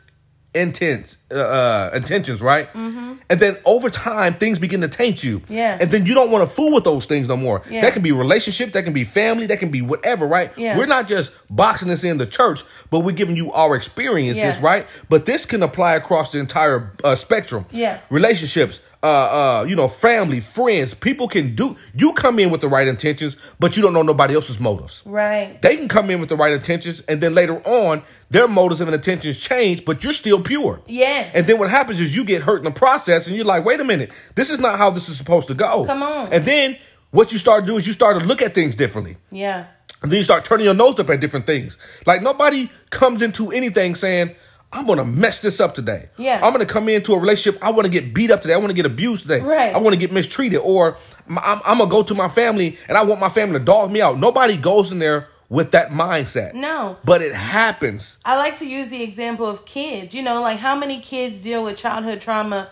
intents, 0.58 1.18
uh, 1.32 1.36
uh, 1.36 1.92
intentions, 1.94 2.42
right? 2.42 2.72
Mm-hmm. 2.74 3.14
And 3.30 3.40
then 3.40 3.58
over 3.66 3.90
time, 3.90 4.34
things 4.36 4.60
begin 4.60 4.82
to 4.82 4.88
taint 4.88 5.24
you. 5.24 5.42
Yeah. 5.50 5.78
And 5.80 5.92
then 5.92 6.06
you 6.06 6.14
don't 6.14 6.32
want 6.32 6.48
to 6.48 6.56
fool 6.56 6.74
with 6.74 6.84
those 6.84 7.06
things 7.06 7.28
no 7.28 7.38
more. 7.38 7.62
Yeah. 7.70 7.82
That 7.82 7.94
can 7.94 8.02
be 8.02 8.12
relationship, 8.12 8.72
that 8.74 8.84
can 8.84 8.94
be 8.94 9.04
family, 9.04 9.46
that 9.48 9.60
can 9.60 9.70
be 9.70 9.82
whatever, 9.82 10.26
right? 10.26 10.52
Yeah. 10.58 10.78
We're 10.78 10.86
not 10.86 11.08
just 11.08 11.34
boxing 11.50 11.90
this 11.90 12.04
in 12.04 12.18
the 12.18 12.26
church, 12.26 12.64
but 12.90 13.02
we're 13.02 13.12
giving 13.12 13.36
you 13.36 13.52
our 13.52 13.76
experiences, 13.76 14.60
Yeah. 14.60 14.66
right? 14.66 14.88
But 15.10 15.26
this 15.26 15.46
can 15.46 15.62
apply 15.64 15.96
across 15.96 16.32
the 16.32 16.40
entire 16.40 16.92
uh, 17.04 17.16
spectrum. 17.16 17.66
Yeah. 17.72 18.00
Relationships, 18.10 18.80
uh, 19.08 19.62
uh, 19.62 19.64
you 19.64 19.76
know, 19.76 19.88
family, 19.88 20.42
friends, 20.42 20.94
people 20.94 21.28
can 21.28 21.56
do. 21.56 21.78
You 21.94 22.12
come 22.14 22.40
in 22.40 22.50
with 22.50 22.62
the 22.62 22.68
right 22.68 22.88
intentions, 22.88 23.38
but 23.60 23.78
you 23.78 23.84
don't 23.84 23.94
know 23.94 24.02
nobody 24.02 24.36
else's 24.36 24.60
motives. 24.60 25.02
Right. 25.06 25.62
They 25.62 25.78
can 25.78 25.88
come 25.88 26.10
in 26.10 26.20
with 26.20 26.28
the 26.28 26.36
right 26.36 26.52
intentions, 26.52 27.02
and 27.02 27.22
then 27.22 27.34
later 27.34 27.62
on, 27.66 28.04
their 28.30 28.48
motives 28.48 28.82
and 28.82 28.94
intentions 28.94 29.40
change, 29.40 29.86
but 29.86 30.04
you're 30.04 30.12
still 30.12 30.42
pure. 30.42 30.82
Yes. 30.88 31.34
And 31.34 31.48
then 31.48 31.58
what 31.58 31.70
happens 31.70 32.02
is 32.02 32.16
you 32.16 32.26
get 32.26 32.42
hurt 32.42 32.58
in 32.58 32.66
the 32.66 32.72
process, 32.72 33.28
and 33.28 33.36
you're 33.36 33.46
like, 33.46 33.64
wait 33.64 33.80
a 33.80 33.86
minute, 33.86 34.12
this 34.36 34.50
is 34.50 34.60
not 34.60 34.78
how 34.78 34.90
this 34.90 35.08
is 35.08 35.18
supposed 35.18 35.48
to 35.48 35.54
go. 35.54 35.86
Come 35.86 36.04
on. 36.04 36.34
And 36.34 36.44
then 36.46 36.78
what 37.12 37.32
you 37.32 37.38
start 37.38 37.66
to 37.66 37.72
do 37.72 37.78
is 37.78 37.88
you 37.88 37.94
start 37.94 38.20
to 38.20 38.26
look 38.26 38.42
at 38.42 38.54
things 38.54 38.76
differently. 38.76 39.16
Yeah. 39.32 39.68
And 40.02 40.12
then 40.12 40.18
you 40.18 40.24
start 40.24 40.44
turning 40.44 40.66
your 40.66 40.76
nose 40.76 41.00
up 41.00 41.10
at 41.10 41.22
different 41.22 41.46
things. 41.46 41.78
Like 42.06 42.22
nobody 42.22 42.70
comes 42.90 43.22
into 43.22 43.52
anything 43.52 43.96
saying, 43.96 44.36
I'm 44.72 44.86
gonna 44.86 45.06
mess 45.06 45.42
this 45.42 45.60
up 45.60 45.74
today. 45.74 46.10
Yeah. 46.18 46.40
I'm 46.44 46.52
gonna 46.52 46.66
come 46.66 46.90
into 46.90 47.14
a 47.14 47.20
relationship. 47.20 47.64
I 47.64 47.72
want 47.72 47.86
to 47.86 47.92
get 47.92 48.14
beat 48.14 48.32
up 48.32 48.42
today. 48.42 48.54
I 48.54 48.58
want 48.58 48.70
to 48.70 48.76
get 48.76 48.86
abused 48.86 49.24
today. 49.24 49.40
Right. 49.40 49.74
I 49.74 49.78
want 49.78 49.94
to 49.94 50.00
get 50.00 50.12
mistreated, 50.12 50.60
or 50.60 50.98
I'm, 51.30 51.38
I'm, 51.40 51.62
I'm 51.66 51.78
gonna 51.78 51.90
go 51.90 52.04
to 52.04 52.14
my 52.14 52.28
family 52.28 52.78
and 52.88 52.98
I 52.98 53.04
want 53.04 53.20
my 53.20 53.30
family 53.30 53.60
to 53.60 53.66
dog 53.66 53.92
me 53.92 54.02
out. 54.02 54.20
Nobody 54.20 54.58
goes 54.58 54.92
in 54.92 55.00
there 55.00 55.30
with 55.50 55.72
that 55.72 55.90
mindset. 55.90 56.54
No. 56.54 56.98
But 57.06 57.22
it 57.22 57.34
happens. 57.34 58.20
I 58.26 58.36
like 58.36 58.60
to 58.60 58.68
use 58.68 58.90
the 58.90 59.02
example 59.04 59.46
of 59.46 59.66
kids. 59.66 60.14
You 60.14 60.22
know, 60.22 60.42
like 60.42 60.60
how 60.60 60.76
many 60.76 61.00
kids 61.00 61.40
deal 61.40 61.64
with 61.64 61.78
childhood 61.78 62.22
trauma? 62.22 62.70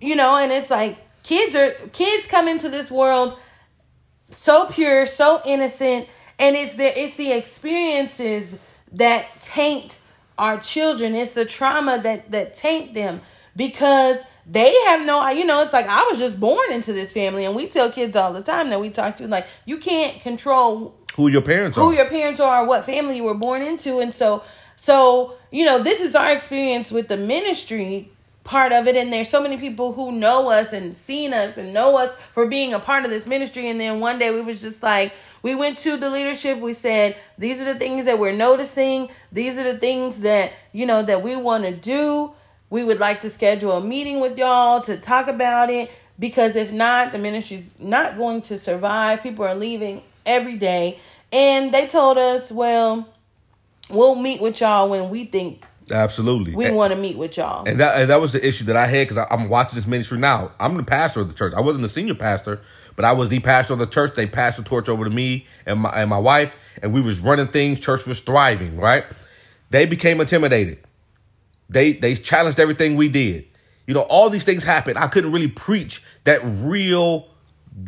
You 0.00 0.16
know, 0.16 0.38
and 0.38 0.50
it's 0.50 0.70
like 0.70 0.96
kids 1.22 1.54
are 1.54 1.72
kids 1.92 2.26
come 2.26 2.48
into 2.48 2.68
this 2.70 2.90
world 2.90 3.38
so 4.30 4.66
pure, 4.66 5.06
so 5.06 5.42
innocent, 5.44 6.08
and 6.38 6.56
it's 6.56 6.76
the 6.76 6.98
it's 6.98 7.16
the 7.16 7.32
experiences 7.32 8.56
that 8.92 9.40
taint 9.40 9.98
our 10.40 10.58
children. 10.58 11.14
It's 11.14 11.32
the 11.32 11.44
trauma 11.44 12.00
that 12.02 12.30
that 12.32 12.56
taint 12.56 12.94
them 12.94 13.20
because 13.54 14.18
they 14.46 14.72
have 14.86 15.04
no 15.06 15.28
you 15.28 15.44
know 15.44 15.62
it's 15.62 15.72
like 15.72 15.86
i 15.86 16.02
was 16.10 16.18
just 16.18 16.40
born 16.40 16.72
into 16.72 16.92
this 16.94 17.12
family 17.12 17.44
and 17.44 17.54
we 17.54 17.66
tell 17.68 17.90
kids 17.92 18.16
all 18.16 18.32
the 18.32 18.42
time 18.42 18.70
that 18.70 18.80
we 18.80 18.88
talk 18.88 19.16
to 19.16 19.28
like 19.28 19.46
you 19.66 19.76
can't 19.76 20.20
control 20.22 20.94
Who 21.14 21.28
your 21.28 21.42
parents 21.42 21.76
who 21.76 21.90
are. 21.90 21.94
your 21.94 22.06
parents 22.06 22.40
are, 22.40 22.64
what 22.64 22.86
family 22.86 23.16
you 23.16 23.24
were 23.24 23.34
born 23.34 23.60
into, 23.60 24.00
and 24.00 24.14
so 24.14 24.42
so 24.76 25.34
you 25.50 25.64
know 25.66 25.78
this 25.78 26.00
is 26.00 26.14
our 26.14 26.32
experience 26.32 26.90
with 26.90 27.08
the 27.08 27.18
ministry 27.18 28.10
part 28.42 28.72
of 28.72 28.88
it, 28.88 28.96
and 28.96 29.12
there's 29.12 29.28
so 29.28 29.42
many 29.42 29.58
people 29.58 29.92
who 29.92 30.10
know 30.10 30.50
us 30.50 30.72
and 30.72 30.96
seen 30.96 31.34
us 31.34 31.58
and 31.58 31.74
know 31.74 31.98
us 31.98 32.10
for 32.32 32.46
being 32.46 32.72
a 32.72 32.80
part 32.80 33.04
of 33.04 33.10
this 33.10 33.26
ministry, 33.26 33.68
and 33.68 33.78
then 33.78 34.00
one 34.00 34.18
day 34.18 34.30
we 34.34 34.40
was 34.40 34.60
just 34.62 34.82
like. 34.82 35.12
We 35.42 35.54
went 35.54 35.78
to 35.78 35.96
the 35.96 36.10
leadership. 36.10 36.58
We 36.58 36.72
said, 36.72 37.16
these 37.38 37.60
are 37.60 37.64
the 37.64 37.78
things 37.78 38.04
that 38.04 38.18
we're 38.18 38.34
noticing. 38.34 39.08
These 39.32 39.58
are 39.58 39.64
the 39.64 39.78
things 39.78 40.20
that, 40.20 40.52
you 40.72 40.86
know, 40.86 41.02
that 41.02 41.22
we 41.22 41.36
want 41.36 41.64
to 41.64 41.72
do. 41.72 42.32
We 42.68 42.84
would 42.84 43.00
like 43.00 43.20
to 43.22 43.30
schedule 43.30 43.72
a 43.72 43.80
meeting 43.80 44.20
with 44.20 44.38
y'all 44.38 44.80
to 44.82 44.96
talk 44.96 45.28
about 45.28 45.70
it 45.70 45.90
because 46.18 46.54
if 46.56 46.70
not, 46.70 47.12
the 47.12 47.18
ministry's 47.18 47.74
not 47.78 48.16
going 48.16 48.42
to 48.42 48.58
survive. 48.58 49.22
People 49.22 49.44
are 49.44 49.54
leaving 49.54 50.02
every 50.26 50.56
day. 50.56 50.98
And 51.32 51.72
they 51.72 51.86
told 51.86 52.18
us, 52.18 52.50
well, 52.52 53.08
we'll 53.88 54.14
meet 54.14 54.40
with 54.40 54.60
y'all 54.60 54.88
when 54.88 55.10
we 55.10 55.24
think 55.24 55.64
Absolutely. 55.90 56.54
we 56.54 56.70
want 56.70 56.92
to 56.92 56.98
meet 56.98 57.16
with 57.16 57.36
y'all. 57.36 57.66
And 57.66 57.80
that 57.80 58.00
and 58.00 58.10
that 58.10 58.20
was 58.20 58.32
the 58.32 58.46
issue 58.46 58.64
that 58.64 58.76
I 58.76 58.86
had 58.86 59.08
because 59.08 59.26
I'm 59.30 59.48
watching 59.48 59.76
this 59.76 59.86
ministry 59.86 60.18
now. 60.18 60.52
I'm 60.60 60.76
the 60.76 60.84
pastor 60.84 61.20
of 61.20 61.28
the 61.28 61.34
church. 61.34 61.52
I 61.54 61.60
wasn't 61.60 61.82
the 61.82 61.88
senior 61.88 62.14
pastor, 62.14 62.60
but 63.00 63.06
I 63.06 63.12
was 63.12 63.30
the 63.30 63.40
pastor 63.40 63.72
of 63.72 63.78
the 63.78 63.86
church. 63.86 64.12
They 64.12 64.26
passed 64.26 64.58
the 64.58 64.62
torch 64.62 64.86
over 64.86 65.04
to 65.04 65.10
me 65.10 65.46
and 65.64 65.80
my 65.80 65.88
and 65.88 66.10
my 66.10 66.18
wife, 66.18 66.54
and 66.82 66.92
we 66.92 67.00
was 67.00 67.18
running 67.18 67.46
things. 67.46 67.80
Church 67.80 68.04
was 68.04 68.20
thriving. 68.20 68.76
Right? 68.76 69.06
They 69.70 69.86
became 69.86 70.20
intimidated. 70.20 70.80
They 71.70 71.94
they 71.94 72.14
challenged 72.14 72.60
everything 72.60 72.96
we 72.96 73.08
did. 73.08 73.46
You 73.86 73.94
know, 73.94 74.02
all 74.02 74.28
these 74.28 74.44
things 74.44 74.64
happened. 74.64 74.98
I 74.98 75.06
couldn't 75.06 75.32
really 75.32 75.48
preach 75.48 76.02
that 76.24 76.42
real 76.44 77.26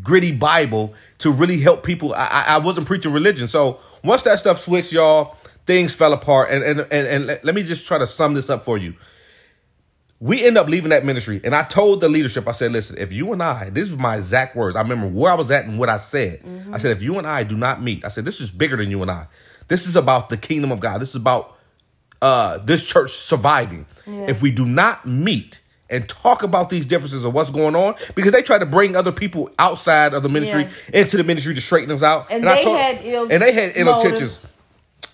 gritty 0.03 0.33
Bible 0.33 0.95
to 1.19 1.31
really 1.31 1.61
help 1.61 1.85
people. 1.85 2.15
I, 2.15 2.45
I 2.49 2.59
wasn't 2.61 2.87
preaching 2.87 3.13
religion. 3.13 3.49
So 3.49 3.81
once 4.03 4.23
that 4.23 4.39
stuff 4.39 4.61
switched, 4.61 4.93
y'all, 4.93 5.37
things 5.67 5.95
fell 5.95 6.15
apart. 6.15 6.51
And 6.51 6.65
and 6.65 6.81
and, 6.91 7.29
and 7.29 7.41
let 7.43 7.55
me 7.55 7.65
just 7.65 7.87
try 7.87 7.99
to 7.99 8.07
sum 8.07 8.33
this 8.33 8.49
up 8.49 8.63
for 8.63 8.79
you. 8.79 8.95
We 10.23 10.45
end 10.45 10.57
up 10.57 10.69
leaving 10.69 10.91
that 10.91 11.05
ministry, 11.05 11.41
and 11.43 11.53
I 11.53 11.65
told 11.65 12.01
the 12.01 12.09
leadership, 12.09 12.47
I 12.47 12.53
said, 12.53 12.71
"Listen, 12.71 12.97
if 12.97 13.13
you 13.13 13.33
and 13.33 13.43
I, 13.43 13.71
this 13.71 13.91
is 13.91 13.97
my 13.97 14.17
exact 14.17 14.55
words. 14.55 14.77
I 14.77 14.81
remember 14.83 15.09
where 15.09 15.33
I 15.33 15.35
was 15.35 15.51
at 15.51 15.65
and 15.65 15.81
what 15.81 15.89
I 15.89 15.97
said. 15.97 16.45
I 16.73 16.79
said, 16.79 16.97
if 16.97 17.03
you 17.03 17.19
and 17.19 17.27
I 17.27 17.43
do 17.43 17.57
not 17.57 17.83
meet, 17.83 18.05
I 18.05 18.09
said, 18.09 18.25
this 18.25 18.41
is 18.41 18.53
bigger 18.53 18.77
than 18.77 18.89
you 18.89 19.03
and 19.03 19.11
I. 19.11 19.27
This 19.67 19.87
is 19.87 19.97
about 19.97 20.29
the 20.29 20.37
kingdom 20.37 20.71
of 20.71 20.79
God. 20.79 21.01
This 21.01 21.11
is 21.11 21.17
about 21.17 21.57
uh, 22.21 22.59
this 22.59 22.87
church 22.87 23.11
surviving. 23.11 23.87
Yeah. 24.07 24.27
If 24.29 24.43
we 24.43 24.53
do 24.53 24.65
not 24.65 25.07
meet 25.07 25.61
and 25.91 26.09
talk 26.09 26.43
about 26.43 26.71
these 26.71 26.87
differences 26.87 27.25
of 27.25 27.35
what's 27.35 27.51
going 27.51 27.75
on, 27.75 27.97
because 28.15 28.33
they 28.33 28.43
try 28.43 28.59
to 28.59 28.67
bring 28.67 28.97
other 28.97 29.13
people 29.13 29.51
outside 29.59 30.15
of 30.15 30.23
the 30.23 30.29
ministry 30.29 30.69
into 30.93 31.17
the 31.17 31.25
ministry 31.25 31.55
to 31.55 31.61
straighten 31.61 31.91
us 31.91 32.03
out. 32.03 32.29
And 32.31 32.49
I 32.49 32.63
they 32.63 32.71
had 32.71 33.01
ill 33.03 33.29
and 33.31 33.43
they 33.43 33.53
had 33.53 33.73
ill 33.75 33.87
motives. 33.87 34.05
intentions. 34.05 34.47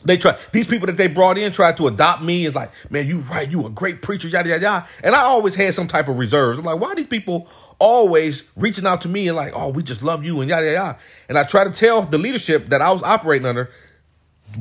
They 0.05 0.17
try 0.17 0.39
these 0.53 0.67
people 0.67 0.87
that 0.87 0.97
they 0.97 1.09
brought 1.09 1.39
in 1.39 1.51
tried 1.51 1.77
to 1.79 1.89
adopt 1.89 2.23
me. 2.23 2.47
It's 2.47 2.55
like, 2.55 2.71
man, 2.91 3.07
you 3.07 3.19
right, 3.19 3.51
you 3.51 3.67
a 3.67 3.71
great 3.71 4.01
preacher, 4.01 4.29
yada 4.29 4.49
yada 4.49 4.63
yada. 4.63 4.89
And 5.03 5.15
I 5.15 5.21
always 5.21 5.55
had 5.57 5.75
some 5.75 5.89
type 5.89 6.09
of 6.09 6.19
reserves. 6.19 6.59
I'm 6.59 6.65
like, 6.65 6.81
why 6.81 6.95
these 6.95 7.09
people 7.09 7.49
always 7.81 8.45
reaching 8.57 8.87
out 8.87 9.01
to 9.03 9.09
me 9.09 9.29
and 9.29 9.37
like, 9.37 9.53
oh, 9.57 9.71
we 9.71 9.83
just 9.83 10.03
love 10.03 10.25
you 10.25 10.41
and 10.41 10.49
yada 10.49 10.67
yada 10.67 10.75
yada. 10.75 10.99
And 11.29 11.37
I 11.39 11.45
try 11.45 11.65
to 11.65 11.71
tell 11.71 12.03
the 12.03 12.19
leadership 12.19 12.67
that 12.67 12.81
I 12.81 12.93
was 12.93 13.03
operating 13.03 13.47
under, 13.47 13.71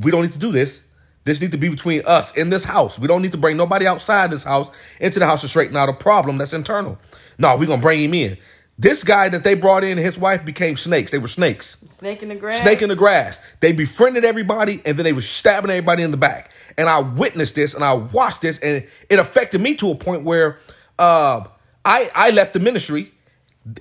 we 0.02 0.12
don't 0.12 0.24
need 0.24 0.34
to 0.34 0.40
do 0.40 0.52
this. 0.52 0.84
This 1.24 1.42
needs 1.42 1.52
to 1.52 1.58
be 1.58 1.70
between 1.70 2.04
us 2.06 2.34
in 2.36 2.50
this 2.50 2.64
house. 2.64 2.98
We 2.98 3.08
don't 3.08 3.22
need 3.22 3.34
to 3.34 3.38
bring 3.38 3.58
nobody 3.58 3.86
outside 3.86 4.32
this 4.32 4.46
house 4.46 4.72
into 5.00 5.20
the 5.20 5.26
house 5.26 5.42
to 5.42 5.50
straighten 5.50 5.76
out 5.76 5.90
a 5.90 5.94
problem 5.94 6.38
that's 6.38 6.54
internal. 6.54 6.98
No, 7.38 7.56
we're 7.58 7.68
gonna 7.68 7.82
bring 7.82 8.02
him 8.02 8.14
in. 8.14 8.38
This 8.80 9.04
guy 9.04 9.30
that 9.30 9.44
they 9.44 9.56
brought 9.56 9.84
in, 9.84 9.98
his 9.98 10.20
wife 10.20 10.46
became 10.46 10.78
snakes. 10.78 11.10
They 11.10 11.18
were 11.18 11.28
snakes. 11.28 11.78
Snake 11.90 12.22
in 12.22 12.30
the 12.30 12.36
grass. 12.36 12.62
Snake 12.62 12.84
in 12.84 12.90
the 12.90 12.96
grass. 12.96 13.40
They 13.60 13.72
befriended 13.72 14.24
everybody 14.24 14.82
and 14.86 14.98
then 14.98 15.04
they 15.04 15.14
were 15.14 15.22
stabbing 15.22 15.72
everybody 15.72 16.04
in 16.04 16.12
the 16.12 16.18
back. 16.18 16.52
And 16.78 16.88
I 16.88 17.00
witnessed 17.00 17.56
this 17.56 17.74
and 17.74 17.84
I 17.84 17.94
watched 17.94 18.42
this 18.42 18.60
and 18.60 18.86
it 19.10 19.18
affected 19.20 19.62
me 19.62 19.76
to 19.76 19.90
a 19.90 19.96
point 19.96 20.24
where 20.24 20.60
uh, 21.00 21.46
I 21.84 22.12
I 22.14 22.30
left 22.30 22.54
the 22.54 22.60
ministry 22.60 23.12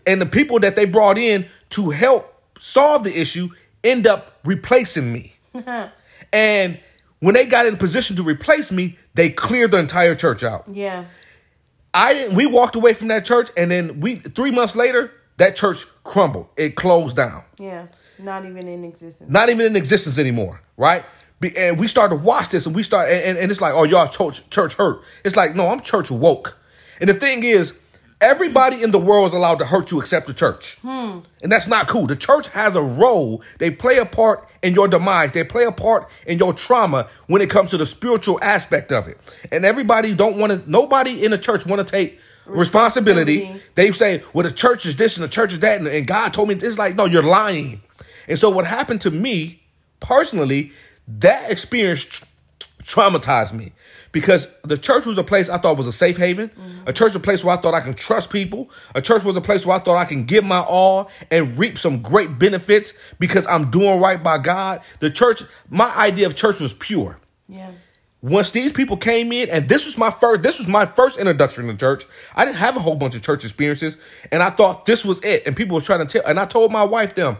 and 0.06 0.20
the 0.20 0.26
people 0.26 0.60
that 0.60 0.76
they 0.76 0.86
brought 0.86 1.18
in 1.18 1.46
to 1.70 1.90
help 1.90 2.32
solve 2.58 3.04
the 3.04 3.18
issue 3.18 3.50
end 3.84 4.06
up 4.06 4.38
replacing 4.44 5.12
me. 5.12 5.36
and 6.32 6.80
when 7.20 7.34
they 7.34 7.46
got 7.46 7.66
in 7.66 7.76
position 7.76 8.16
to 8.16 8.22
replace 8.22 8.72
me, 8.72 8.98
they 9.14 9.30
cleared 9.30 9.70
the 9.70 9.78
entire 9.78 10.14
church 10.14 10.42
out. 10.42 10.64
Yeah. 10.68 11.04
I 11.96 12.14
didn't. 12.14 12.36
We 12.36 12.46
walked 12.46 12.76
away 12.76 12.92
from 12.92 13.08
that 13.08 13.24
church, 13.24 13.48
and 13.56 13.70
then 13.70 14.00
we 14.00 14.16
three 14.16 14.50
months 14.50 14.76
later, 14.76 15.12
that 15.38 15.56
church 15.56 15.86
crumbled. 16.04 16.48
It 16.56 16.76
closed 16.76 17.16
down. 17.16 17.44
Yeah. 17.58 17.86
Not 18.18 18.44
even 18.44 18.68
in 18.68 18.84
existence. 18.84 19.30
Not 19.30 19.48
even 19.50 19.66
in 19.66 19.76
existence 19.76 20.18
anymore. 20.18 20.60
Right. 20.76 21.04
Be- 21.40 21.56
And 21.56 21.78
we 21.78 21.86
started 21.86 22.16
to 22.16 22.22
watch 22.22 22.48
this, 22.50 22.66
and 22.66 22.74
we 22.74 22.82
start, 22.82 23.10
and, 23.10 23.20
and, 23.22 23.38
and 23.38 23.50
it's 23.50 23.60
like, 23.60 23.74
oh, 23.74 23.84
y'all 23.84 24.08
church 24.08 24.48
church 24.50 24.74
hurt. 24.74 25.02
It's 25.24 25.36
like, 25.36 25.54
no, 25.54 25.68
I'm 25.68 25.80
church 25.80 26.10
woke. 26.10 26.56
And 27.00 27.08
the 27.10 27.14
thing 27.14 27.42
is, 27.44 27.74
everybody 28.20 28.82
in 28.82 28.90
the 28.90 28.98
world 28.98 29.28
is 29.28 29.34
allowed 29.34 29.58
to 29.58 29.66
hurt 29.66 29.90
you 29.90 30.00
except 30.00 30.26
the 30.26 30.34
church, 30.34 30.76
hmm. 30.76 31.20
and 31.42 31.52
that's 31.52 31.66
not 31.66 31.88
cool. 31.88 32.06
The 32.06 32.16
church 32.16 32.48
has 32.48 32.76
a 32.76 32.82
role. 32.82 33.42
They 33.58 33.70
play 33.70 33.98
a 33.98 34.06
part 34.06 34.48
in 34.62 34.74
your 34.74 34.88
demise. 34.88 35.32
They 35.32 35.44
play 35.44 35.64
a 35.64 35.72
part 35.72 36.08
in 36.26 36.38
your 36.38 36.52
trauma 36.52 37.08
when 37.26 37.42
it 37.42 37.50
comes 37.50 37.70
to 37.70 37.78
the 37.78 37.86
spiritual 37.86 38.38
aspect 38.42 38.92
of 38.92 39.08
it. 39.08 39.18
And 39.52 39.64
everybody 39.64 40.14
don't 40.14 40.38
want 40.38 40.52
to. 40.52 40.70
Nobody 40.70 41.24
in 41.24 41.30
the 41.30 41.38
church 41.38 41.66
want 41.66 41.86
to 41.86 41.90
take 41.90 42.18
responsibility. 42.46 43.38
Responsibility. 43.38 43.62
They 43.74 43.92
say, 43.92 44.22
well, 44.32 44.44
the 44.44 44.52
church 44.52 44.86
is 44.86 44.96
this 44.96 45.16
and 45.16 45.24
the 45.24 45.28
church 45.28 45.52
is 45.52 45.60
that, 45.60 45.78
and, 45.78 45.86
and 45.86 46.06
God 46.06 46.32
told 46.32 46.48
me. 46.48 46.54
It's 46.54 46.78
like, 46.78 46.96
no, 46.96 47.04
you're 47.04 47.22
lying. 47.22 47.82
And 48.28 48.38
so, 48.38 48.50
what 48.50 48.66
happened 48.66 49.00
to 49.02 49.10
me 49.10 49.62
personally, 50.00 50.72
that 51.06 51.50
experience 51.50 52.04
tr- 52.04 52.24
traumatized 52.82 53.52
me 53.52 53.72
because 54.16 54.48
the 54.62 54.78
church 54.78 55.04
was 55.04 55.18
a 55.18 55.22
place 55.22 55.50
I 55.50 55.58
thought 55.58 55.76
was 55.76 55.86
a 55.86 55.92
safe 55.92 56.16
haven. 56.16 56.50
A 56.86 56.92
church 56.94 57.08
was 57.08 57.16
a 57.16 57.20
place 57.20 57.44
where 57.44 57.54
I 57.54 57.60
thought 57.60 57.74
I 57.74 57.80
can 57.80 57.92
trust 57.92 58.30
people. 58.30 58.70
A 58.94 59.02
church 59.02 59.22
was 59.24 59.36
a 59.36 59.42
place 59.42 59.66
where 59.66 59.76
I 59.76 59.78
thought 59.78 59.98
I 59.98 60.06
can 60.06 60.24
give 60.24 60.42
my 60.42 60.60
all 60.60 61.10
and 61.30 61.58
reap 61.58 61.76
some 61.76 62.00
great 62.00 62.38
benefits 62.38 62.94
because 63.18 63.46
I'm 63.46 63.70
doing 63.70 64.00
right 64.00 64.22
by 64.22 64.38
God. 64.38 64.80
The 65.00 65.10
church, 65.10 65.42
my 65.68 65.94
idea 65.94 66.24
of 66.24 66.34
church 66.34 66.60
was 66.60 66.72
pure 66.72 67.18
Yeah. 67.46 67.72
once 68.22 68.52
these 68.52 68.72
people 68.72 68.96
came 68.96 69.32
in 69.32 69.50
and 69.50 69.68
this 69.68 69.84
was 69.84 69.98
my 69.98 70.10
first 70.10 70.42
this 70.42 70.58
was 70.58 70.66
my 70.66 70.86
first 70.86 71.18
introduction 71.18 71.66
to 71.68 71.76
church 71.76 72.06
i 72.34 72.44
didn't 72.46 72.56
have 72.56 72.74
a 72.74 72.80
whole 72.80 72.96
bunch 72.96 73.14
of 73.14 73.20
church 73.20 73.44
experiences 73.44 73.98
and 74.32 74.42
i 74.42 74.48
thought 74.48 74.86
this 74.86 75.04
was 75.04 75.20
it 75.22 75.42
and 75.46 75.54
people 75.54 75.74
were 75.74 75.82
trying 75.82 76.00
to 76.04 76.06
tell 76.06 76.26
and 76.26 76.40
i 76.40 76.46
told 76.46 76.72
my 76.72 76.82
wife 76.82 77.14
them 77.14 77.36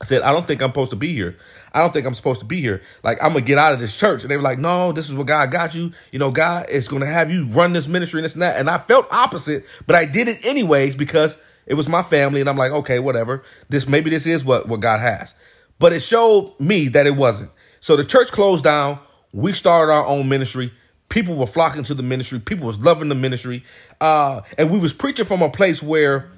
i 0.00 0.04
said 0.04 0.22
i 0.22 0.32
don't 0.32 0.46
think 0.46 0.62
i'm 0.62 0.70
supposed 0.70 0.90
to 0.90 0.96
be 0.96 1.12
here. 1.12 1.36
I 1.72 1.80
don't 1.80 1.92
think 1.92 2.06
i'm 2.06 2.14
supposed 2.14 2.40
to 2.40 2.46
be 2.46 2.60
here. 2.60 2.82
Like 3.02 3.22
i'm 3.22 3.32
gonna 3.32 3.44
get 3.44 3.58
out 3.58 3.72
of 3.72 3.80
this 3.80 3.96
church. 3.96 4.22
And 4.22 4.30
they 4.30 4.36
were 4.36 4.42
like 4.42 4.58
no 4.58 4.92
this 4.92 5.08
is 5.08 5.14
what 5.14 5.26
god 5.26 5.50
got 5.50 5.74
you. 5.74 5.92
You 6.12 6.18
know 6.18 6.30
god 6.30 6.70
is 6.70 6.88
gonna 6.88 7.06
have 7.06 7.30
you 7.30 7.46
run 7.46 7.72
this 7.72 7.88
ministry 7.88 8.20
and 8.20 8.24
this 8.24 8.34
and 8.34 8.42
that. 8.42 8.56
And 8.56 8.70
i 8.70 8.78
felt 8.78 9.06
opposite 9.12 9.64
but 9.86 9.96
i 9.96 10.04
did 10.04 10.28
it 10.28 10.44
anyways 10.44 10.96
because 10.96 11.36
it 11.66 11.74
was 11.74 11.88
my 11.88 12.02
family. 12.02 12.40
And 12.40 12.48
i'm 12.48 12.56
like 12.56 12.72
okay 12.72 12.98
whatever. 12.98 13.42
This 13.68 13.86
maybe 13.86 14.10
this 14.10 14.26
is 14.26 14.44
what 14.44 14.68
what 14.68 14.80
god 14.80 15.00
has. 15.00 15.34
But 15.78 15.92
it 15.92 16.00
showed 16.00 16.54
me 16.58 16.88
that 16.88 17.06
it 17.06 17.16
wasn't. 17.16 17.50
So 17.80 17.96
the 17.96 18.04
church 18.04 18.32
closed 18.32 18.64
down. 18.64 18.98
We 19.32 19.52
started 19.52 19.92
our 19.92 20.06
own 20.06 20.28
ministry. 20.28 20.72
People 21.08 21.36
were 21.36 21.46
flocking 21.46 21.84
to 21.84 21.94
the 21.94 22.02
ministry. 22.02 22.40
People 22.40 22.66
was 22.66 22.82
loving 22.82 23.08
the 23.08 23.14
ministry. 23.14 23.64
Uh 24.00 24.40
and 24.56 24.70
we 24.70 24.78
was 24.78 24.92
preaching 24.92 25.24
from 25.24 25.42
a 25.42 25.50
place 25.50 25.82
where 25.82 26.30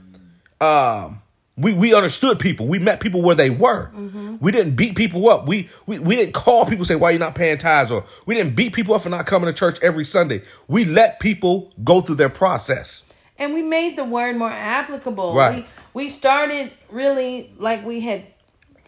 um 0.60 1.22
we, 1.60 1.72
we 1.72 1.94
understood 1.94 2.38
people. 2.38 2.66
We 2.66 2.78
met 2.78 3.00
people 3.00 3.22
where 3.22 3.34
they 3.34 3.50
were. 3.50 3.90
Mm-hmm. 3.90 4.36
We 4.40 4.52
didn't 4.52 4.76
beat 4.76 4.96
people 4.96 5.28
up. 5.28 5.46
We, 5.46 5.68
we 5.86 5.98
we 5.98 6.16
didn't 6.16 6.32
call 6.34 6.66
people 6.66 6.84
say 6.84 6.96
why 6.96 7.10
you 7.10 7.18
not 7.18 7.34
paying 7.34 7.58
tithes 7.58 7.90
or 7.90 8.04
we 8.26 8.34
didn't 8.34 8.56
beat 8.56 8.72
people 8.72 8.94
up 8.94 9.02
for 9.02 9.10
not 9.10 9.26
coming 9.26 9.46
to 9.46 9.52
church 9.52 9.78
every 9.82 10.04
Sunday. 10.04 10.42
We 10.68 10.84
let 10.84 11.20
people 11.20 11.72
go 11.84 12.00
through 12.00 12.16
their 12.16 12.28
process. 12.30 13.04
and 13.40 13.54
we 13.54 13.62
made 13.62 13.96
the 13.96 14.04
word 14.04 14.36
more 14.36 14.50
applicable. 14.50 15.34
Right. 15.34 15.66
We 15.94 16.04
we 16.04 16.08
started 16.10 16.70
really 16.90 17.52
like 17.58 17.84
we 17.84 18.00
had 18.00 18.26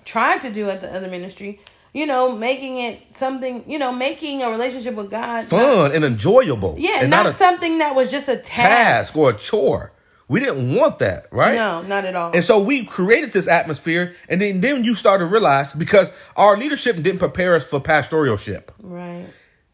tried 0.05 0.43
to 0.43 0.51
do 0.51 0.69
at 0.71 0.81
the 0.81 0.95
other 0.95 1.09
ministry. 1.09 1.61
You 1.95 2.07
know, 2.07 2.35
making 2.35 2.79
it 2.79 3.15
something. 3.15 3.65
You 3.67 3.79
know, 3.79 3.93
making 3.93 4.43
a 4.43 4.51
relationship 4.51 4.95
with 4.95 5.11
God 5.11 5.47
Fun 5.47 5.93
and 5.93 6.05
enjoyable. 6.05 6.77
Yeah, 6.79 7.01
and 7.01 7.11
not, 7.11 7.25
not, 7.25 7.35
a 7.35 7.37
something 7.37 7.79
that 7.79 7.95
was 7.95 8.11
just 8.11 8.29
a 8.29 8.37
task. 8.37 9.13
task 9.13 9.17
or 9.17 9.31
a 9.31 9.35
chore. 9.35 9.93
We 10.29 10.41
didn't 10.41 10.75
want 10.75 10.99
that, 11.01 11.27
right? 11.31 11.55
No, 11.55 11.83
not 11.83 12.05
at 12.05 12.15
all. 12.15 12.33
And 12.33 12.43
so 12.45 12.63
we 12.63 12.85
created 12.85 13.33
this 13.33 13.47
atmosphere, 13.49 14.15
and 14.29 14.41
then 14.41 14.61
then 14.61 14.85
you 14.85 14.95
start 14.95 15.21
to 15.21 15.27
realize 15.27 15.73
because 15.73 16.11
our 16.37 16.57
leadership 16.57 16.97
didn't 16.97 17.19
prepare 17.19 17.55
us 17.57 17.67
for 17.67 17.81
pastoralship. 17.81 18.69
right. 18.83 19.27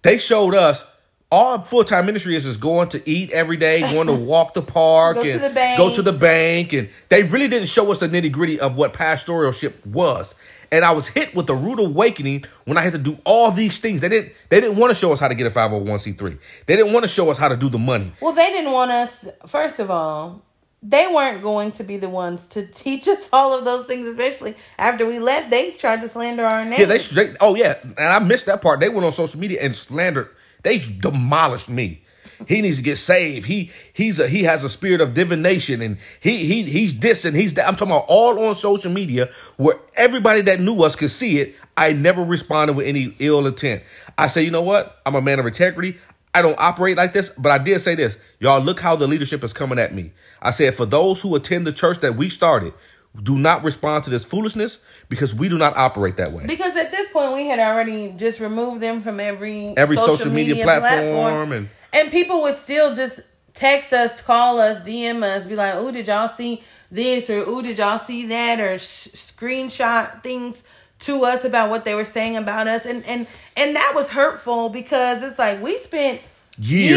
They 0.02 0.18
showed 0.18 0.54
us 0.54 0.84
all 1.30 1.60
full 1.62 1.84
time 1.84 2.06
ministry 2.06 2.34
is 2.34 2.44
just 2.44 2.60
going 2.60 2.88
to 2.90 3.08
eat 3.08 3.30
every 3.32 3.56
day, 3.56 3.80
going 3.92 4.06
to 4.06 4.14
walk 4.14 4.54
the 4.54 4.62
park, 4.62 5.16
Go 5.16 5.22
to 5.24 5.30
and 5.32 5.42
the 5.44 5.50
bank. 5.50 5.78
go 5.78 5.92
to 5.94 6.02
the 6.02 6.12
bank, 6.12 6.72
and 6.72 6.88
they 7.08 7.22
really 7.22 7.48
didn't 7.48 7.68
show 7.68 7.90
us 7.92 7.98
the 7.98 8.08
nitty 8.08 8.32
gritty 8.32 8.58
of 8.58 8.76
what 8.76 8.92
pastoralship 8.94 9.84
was. 9.86 10.34
And 10.70 10.84
I 10.84 10.92
was 10.92 11.08
hit 11.08 11.34
with 11.34 11.48
a 11.48 11.54
rude 11.54 11.78
awakening 11.80 12.44
when 12.64 12.76
I 12.76 12.82
had 12.82 12.92
to 12.92 12.98
do 12.98 13.18
all 13.24 13.50
these 13.50 13.78
things. 13.78 14.00
They 14.00 14.08
didn't. 14.08 14.32
They 14.50 14.60
didn't 14.60 14.76
want 14.76 14.90
to 14.90 14.94
show 14.94 15.12
us 15.12 15.20
how 15.20 15.28
to 15.28 15.34
get 15.34 15.46
a 15.46 15.50
five 15.50 15.70
hundred 15.70 15.88
one 15.88 15.98
c 15.98 16.12
three. 16.12 16.36
They 16.66 16.76
didn't 16.76 16.92
want 16.92 17.04
to 17.04 17.08
show 17.08 17.30
us 17.30 17.38
how 17.38 17.48
to 17.48 17.56
do 17.56 17.68
the 17.68 17.78
money. 17.78 18.12
Well, 18.20 18.32
they 18.32 18.50
didn't 18.50 18.72
want 18.72 18.90
us. 18.90 19.26
First 19.46 19.78
of 19.78 19.90
all, 19.90 20.42
they 20.82 21.06
weren't 21.12 21.42
going 21.42 21.72
to 21.72 21.84
be 21.84 21.96
the 21.96 22.08
ones 22.08 22.46
to 22.48 22.66
teach 22.66 23.08
us 23.08 23.28
all 23.32 23.56
of 23.56 23.64
those 23.64 23.86
things, 23.86 24.06
especially 24.06 24.56
after 24.78 25.06
we 25.06 25.18
left. 25.18 25.50
They 25.50 25.72
tried 25.72 26.00
to 26.02 26.08
slander 26.08 26.44
our 26.44 26.64
name. 26.64 26.80
Yeah, 26.80 26.86
they 26.86 26.98
straight. 26.98 27.36
Oh 27.40 27.54
yeah, 27.54 27.76
and 27.82 27.98
I 27.98 28.18
missed 28.18 28.46
that 28.46 28.60
part. 28.60 28.80
They 28.80 28.88
went 28.88 29.04
on 29.04 29.12
social 29.12 29.40
media 29.40 29.60
and 29.62 29.74
slandered. 29.74 30.28
They 30.62 30.78
demolished 30.78 31.68
me. 31.68 32.02
He 32.46 32.60
needs 32.62 32.76
to 32.76 32.82
get 32.82 32.96
saved. 32.98 33.46
He 33.46 33.70
he's 33.92 34.20
a 34.20 34.28
he 34.28 34.44
has 34.44 34.62
a 34.62 34.68
spirit 34.68 35.00
of 35.00 35.12
divination, 35.14 35.82
and 35.82 35.98
he 36.20 36.44
he 36.46 36.62
he's 36.64 36.98
this 36.98 37.24
and 37.24 37.36
he's 37.36 37.54
that. 37.54 37.66
I'm 37.66 37.74
talking 37.74 37.92
about 37.92 38.04
all 38.08 38.38
on 38.46 38.54
social 38.54 38.92
media 38.92 39.28
where 39.56 39.74
everybody 39.96 40.42
that 40.42 40.60
knew 40.60 40.82
us 40.82 40.94
could 40.94 41.10
see 41.10 41.40
it. 41.40 41.54
I 41.76 41.92
never 41.92 42.22
responded 42.22 42.74
with 42.76 42.86
any 42.86 43.14
ill 43.18 43.46
intent. 43.46 43.82
I 44.16 44.28
say, 44.28 44.42
you 44.42 44.50
know 44.50 44.62
what? 44.62 45.00
I'm 45.06 45.14
a 45.14 45.20
man 45.20 45.38
of 45.40 45.46
integrity. 45.46 45.96
I 46.34 46.42
don't 46.42 46.58
operate 46.58 46.96
like 46.96 47.12
this, 47.12 47.30
but 47.30 47.50
I 47.50 47.58
did 47.58 47.80
say 47.80 47.94
this. 47.94 48.18
Y'all 48.38 48.60
look 48.60 48.80
how 48.80 48.94
the 48.96 49.06
leadership 49.08 49.42
is 49.42 49.52
coming 49.52 49.78
at 49.78 49.94
me. 49.94 50.12
I 50.42 50.50
said, 50.52 50.74
for 50.74 50.86
those 50.86 51.22
who 51.22 51.34
attend 51.34 51.66
the 51.66 51.72
church 51.72 51.98
that 52.00 52.16
we 52.16 52.28
started, 52.28 52.74
do 53.22 53.36
not 53.38 53.64
respond 53.64 54.04
to 54.04 54.10
this 54.10 54.24
foolishness 54.24 54.78
because 55.08 55.34
we 55.34 55.48
do 55.48 55.56
not 55.58 55.76
operate 55.76 56.16
that 56.18 56.32
way. 56.32 56.46
because 56.46 56.76
at 56.76 56.90
this 56.92 57.10
point 57.10 57.32
we 57.32 57.46
had 57.46 57.58
already 57.58 58.12
just 58.16 58.38
removed 58.38 58.80
them 58.80 59.02
from 59.02 59.18
every 59.18 59.74
Every 59.76 59.96
social 59.96 60.30
media 60.30 60.62
platform 60.62 61.52
and- 61.52 61.68
and 61.92 62.10
people 62.10 62.42
would 62.42 62.56
still 62.56 62.94
just 62.94 63.20
text 63.54 63.92
us, 63.92 64.20
call 64.20 64.58
us, 64.60 64.78
DM 64.86 65.22
us, 65.22 65.44
be 65.44 65.56
like, 65.56 65.74
"Oh, 65.74 65.90
did 65.90 66.06
y'all 66.06 66.28
see 66.28 66.62
this?" 66.90 67.28
or 67.30 67.44
"Oh, 67.46 67.62
did 67.62 67.78
y'all 67.78 67.98
see 67.98 68.26
that?" 68.26 68.60
or 68.60 68.78
sh- 68.78 69.08
screenshot 69.14 70.22
things 70.22 70.62
to 71.00 71.24
us 71.24 71.44
about 71.44 71.70
what 71.70 71.84
they 71.84 71.94
were 71.94 72.04
saying 72.04 72.36
about 72.36 72.66
us, 72.68 72.84
and 72.86 73.04
and 73.06 73.26
and 73.56 73.76
that 73.76 73.92
was 73.94 74.10
hurtful 74.10 74.68
because 74.68 75.22
it's 75.22 75.38
like 75.38 75.62
we 75.62 75.76
spent 75.78 76.20
Years. 76.60 76.90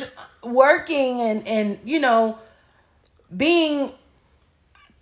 years 0.00 0.10
working 0.42 1.20
and 1.20 1.46
and 1.48 1.78
you 1.84 1.98
know 2.00 2.38
being 3.36 3.92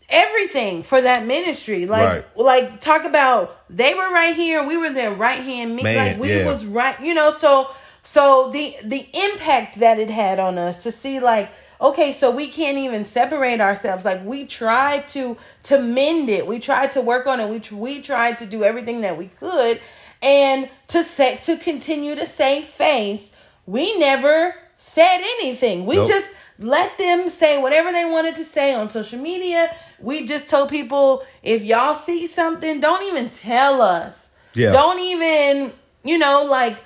everything 0.09 0.83
for 0.83 1.01
that 1.01 1.27
ministry. 1.27 1.87
Like 1.87 2.25
Right. 2.37 2.37
like 2.37 2.81
talk 2.81 3.05
about 3.05 3.57
they 3.69 3.95
were 3.95 4.11
right 4.11 4.35
here 4.35 4.59
and 4.61 4.69
we 4.69 4.77
were 4.77 4.91
their 4.91 5.13
right 5.13 5.43
hand 5.43 5.77
me 5.77 5.83
Man, 5.83 5.97
like 5.97 6.19
we 6.19 6.35
yeah. 6.35 6.47
was 6.47 6.65
right 6.65 6.99
you 7.01 7.13
know 7.15 7.31
so 7.33 7.69
so 8.09 8.51
the 8.51 8.75
the 8.83 9.07
impact 9.13 9.79
that 9.81 9.99
it 9.99 10.09
had 10.09 10.41
on 10.41 10.57
us 10.57 10.83
to 10.83 10.91
see 10.91 11.21
like 11.21 11.51
okay 11.79 12.11
so 12.13 12.31
we 12.31 12.49
can't 12.49 12.79
even 12.79 13.05
separate 13.05 13.61
ourselves 13.61 14.03
like 14.03 14.25
we 14.25 14.47
tried 14.47 15.07
to 15.11 15.37
to 15.63 15.79
mend 15.79 16.31
it 16.31 16.47
we 16.47 16.59
tried 16.59 16.91
to 16.91 17.03
work 17.03 17.27
on 17.27 17.39
it 17.39 17.49
we 17.51 17.77
we 17.77 18.01
tried 18.01 18.39
to 18.39 18.47
do 18.47 18.65
everything 18.65 19.03
that 19.03 19.19
we 19.19 19.27
could 19.27 19.79
and 20.23 20.71
to 20.87 21.05
say 21.05 21.37
to 21.45 21.59
continue 21.59 22.15
to 22.15 22.25
save 22.25 22.65
face 22.65 23.31
we 23.67 23.99
never 23.99 24.55
said 24.79 25.19
anything 25.19 25.85
we 25.85 25.97
Nope. 25.97 26.09
just 26.09 26.29
let 26.59 26.97
them 26.97 27.29
say 27.29 27.61
whatever 27.61 27.93
they 27.93 28.07
wanted 28.07 28.35
to 28.37 28.45
say 28.45 28.75
on 28.75 28.91
social 28.91 29.19
media. 29.19 29.73
We 30.01 30.27
just 30.27 30.49
told 30.49 30.71
people 30.71 31.25
if 31.43 31.63
y'all 31.63 31.95
see 31.95 32.27
something, 32.27 32.81
don't 32.81 33.07
even 33.07 33.31
tell 33.31 33.81
us. 33.81 34.31
Yeah. 34.55 34.73
Don't 34.73 34.99
even 34.99 35.73
you 36.05 36.19
know, 36.19 36.45
like 36.45 36.77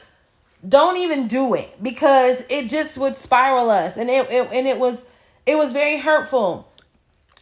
don't 0.66 0.96
even 0.96 1.26
do 1.28 1.54
it 1.54 1.82
because 1.82 2.42
it 2.48 2.68
just 2.68 2.96
would 2.96 3.16
spiral 3.16 3.70
us 3.70 3.96
and 3.96 4.08
it, 4.08 4.30
it 4.30 4.48
and 4.52 4.66
it 4.66 4.78
was 4.78 5.04
it 5.44 5.56
was 5.56 5.72
very 5.72 5.98
hurtful 5.98 6.72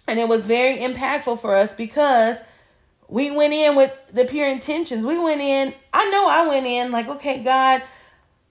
and 0.07 0.19
it 0.19 0.29
was 0.29 0.47
very 0.47 0.79
impactful 0.79 1.41
for 1.41 1.55
us 1.55 1.75
because 1.75 2.39
we 3.11 3.31
went 3.31 3.53
in 3.53 3.77
with 3.77 3.93
the 4.13 4.25
pure 4.25 4.49
intentions. 4.49 5.05
We 5.05 5.19
went 5.19 5.41
in, 5.41 5.75
I 5.93 6.11
know 6.11 6.29
I 6.29 6.49
went 6.49 6.67
in 6.67 6.93
like, 6.93 7.09
okay, 7.09 7.43
God, 7.43 7.83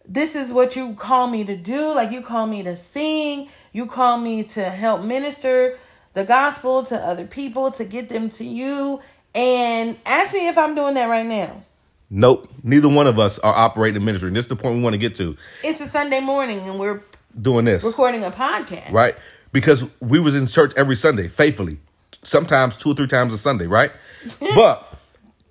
this 0.05 0.36
is 0.36 0.51
what 0.51 0.76
you 0.76 0.93
call 0.95 1.28
me 1.28 1.43
to 1.45 1.55
do. 1.55 1.93
Like 1.93 2.11
you 2.11 2.22
call 2.22 2.45
me 2.45 2.63
to 2.63 2.76
sing, 2.76 3.49
you 3.72 3.88
call 3.88 4.17
me 4.17 4.43
to 4.43 4.63
help 4.63 5.03
minister 5.03 5.78
the 6.13 6.26
gospel 6.26 6.84
to 6.84 6.97
other 6.97 7.26
people, 7.26 7.72
to 7.72 7.86
get 7.86 8.09
them 8.09 8.30
to 8.32 8.43
you. 8.43 9.01
And 9.34 9.97
ask 10.05 10.34
me 10.34 10.47
if 10.47 10.57
I'm 10.57 10.76
doing 10.76 10.95
that 10.95 11.05
right 11.05 11.26
now. 11.26 11.63
Nope. 12.10 12.49
Neither 12.64 12.89
one 12.89 13.07
of 13.07 13.20
us 13.20 13.39
are 13.39 13.53
operating 13.53 14.03
ministry. 14.03 14.28
And 14.28 14.36
this 14.36 14.45
is 14.45 14.49
the 14.49 14.55
point 14.55 14.76
we 14.76 14.82
want 14.82 14.93
to 14.93 14.97
get 14.97 15.16
to. 15.16 15.38
It's 15.64 15.80
a 15.80 15.88
Sunday 15.88 16.20
morning 16.20 16.60
and 16.60 16.80
we're 16.80 17.03
doing 17.39 17.66
this. 17.66 17.84
Recording 17.84 18.24
a 18.24 18.32
podcast. 18.32 18.91
Right? 18.91 19.16
Because 19.51 19.86
we 19.99 20.20
was 20.20 20.36
in 20.36 20.47
church 20.47 20.74
every 20.76 20.95
Sunday, 20.95 21.28
faithfully. 21.28 21.78
Sometimes 22.24 22.78
two 22.78 22.91
or 22.91 22.95
three 22.95 23.07
times 23.07 23.34
a 23.34 23.38
Sunday, 23.38 23.68
right? 23.68 23.91
but 24.55 24.97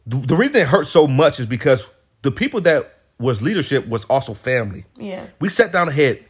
the 0.06 0.36
reason 0.36 0.56
it 0.56 0.66
hurts 0.66 0.88
so 0.88 1.06
much 1.06 1.38
is 1.38 1.46
because 1.46 1.88
the 2.22 2.30
people 2.30 2.61
that 2.62 2.98
was 3.18 3.42
leadership 3.42 3.86
was 3.88 4.04
also 4.06 4.34
family. 4.34 4.84
Yeah. 4.96 5.26
We 5.40 5.48
sat 5.48 5.72
down 5.72 5.88
and 5.88 5.96
had 5.96 6.24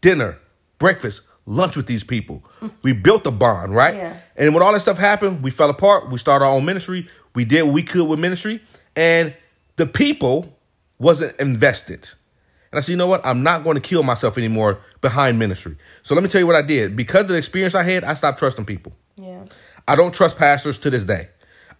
dinner, 0.00 0.38
breakfast, 0.78 1.22
lunch 1.44 1.76
with 1.76 1.86
these 1.86 2.04
people. 2.04 2.44
we 2.82 2.92
built 2.92 3.26
a 3.26 3.30
bond, 3.30 3.74
right? 3.74 3.94
Yeah. 3.94 4.20
And 4.36 4.54
when 4.54 4.62
all 4.62 4.72
that 4.72 4.80
stuff 4.80 4.98
happened, 4.98 5.42
we 5.42 5.50
fell 5.50 5.70
apart. 5.70 6.10
We 6.10 6.18
started 6.18 6.44
our 6.44 6.52
own 6.52 6.64
ministry. 6.64 7.08
We 7.34 7.44
did 7.44 7.64
what 7.64 7.74
we 7.74 7.82
could 7.82 8.06
with 8.08 8.18
ministry. 8.18 8.62
And 8.94 9.34
the 9.76 9.86
people 9.86 10.58
wasn't 10.98 11.38
invested. 11.38 12.08
And 12.72 12.78
I 12.78 12.80
said, 12.80 12.92
you 12.92 12.96
know 12.96 13.06
what? 13.06 13.24
I'm 13.24 13.42
not 13.42 13.64
going 13.64 13.76
to 13.76 13.80
kill 13.80 14.02
myself 14.02 14.36
anymore 14.36 14.80
behind 15.00 15.38
ministry. 15.38 15.76
So 16.02 16.14
let 16.14 16.22
me 16.22 16.28
tell 16.28 16.40
you 16.40 16.46
what 16.46 16.56
I 16.56 16.62
did. 16.62 16.96
Because 16.96 17.22
of 17.22 17.28
the 17.28 17.36
experience 17.36 17.74
I 17.74 17.82
had, 17.84 18.04
I 18.04 18.14
stopped 18.14 18.38
trusting 18.38 18.64
people. 18.64 18.92
Yeah. 19.16 19.44
I 19.86 19.94
don't 19.94 20.12
trust 20.12 20.36
pastors 20.36 20.78
to 20.80 20.90
this 20.90 21.04
day. 21.04 21.28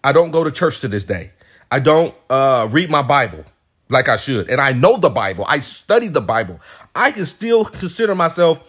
I 0.03 0.13
don't 0.13 0.31
go 0.31 0.43
to 0.43 0.51
church 0.51 0.79
to 0.81 0.87
this 0.87 1.03
day. 1.03 1.31
I 1.69 1.79
don't 1.79 2.15
uh, 2.29 2.67
read 2.71 2.89
my 2.89 3.01
Bible 3.01 3.43
like 3.89 4.07
I 4.07 4.17
should. 4.17 4.49
And 4.49 4.61
I 4.61 4.71
know 4.71 4.97
the 4.97 5.09
Bible. 5.09 5.45
I 5.47 5.59
study 5.59 6.07
the 6.07 6.21
Bible. 6.21 6.59
I 6.95 7.11
can 7.11 7.25
still 7.25 7.65
consider 7.65 8.15
myself 8.15 8.63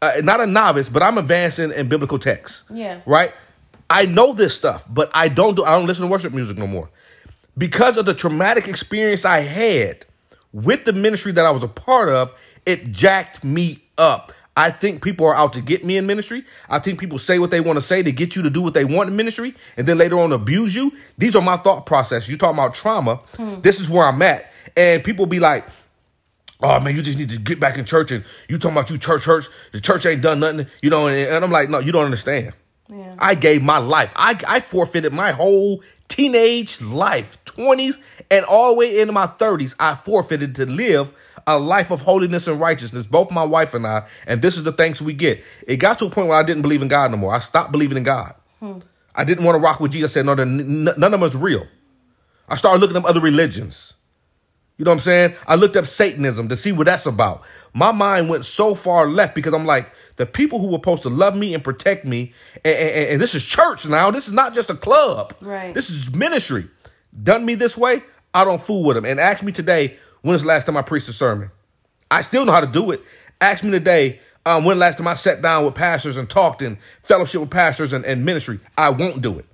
uh, 0.00 0.20
not 0.24 0.40
a 0.40 0.46
novice, 0.46 0.88
but 0.88 1.02
I'm 1.02 1.16
advancing 1.16 1.70
in 1.70 1.88
biblical 1.88 2.18
texts. 2.18 2.64
Yeah. 2.70 3.00
Right? 3.06 3.32
I 3.88 4.06
know 4.06 4.32
this 4.32 4.56
stuff, 4.56 4.84
but 4.88 5.10
I 5.14 5.28
don't 5.28 5.54
do 5.54 5.64
I 5.64 5.70
don't 5.70 5.86
listen 5.86 6.06
to 6.06 6.10
worship 6.10 6.32
music 6.32 6.56
no 6.58 6.66
more 6.66 6.90
because 7.56 7.96
of 7.96 8.06
the 8.06 8.14
traumatic 8.14 8.68
experience 8.68 9.24
I 9.24 9.40
had 9.40 10.04
with 10.52 10.84
the 10.84 10.92
ministry 10.92 11.32
that 11.32 11.44
I 11.44 11.50
was 11.50 11.62
a 11.62 11.68
part 11.68 12.08
of, 12.08 12.34
it 12.66 12.92
jacked 12.92 13.42
me 13.44 13.82
up. 13.98 14.32
I 14.56 14.70
think 14.70 15.02
people 15.02 15.26
are 15.26 15.34
out 15.34 15.54
to 15.54 15.62
get 15.62 15.84
me 15.84 15.96
in 15.96 16.06
ministry. 16.06 16.44
I 16.68 16.78
think 16.78 17.00
people 17.00 17.18
say 17.18 17.38
what 17.38 17.50
they 17.50 17.60
want 17.60 17.78
to 17.78 17.80
say 17.80 18.02
to 18.02 18.12
get 18.12 18.36
you 18.36 18.42
to 18.42 18.50
do 18.50 18.60
what 18.60 18.74
they 18.74 18.84
want 18.84 19.08
in 19.08 19.16
ministry 19.16 19.54
and 19.78 19.86
then 19.86 19.96
later 19.96 20.18
on 20.18 20.32
abuse 20.32 20.74
you. 20.74 20.92
These 21.16 21.34
are 21.34 21.42
my 21.42 21.56
thought 21.56 21.86
processes. 21.86 22.28
You 22.28 22.36
talking 22.36 22.58
about 22.58 22.74
trauma. 22.74 23.16
Hmm. 23.36 23.60
This 23.62 23.80
is 23.80 23.88
where 23.88 24.06
I'm 24.06 24.20
at. 24.20 24.52
And 24.76 25.02
people 25.02 25.24
be 25.24 25.40
like, 25.40 25.64
oh 26.62 26.78
man, 26.80 26.94
you 26.94 27.02
just 27.02 27.18
need 27.18 27.30
to 27.30 27.38
get 27.38 27.60
back 27.60 27.78
in 27.78 27.86
church 27.86 28.10
and 28.10 28.24
you 28.48 28.58
talking 28.58 28.76
about 28.76 28.90
you 28.90 28.98
church, 28.98 29.22
church. 29.22 29.46
The 29.72 29.80
church 29.80 30.04
ain't 30.04 30.20
done 30.20 30.40
nothing, 30.40 30.66
you 30.82 30.90
know. 30.90 31.06
And, 31.06 31.16
and 31.16 31.44
I'm 31.44 31.50
like, 31.50 31.70
no, 31.70 31.78
you 31.78 31.92
don't 31.92 32.04
understand. 32.04 32.52
Yeah. 32.90 33.14
I 33.18 33.34
gave 33.34 33.62
my 33.62 33.78
life. 33.78 34.12
I, 34.16 34.38
I 34.46 34.60
forfeited 34.60 35.14
my 35.14 35.32
whole 35.32 35.82
teenage 36.08 36.80
life, 36.82 37.41
20s, 37.56 37.98
and 38.30 38.44
all 38.44 38.70
the 38.70 38.78
way 38.78 39.00
into 39.00 39.12
my 39.12 39.26
30s, 39.26 39.74
I 39.78 39.94
forfeited 39.94 40.54
to 40.56 40.66
live 40.66 41.12
a 41.46 41.58
life 41.58 41.90
of 41.90 42.02
holiness 42.02 42.46
and 42.46 42.60
righteousness, 42.60 43.06
both 43.06 43.30
my 43.30 43.44
wife 43.44 43.74
and 43.74 43.86
I. 43.86 44.06
And 44.26 44.42
this 44.42 44.56
is 44.56 44.64
the 44.64 44.72
thanks 44.72 45.02
we 45.02 45.14
get. 45.14 45.42
It 45.66 45.76
got 45.76 45.98
to 45.98 46.06
a 46.06 46.10
point 46.10 46.28
where 46.28 46.38
I 46.38 46.42
didn't 46.42 46.62
believe 46.62 46.82
in 46.82 46.88
God 46.88 47.10
no 47.10 47.16
more. 47.16 47.34
I 47.34 47.40
stopped 47.40 47.72
believing 47.72 47.96
in 47.96 48.04
God. 48.04 48.34
Hmm. 48.60 48.78
I 49.14 49.24
didn't 49.24 49.44
want 49.44 49.56
to 49.56 49.60
rock 49.60 49.80
with 49.80 49.92
Jesus. 49.92 50.12
I 50.12 50.14
said, 50.14 50.26
no, 50.26 50.34
none 50.34 50.88
of 50.88 51.10
them 51.10 51.22
is 51.22 51.36
real. 51.36 51.66
I 52.48 52.56
started 52.56 52.80
looking 52.80 52.96
up 52.96 53.04
other 53.04 53.20
religions. 53.20 53.94
You 54.78 54.84
know 54.84 54.90
what 54.90 54.96
I'm 54.96 55.00
saying? 55.00 55.34
I 55.46 55.54
looked 55.56 55.76
up 55.76 55.86
Satanism 55.86 56.48
to 56.48 56.56
see 56.56 56.72
what 56.72 56.86
that's 56.86 57.06
about. 57.06 57.42
My 57.74 57.92
mind 57.92 58.28
went 58.28 58.44
so 58.44 58.74
far 58.74 59.06
left 59.06 59.34
because 59.34 59.52
I'm 59.52 59.66
like, 59.66 59.92
the 60.16 60.26
people 60.26 60.60
who 60.60 60.68
were 60.68 60.74
supposed 60.74 61.02
to 61.02 61.08
love 61.08 61.36
me 61.36 61.54
and 61.54 61.62
protect 61.62 62.04
me, 62.04 62.32
and, 62.64 62.76
and, 62.76 63.10
and 63.12 63.22
this 63.22 63.34
is 63.34 63.44
church 63.44 63.86
now. 63.86 64.10
This 64.10 64.28
is 64.28 64.32
not 64.32 64.54
just 64.54 64.70
a 64.70 64.74
club. 64.74 65.34
Right. 65.40 65.74
This 65.74 65.90
is 65.90 66.14
ministry. 66.14 66.66
Done 67.20 67.44
me 67.44 67.54
this 67.54 67.76
way, 67.76 68.02
I 68.32 68.44
don't 68.44 68.62
fool 68.62 68.84
with 68.84 68.96
them. 68.96 69.04
And 69.04 69.20
ask 69.20 69.42
me 69.42 69.52
today, 69.52 69.96
when 70.22 70.34
is 70.34 70.42
the 70.42 70.48
last 70.48 70.66
time 70.66 70.76
I 70.76 70.82
preached 70.82 71.08
a 71.08 71.12
sermon? 71.12 71.50
I 72.10 72.22
still 72.22 72.44
know 72.44 72.52
how 72.52 72.60
to 72.60 72.66
do 72.66 72.90
it. 72.90 73.02
Ask 73.40 73.64
me 73.64 73.70
today, 73.70 74.20
um, 74.44 74.64
when 74.64 74.78
last 74.78 74.98
time 74.98 75.08
I 75.08 75.14
sat 75.14 75.42
down 75.42 75.64
with 75.64 75.74
pastors 75.74 76.16
and 76.16 76.28
talked 76.28 76.62
in 76.62 76.78
fellowship 77.02 77.40
with 77.40 77.50
pastors 77.50 77.92
and, 77.92 78.04
and 78.04 78.24
ministry. 78.24 78.58
I 78.76 78.90
won't 78.90 79.22
do 79.22 79.38
it. 79.38 79.46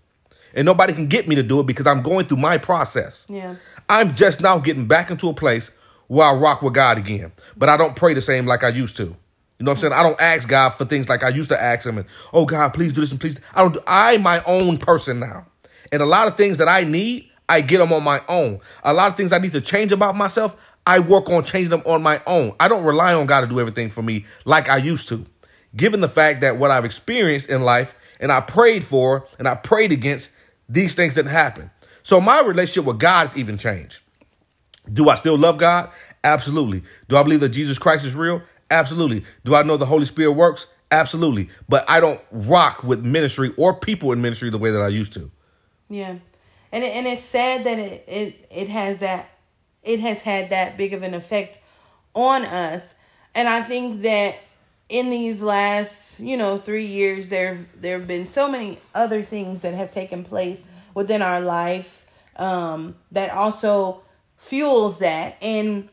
And 0.54 0.64
nobody 0.64 0.92
can 0.94 1.08
get 1.08 1.28
me 1.28 1.34
to 1.34 1.42
do 1.42 1.60
it 1.60 1.66
because 1.66 1.86
I'm 1.86 2.02
going 2.02 2.26
through 2.26 2.38
my 2.38 2.58
process. 2.58 3.26
Yeah. 3.28 3.56
I'm 3.88 4.14
just 4.14 4.40
now 4.40 4.58
getting 4.58 4.86
back 4.86 5.10
into 5.10 5.28
a 5.28 5.34
place 5.34 5.70
where 6.06 6.26
I 6.26 6.34
rock 6.34 6.62
with 6.62 6.74
God 6.74 6.98
again. 6.98 7.32
But 7.56 7.68
I 7.68 7.76
don't 7.76 7.96
pray 7.96 8.14
the 8.14 8.20
same 8.20 8.46
like 8.46 8.64
I 8.64 8.68
used 8.68 8.96
to. 8.96 9.04
You 9.04 9.64
know 9.64 9.72
what 9.72 9.78
I'm 9.78 9.80
saying? 9.80 9.92
I 9.92 10.02
don't 10.02 10.20
ask 10.20 10.48
God 10.48 10.70
for 10.70 10.84
things 10.84 11.08
like 11.08 11.22
I 11.22 11.28
used 11.30 11.50
to 11.50 11.60
ask 11.60 11.86
him 11.86 11.98
and, 11.98 12.06
oh 12.32 12.46
God, 12.46 12.72
please 12.72 12.92
do 12.92 13.00
this 13.00 13.10
and 13.10 13.20
please. 13.20 13.38
I 13.54 13.62
don't 13.62 13.74
do, 13.74 13.80
I'm 13.86 14.22
my 14.22 14.42
own 14.44 14.78
person 14.78 15.18
now. 15.18 15.46
And 15.90 16.00
a 16.00 16.06
lot 16.06 16.28
of 16.28 16.36
things 16.36 16.58
that 16.58 16.68
I 16.68 16.84
need, 16.84 17.28
I 17.48 17.60
get 17.60 17.78
them 17.78 17.92
on 17.92 18.04
my 18.04 18.22
own. 18.28 18.60
A 18.82 18.92
lot 18.92 19.10
of 19.10 19.16
things 19.16 19.32
I 19.32 19.38
need 19.38 19.52
to 19.52 19.60
change 19.60 19.92
about 19.92 20.16
myself, 20.16 20.56
I 20.86 21.00
work 21.00 21.30
on 21.30 21.44
changing 21.44 21.70
them 21.70 21.82
on 21.86 22.02
my 22.02 22.20
own. 22.26 22.54
I 22.60 22.68
don't 22.68 22.84
rely 22.84 23.14
on 23.14 23.26
God 23.26 23.42
to 23.42 23.46
do 23.46 23.60
everything 23.60 23.90
for 23.90 24.02
me 24.02 24.26
like 24.44 24.68
I 24.68 24.76
used 24.76 25.08
to. 25.08 25.24
Given 25.76 26.00
the 26.00 26.08
fact 26.08 26.40
that 26.40 26.56
what 26.56 26.70
I've 26.70 26.84
experienced 26.84 27.48
in 27.48 27.62
life 27.62 27.94
and 28.20 28.32
I 28.32 28.40
prayed 28.40 28.84
for 28.84 29.26
and 29.38 29.46
I 29.46 29.54
prayed 29.54 29.92
against, 29.92 30.30
these 30.68 30.94
things 30.94 31.14
didn't 31.14 31.30
happen. 31.30 31.70
So 32.02 32.20
my 32.20 32.40
relationship 32.40 32.84
with 32.84 32.98
God 32.98 33.24
has 33.28 33.36
even 33.36 33.58
changed. 33.58 34.00
Do 34.90 35.08
I 35.08 35.16
still 35.16 35.36
love 35.36 35.58
God? 35.58 35.90
Absolutely. 36.24 36.82
Do 37.08 37.16
I 37.16 37.22
believe 37.22 37.40
that 37.40 37.50
Jesus 37.50 37.78
Christ 37.78 38.04
is 38.04 38.14
real? 38.14 38.42
Absolutely. 38.70 39.24
Do 39.44 39.54
I 39.54 39.62
know 39.62 39.76
the 39.76 39.86
Holy 39.86 40.04
Spirit 40.04 40.32
works? 40.32 40.66
Absolutely. 40.90 41.50
But 41.68 41.88
I 41.88 42.00
don't 42.00 42.20
rock 42.30 42.82
with 42.82 43.04
ministry 43.04 43.52
or 43.56 43.74
people 43.74 44.12
in 44.12 44.22
ministry 44.22 44.50
the 44.50 44.58
way 44.58 44.70
that 44.70 44.82
I 44.82 44.88
used 44.88 45.12
to. 45.14 45.30
Yeah. 45.88 46.16
And 46.72 46.84
it, 46.84 46.88
and 46.88 47.06
it's 47.06 47.24
sad 47.24 47.64
that 47.64 47.78
it, 47.78 48.04
it 48.06 48.46
it 48.50 48.68
has 48.68 48.98
that 48.98 49.30
it 49.82 50.00
has 50.00 50.20
had 50.20 50.50
that 50.50 50.76
big 50.76 50.92
of 50.92 51.02
an 51.02 51.14
effect 51.14 51.58
on 52.14 52.44
us. 52.44 52.94
And 53.34 53.48
I 53.48 53.62
think 53.62 54.02
that 54.02 54.36
in 54.88 55.10
these 55.10 55.40
last, 55.40 56.18
you 56.18 56.36
know, 56.36 56.58
3 56.58 56.84
years 56.84 57.28
there 57.28 57.66
there 57.74 57.98
have 57.98 58.08
been 58.08 58.26
so 58.26 58.50
many 58.50 58.78
other 58.94 59.22
things 59.22 59.62
that 59.62 59.74
have 59.74 59.90
taken 59.90 60.24
place 60.24 60.62
within 60.94 61.22
our 61.22 61.40
life 61.40 62.06
um 62.36 62.94
that 63.12 63.30
also 63.30 64.02
fuels 64.38 64.98
that 64.98 65.36
and 65.42 65.88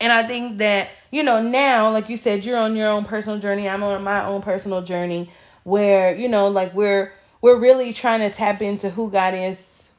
and 0.00 0.12
I 0.12 0.22
think 0.26 0.58
that, 0.58 0.88
you 1.10 1.22
know, 1.22 1.42
now, 1.42 1.90
like 1.90 2.08
you 2.08 2.16
said, 2.16 2.44
you're 2.44 2.58
on 2.58 2.76
your 2.76 2.88
own 2.88 3.04
personal 3.04 3.38
journey. 3.38 3.68
I'm 3.68 3.82
on 3.82 4.02
my 4.02 4.24
own 4.24 4.42
personal 4.42 4.82
journey 4.82 5.30
where, 5.64 6.14
you 6.14 6.28
know, 6.28 6.48
like 6.48 6.74
we're 6.74 7.12
we're 7.42 7.58
really 7.58 7.92
trying 7.92 8.20
to 8.20 8.34
tap 8.34 8.62
into 8.62 8.88
who 8.88 9.10
God 9.10 9.34
is 9.34 9.90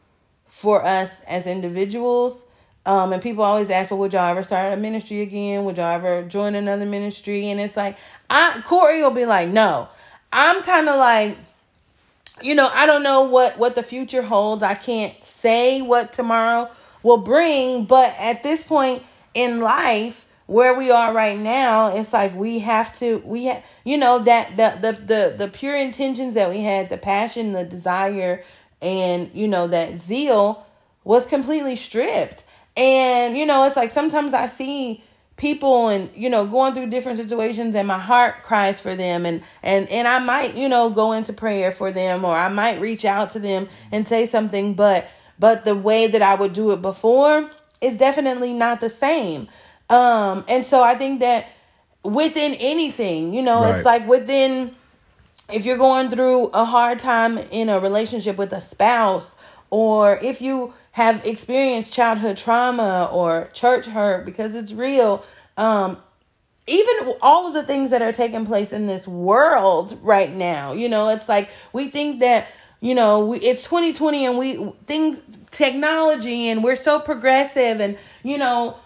for 0.48 0.84
us 0.84 1.22
as 1.28 1.46
individuals. 1.46 2.46
Um, 2.86 3.14
and 3.14 3.22
people 3.22 3.44
always 3.44 3.70
ask, 3.70 3.92
well, 3.92 4.00
would 4.00 4.14
y'all 4.14 4.30
ever 4.30 4.44
start 4.44 4.74
a 4.74 4.78
ministry 4.78 5.22
again? 5.22 5.64
Would 5.66 5.78
y'all 5.78 5.94
ever 5.94 6.24
join 6.24 6.56
another 6.56 6.86
ministry? 6.86 7.50
And 7.50 7.60
it's 7.60 7.78
like, 7.78 7.98
I 8.30 8.62
Corey 8.66 9.02
will 9.02 9.12
be 9.12 9.26
like, 9.26 9.50
no. 9.50 9.90
I'm 10.32 10.64
kind 10.64 10.90
of 10.90 10.98
like, 10.98 11.38
you 12.42 12.56
know, 12.56 12.70
I 12.74 12.86
don't 12.86 13.04
know 13.04 13.24
what 13.24 13.60
what 13.60 13.76
the 13.76 13.84
future 13.84 14.24
holds. 14.24 14.64
I 14.64 14.74
can't 14.74 15.24
say 15.24 15.82
what 15.82 16.12
tomorrow 16.12 16.72
will 17.04 17.18
bring, 17.18 17.86
but 17.86 18.16
at 18.18 18.42
this 18.42 18.64
point, 18.64 19.04
in 19.34 19.60
life 19.62 20.26
where 20.46 20.78
we 20.78 20.92
are 20.92 21.14
right 21.14 21.40
now 21.40 21.96
it's 21.96 22.14
like 22.14 22.36
we 22.36 22.60
have 22.60 22.98
to 22.98 23.18
we 23.26 23.46
have 23.46 23.64
you 23.84 23.98
know 23.98 24.20
that 24.20 24.56
the, 24.58 24.78
the 24.82 25.00
the 25.00 25.36
the 25.38 25.48
pure 25.48 25.76
intentions 25.76 26.36
that 26.36 26.50
we 26.50 26.62
had 26.62 26.90
the 26.90 26.98
passion 26.98 27.54
the 27.54 27.64
desire 27.64 28.44
and 28.82 29.30
you 29.34 29.48
know 29.48 29.68
that 29.68 29.98
zeal 29.98 30.66
was 31.04 31.26
completely 31.26 31.76
stripped 31.76 32.46
and 32.76 33.38
you 33.38 33.46
know 33.46 33.66
it's 33.66 33.76
like 33.76 33.90
sometimes 33.90 34.34
i 34.34 34.46
see 34.48 35.04
people 35.38 35.88
and 35.88 36.10
you 36.16 36.30
know 36.30 36.46
going 36.46 36.74
through 36.74 36.88
different 36.88 37.18
situations 37.18 37.76
and 37.76 37.88
my 37.88 37.98
heart 37.98 38.44
cries 38.44 38.80
for 38.80 38.96
them 38.96 39.26
and 39.26 39.42
and 39.64 39.90
and 39.90 40.08
i 40.08 40.20
might 40.20 40.54
you 40.56 40.68
know 40.68 40.90
go 40.90 41.12
into 41.14 41.34
prayer 41.34 41.72
for 41.72 41.90
them 41.92 42.24
or 42.26 42.36
i 42.36 42.50
might 42.50 42.80
reach 42.80 43.06
out 43.06 43.30
to 43.30 43.40
them 43.40 43.68
and 43.92 44.08
say 44.08 44.26
something 44.26 44.74
but 44.74 45.08
but 45.40 45.66
the 45.66 45.76
way 45.76 46.06
that 46.06 46.22
i 46.22 46.36
would 46.36 46.54
do 46.54 46.72
it 46.72 46.82
before 46.82 47.50
is 47.84 47.98
definitely 47.98 48.54
not 48.54 48.80
the 48.80 48.90
same. 48.90 49.48
Um, 49.90 50.44
and 50.48 50.66
so 50.66 50.82
I 50.82 50.96
think 50.96 51.20
that 51.20 51.48
within 52.04 52.54
anything, 52.60 53.34
you 53.34 53.42
know, 53.42 53.62
right. 53.62 53.76
it's 53.76 53.86
like 53.86 54.08
within 54.08 54.76
if 55.52 55.66
you're 55.66 55.78
going 55.78 56.10
through 56.10 56.48
a 56.48 56.66
hard 56.66 57.00
time 57.00 57.38
in 57.38 57.70
a 57.70 57.80
relationship 57.80 58.38
with 58.38 58.54
a 58.54 58.62
spouse 58.62 59.36
or 59.70 60.18
if 60.22 60.42
you 60.42 60.74
have 60.92 61.26
experienced 61.26 61.92
childhood 61.92 62.38
trauma 62.38 63.10
or 63.12 63.50
church 63.54 63.88
hurt 63.88 64.26
because 64.26 64.56
it's 64.56 64.72
real. 64.72 65.24
Um, 65.58 65.98
even 66.68 67.14
all 67.22 67.48
of 67.48 67.54
the 67.54 67.64
things 67.64 67.90
that 67.90 68.02
are 68.02 68.14
taking 68.14 68.46
place 68.46 68.72
in 68.72 68.88
this 68.88 69.08
world 69.08 70.00
right 70.02 70.32
now, 70.32 70.72
you 70.72 70.88
know, 70.88 71.10
it's 71.10 71.28
like 71.28 71.50
we 71.74 71.90
think 71.90 72.22
that 72.22 72.48
you 72.80 72.94
know 72.96 73.26
we, 73.26 73.40
it's 73.40 73.64
2020 73.64 74.26
and 74.26 74.38
we 74.38 74.72
things 74.86 75.22
technology 75.52 76.48
and 76.48 76.64
we're 76.64 76.76
so 76.76 77.00
progressive 77.00 77.80
and 77.80 77.98
you 78.24 78.38
know 78.38 78.78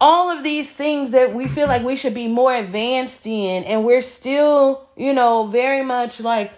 all 0.00 0.30
of 0.30 0.42
these 0.42 0.70
things 0.70 1.10
that 1.12 1.34
we 1.34 1.46
feel 1.46 1.66
like 1.66 1.82
we 1.82 1.96
should 1.96 2.14
be 2.14 2.28
more 2.28 2.54
advanced 2.54 3.26
in 3.26 3.64
and 3.64 3.84
we're 3.84 4.02
still 4.02 4.88
you 4.96 5.12
know 5.12 5.46
very 5.46 5.82
much 5.82 6.20
like 6.20 6.52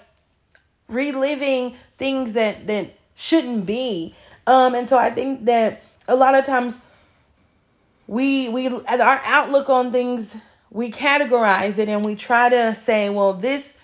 reliving 0.88 1.76
things 1.96 2.32
that 2.32 2.66
that 2.66 2.94
shouldn't 3.14 3.66
be. 3.66 4.14
Um 4.46 4.74
and 4.74 4.88
so 4.88 4.96
i 4.96 5.10
think 5.10 5.44
that 5.44 5.82
a 6.06 6.16
lot 6.16 6.34
of 6.34 6.44
times 6.44 6.80
we 8.06 8.48
we 8.48 8.68
our 8.68 9.20
outlook 9.24 9.68
on 9.68 9.92
things 9.92 10.36
we 10.70 10.90
categorize 10.90 11.78
it 11.78 11.88
and 11.88 12.04
we 12.04 12.14
try 12.14 12.48
to 12.48 12.74
say 12.74 13.10
well 13.10 13.34
this 13.34 13.76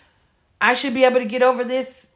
i 0.60 0.74
should 0.74 0.94
be 0.94 1.04
able 1.04 1.18
to 1.18 1.26
get 1.26 1.42
over 1.42 1.64
this 1.64 2.08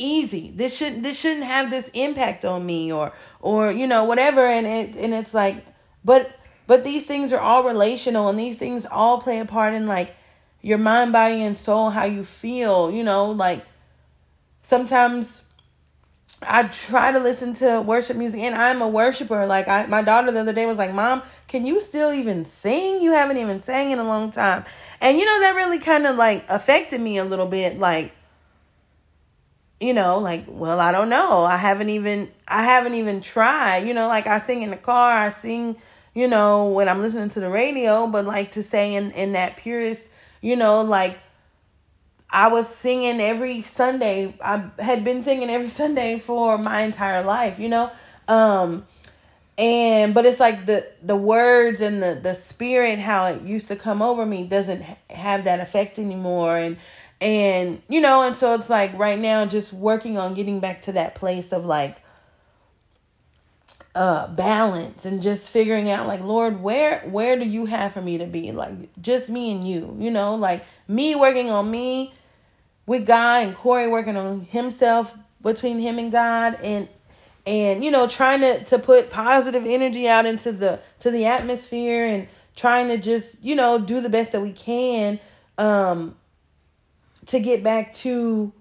easy. 0.00 0.50
This 0.54 0.76
shouldn't 0.76 1.02
this 1.02 1.18
shouldn't 1.18 1.44
have 1.44 1.70
this 1.70 1.88
impact 1.94 2.44
on 2.44 2.64
me 2.64 2.90
or 2.90 3.12
or 3.40 3.70
you 3.70 3.86
know 3.86 4.04
whatever. 4.04 4.46
And 4.46 4.66
it 4.66 4.96
and 4.96 5.14
it's 5.14 5.34
like 5.34 5.64
but 6.04 6.32
but 6.70 6.84
these 6.84 7.04
things 7.04 7.32
are 7.32 7.40
all 7.40 7.64
relational 7.64 8.28
and 8.28 8.38
these 8.38 8.56
things 8.56 8.86
all 8.86 9.20
play 9.20 9.40
a 9.40 9.44
part 9.44 9.74
in 9.74 9.86
like 9.88 10.14
your 10.62 10.78
mind, 10.78 11.12
body, 11.12 11.42
and 11.42 11.58
soul, 11.58 11.90
how 11.90 12.04
you 12.04 12.22
feel, 12.22 12.92
you 12.92 13.02
know, 13.02 13.32
like 13.32 13.64
sometimes 14.62 15.42
I 16.40 16.62
try 16.68 17.10
to 17.10 17.18
listen 17.18 17.54
to 17.54 17.80
worship 17.80 18.16
music 18.16 18.38
and 18.38 18.54
I'm 18.54 18.82
a 18.82 18.88
worshiper. 18.88 19.46
Like 19.46 19.66
I 19.66 19.86
my 19.86 20.02
daughter 20.02 20.30
the 20.30 20.38
other 20.38 20.52
day 20.52 20.64
was 20.64 20.78
like, 20.78 20.94
Mom, 20.94 21.24
can 21.48 21.66
you 21.66 21.80
still 21.80 22.12
even 22.12 22.44
sing? 22.44 23.02
You 23.02 23.14
haven't 23.14 23.38
even 23.38 23.60
sang 23.60 23.90
in 23.90 23.98
a 23.98 24.04
long 24.04 24.30
time. 24.30 24.64
And 25.00 25.18
you 25.18 25.24
know, 25.26 25.40
that 25.40 25.56
really 25.56 25.80
kind 25.80 26.06
of 26.06 26.14
like 26.14 26.44
affected 26.48 27.00
me 27.00 27.18
a 27.18 27.24
little 27.24 27.46
bit. 27.46 27.80
Like, 27.80 28.12
you 29.80 29.92
know, 29.92 30.20
like, 30.20 30.44
well, 30.46 30.78
I 30.78 30.92
don't 30.92 31.08
know. 31.08 31.40
I 31.40 31.56
haven't 31.56 31.88
even 31.88 32.30
I 32.46 32.62
haven't 32.62 32.94
even 32.94 33.22
tried. 33.22 33.88
You 33.88 33.92
know, 33.92 34.06
like 34.06 34.28
I 34.28 34.38
sing 34.38 34.62
in 34.62 34.70
the 34.70 34.76
car, 34.76 35.10
I 35.18 35.30
sing 35.30 35.74
you 36.14 36.28
know, 36.28 36.66
when 36.66 36.88
I'm 36.88 37.00
listening 37.00 37.28
to 37.30 37.40
the 37.40 37.48
radio, 37.48 38.06
but 38.06 38.24
like 38.24 38.52
to 38.52 38.62
say 38.62 38.94
in, 38.94 39.10
in 39.12 39.32
that 39.32 39.56
purest, 39.56 40.08
you 40.40 40.56
know, 40.56 40.82
like 40.82 41.18
I 42.28 42.48
was 42.48 42.68
singing 42.68 43.20
every 43.20 43.62
Sunday. 43.62 44.34
I 44.40 44.70
had 44.78 45.04
been 45.04 45.22
singing 45.22 45.50
every 45.50 45.68
Sunday 45.80 46.18
for 46.18 46.58
my 46.58 46.82
entire 46.82 47.22
life, 47.22 47.58
you 47.58 47.68
know? 47.68 47.90
Um, 48.28 48.84
and 49.60 50.14
but 50.14 50.24
it's 50.24 50.40
like 50.40 50.64
the 50.64 50.86
the 51.02 51.16
words 51.16 51.82
and 51.82 52.02
the 52.02 52.18
the 52.20 52.34
spirit 52.34 52.98
how 52.98 53.26
it 53.26 53.42
used 53.42 53.68
to 53.68 53.76
come 53.76 54.00
over 54.00 54.24
me 54.24 54.46
doesn't 54.46 54.82
have 55.10 55.44
that 55.44 55.60
effect 55.60 55.98
anymore 55.98 56.56
and 56.56 56.78
and 57.20 57.82
you 57.86 58.00
know 58.00 58.22
and 58.22 58.34
so 58.34 58.54
it's 58.54 58.70
like 58.70 58.96
right 58.98 59.18
now 59.18 59.44
just 59.44 59.72
working 59.72 60.16
on 60.16 60.32
getting 60.32 60.60
back 60.60 60.80
to 60.80 60.92
that 60.92 61.14
place 61.14 61.52
of 61.52 61.66
like 61.66 61.99
uh 63.94 64.28
balance 64.28 65.04
and 65.04 65.20
just 65.20 65.50
figuring 65.50 65.90
out 65.90 66.06
like 66.06 66.20
lord 66.20 66.62
where 66.62 67.00
where 67.00 67.36
do 67.36 67.44
you 67.44 67.66
have 67.66 67.92
for 67.92 68.00
me 68.00 68.18
to 68.18 68.26
be? 68.26 68.52
Like 68.52 68.72
just 69.02 69.28
me 69.28 69.50
and 69.50 69.66
you 69.66 69.96
you 69.98 70.10
know? 70.10 70.36
Like 70.36 70.64
me 70.86 71.14
working 71.14 71.50
on 71.50 71.70
me 71.70 72.14
with 72.86 73.06
god 73.06 73.46
and 73.46 73.56
corey 73.56 73.88
working 73.88 74.16
on 74.16 74.42
himself 74.42 75.14
between 75.42 75.80
him 75.80 75.98
and 75.98 76.12
god 76.12 76.58
and 76.62 76.88
and 77.46 77.84
you 77.84 77.90
know 77.90 78.06
trying 78.06 78.40
to 78.40 78.62
to 78.64 78.78
put 78.78 79.10
positive 79.10 79.64
energy 79.66 80.06
out 80.06 80.24
into 80.24 80.52
the 80.52 80.80
to 81.00 81.10
the 81.10 81.26
atmosphere 81.26 82.06
and 82.06 82.28
trying 82.54 82.88
to 82.88 82.96
just 82.96 83.36
you 83.42 83.56
know 83.56 83.78
do 83.78 84.00
the 84.00 84.08
best 84.08 84.32
that 84.32 84.40
we 84.40 84.52
can 84.52 85.18
um 85.58 86.14
to 87.26 87.40
get 87.40 87.64
back 87.64 87.92
to 87.94 88.52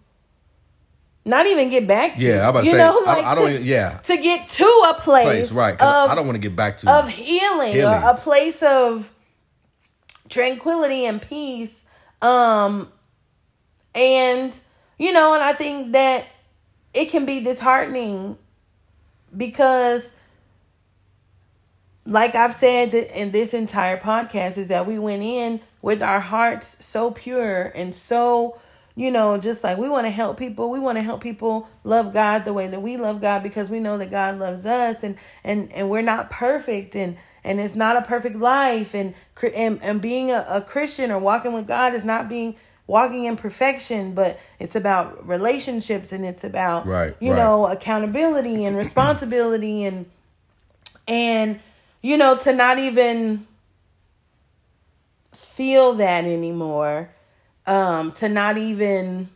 not 1.30 1.45
even 1.45 1.69
get 1.69 1.88
back 1.88 2.17
to. 2.17 2.23
Yeah, 2.23 2.43
I'm 2.43 2.49
about 2.49 2.61
to 2.61 2.65
you 2.65 2.71
say. 2.71 2.77
know, 2.77 3.01
like 3.05 3.23
I, 3.23 3.32
I 3.32 3.36
don't. 3.36 3.51
to, 3.51 3.61
yeah, 3.61 3.97
to 3.99 4.17
get 4.17 4.49
to 4.49 4.65
a 4.89 4.95
place, 4.95 5.25
place 5.25 5.51
right. 5.51 5.73
of, 5.75 6.09
I 6.09 6.15
don't 6.15 6.25
want 6.25 6.36
to 6.36 6.41
get 6.41 6.55
back 6.55 6.77
to 6.80 6.91
of 6.91 7.07
healing, 7.07 7.73
Healing. 7.73 8.03
A 8.03 8.15
place 8.15 8.63
of 8.63 9.13
tranquility 10.27 11.05
and 11.05 11.21
peace. 11.21 11.86
Um, 12.21 12.91
and 13.93 14.59
you 14.97 15.13
know, 15.13 15.36
and 15.36 15.43
I 15.43 15.53
think 15.53 15.93
that 15.93 16.25
it 16.93 17.09
can 17.09 17.25
be 17.25 17.41
disheartening 17.41 18.38
because 19.36 20.09
like 22.05 22.34
I've 22.34 22.55
said 22.55 22.93
in 22.93 23.32
this 23.32 23.53
entire 23.53 23.97
podcast 23.97 24.57
is 24.57 24.69
that 24.69 24.88
we 24.88 24.97
went 24.97 25.21
in 25.21 25.61
with 25.82 26.01
our 26.01 26.19
hearts 26.19 26.75
so 26.80 27.11
pure 27.11 27.71
and 27.75 27.95
so 27.95 28.59
you 28.99 29.09
know 29.09 29.37
just 29.37 29.63
like 29.63 29.77
we 29.77 29.87
want 29.87 30.05
to 30.05 30.11
help 30.11 30.37
people 30.37 30.69
we 30.69 30.77
want 30.77 30.97
to 30.97 31.01
help 31.01 31.21
people 31.21 31.69
love 31.85 32.11
God 32.13 32.43
the 32.43 32.51
way 32.51 32.67
that 32.67 32.81
we 32.81 32.97
love 32.97 33.21
God 33.21 33.41
because 33.41 33.69
we 33.69 33.79
know 33.79 33.97
that 33.97 34.11
God 34.11 34.37
loves 34.37 34.65
us 34.65 35.03
and 35.03 35.15
and 35.41 35.71
and 35.71 35.89
we're 35.89 36.01
not 36.01 36.29
perfect 36.29 36.97
and 36.97 37.15
and 37.41 37.61
it's 37.61 37.75
not 37.75 37.95
a 37.95 38.01
perfect 38.01 38.35
life 38.35 38.93
and 38.93 39.13
and, 39.55 39.81
and 39.81 40.01
being 40.01 40.31
a, 40.31 40.45
a 40.49 40.61
Christian 40.61 41.11
or 41.11 41.17
walking 41.17 41.53
with 41.53 41.65
God 41.65 41.93
is 41.93 42.03
not 42.03 42.27
being 42.27 42.57
walking 42.87 43.23
in 43.23 43.37
perfection 43.37 44.13
but 44.13 44.37
it's 44.59 44.75
about 44.75 45.25
relationships 45.25 46.11
and 46.11 46.25
it's 46.25 46.43
about 46.43 46.85
Right, 46.85 47.15
you 47.21 47.31
right. 47.31 47.37
know 47.37 47.67
accountability 47.67 48.65
and 48.65 48.75
responsibility 48.85 49.85
and 49.85 50.07
and 51.07 51.61
you 52.01 52.17
know 52.17 52.35
to 52.39 52.51
not 52.51 52.77
even 52.79 53.47
feel 55.31 55.93
that 55.93 56.25
anymore 56.25 57.11
um 57.70 58.11
to 58.11 58.28
not 58.28 58.57
even 58.57 59.30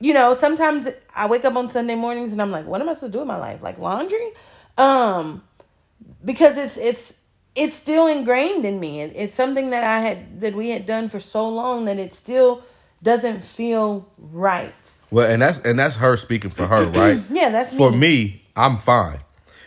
you 0.00 0.14
know 0.14 0.34
sometimes 0.34 0.88
i 1.14 1.26
wake 1.26 1.44
up 1.44 1.54
on 1.56 1.70
sunday 1.70 1.94
mornings 1.94 2.32
and 2.32 2.40
i'm 2.40 2.50
like 2.50 2.66
what 2.66 2.80
am 2.80 2.88
i 2.88 2.94
supposed 2.94 3.12
to 3.12 3.16
do 3.16 3.18
with 3.18 3.28
my 3.28 3.36
life 3.36 3.60
like 3.62 3.78
laundry 3.78 4.30
um 4.78 5.42
because 6.24 6.56
it's 6.56 6.76
it's 6.78 7.14
it's 7.54 7.76
still 7.76 8.06
ingrained 8.06 8.64
in 8.64 8.80
me 8.80 9.02
it's 9.02 9.34
something 9.34 9.70
that 9.70 9.84
i 9.84 10.00
had 10.00 10.40
that 10.40 10.54
we 10.54 10.70
had 10.70 10.86
done 10.86 11.08
for 11.08 11.20
so 11.20 11.48
long 11.48 11.84
that 11.84 11.98
it 11.98 12.14
still 12.14 12.62
doesn't 13.02 13.44
feel 13.44 14.08
right 14.18 14.94
Well, 15.10 15.30
and 15.30 15.40
that's 15.42 15.58
and 15.60 15.78
that's 15.78 15.96
her 15.96 16.16
speaking 16.16 16.50
for 16.50 16.66
her, 16.66 16.86
right? 16.86 17.20
Yeah, 17.30 17.50
that's 17.50 17.72
for 17.76 17.92
me. 17.92 17.98
me. 17.98 18.42
I'm 18.56 18.78
fine 18.78 19.20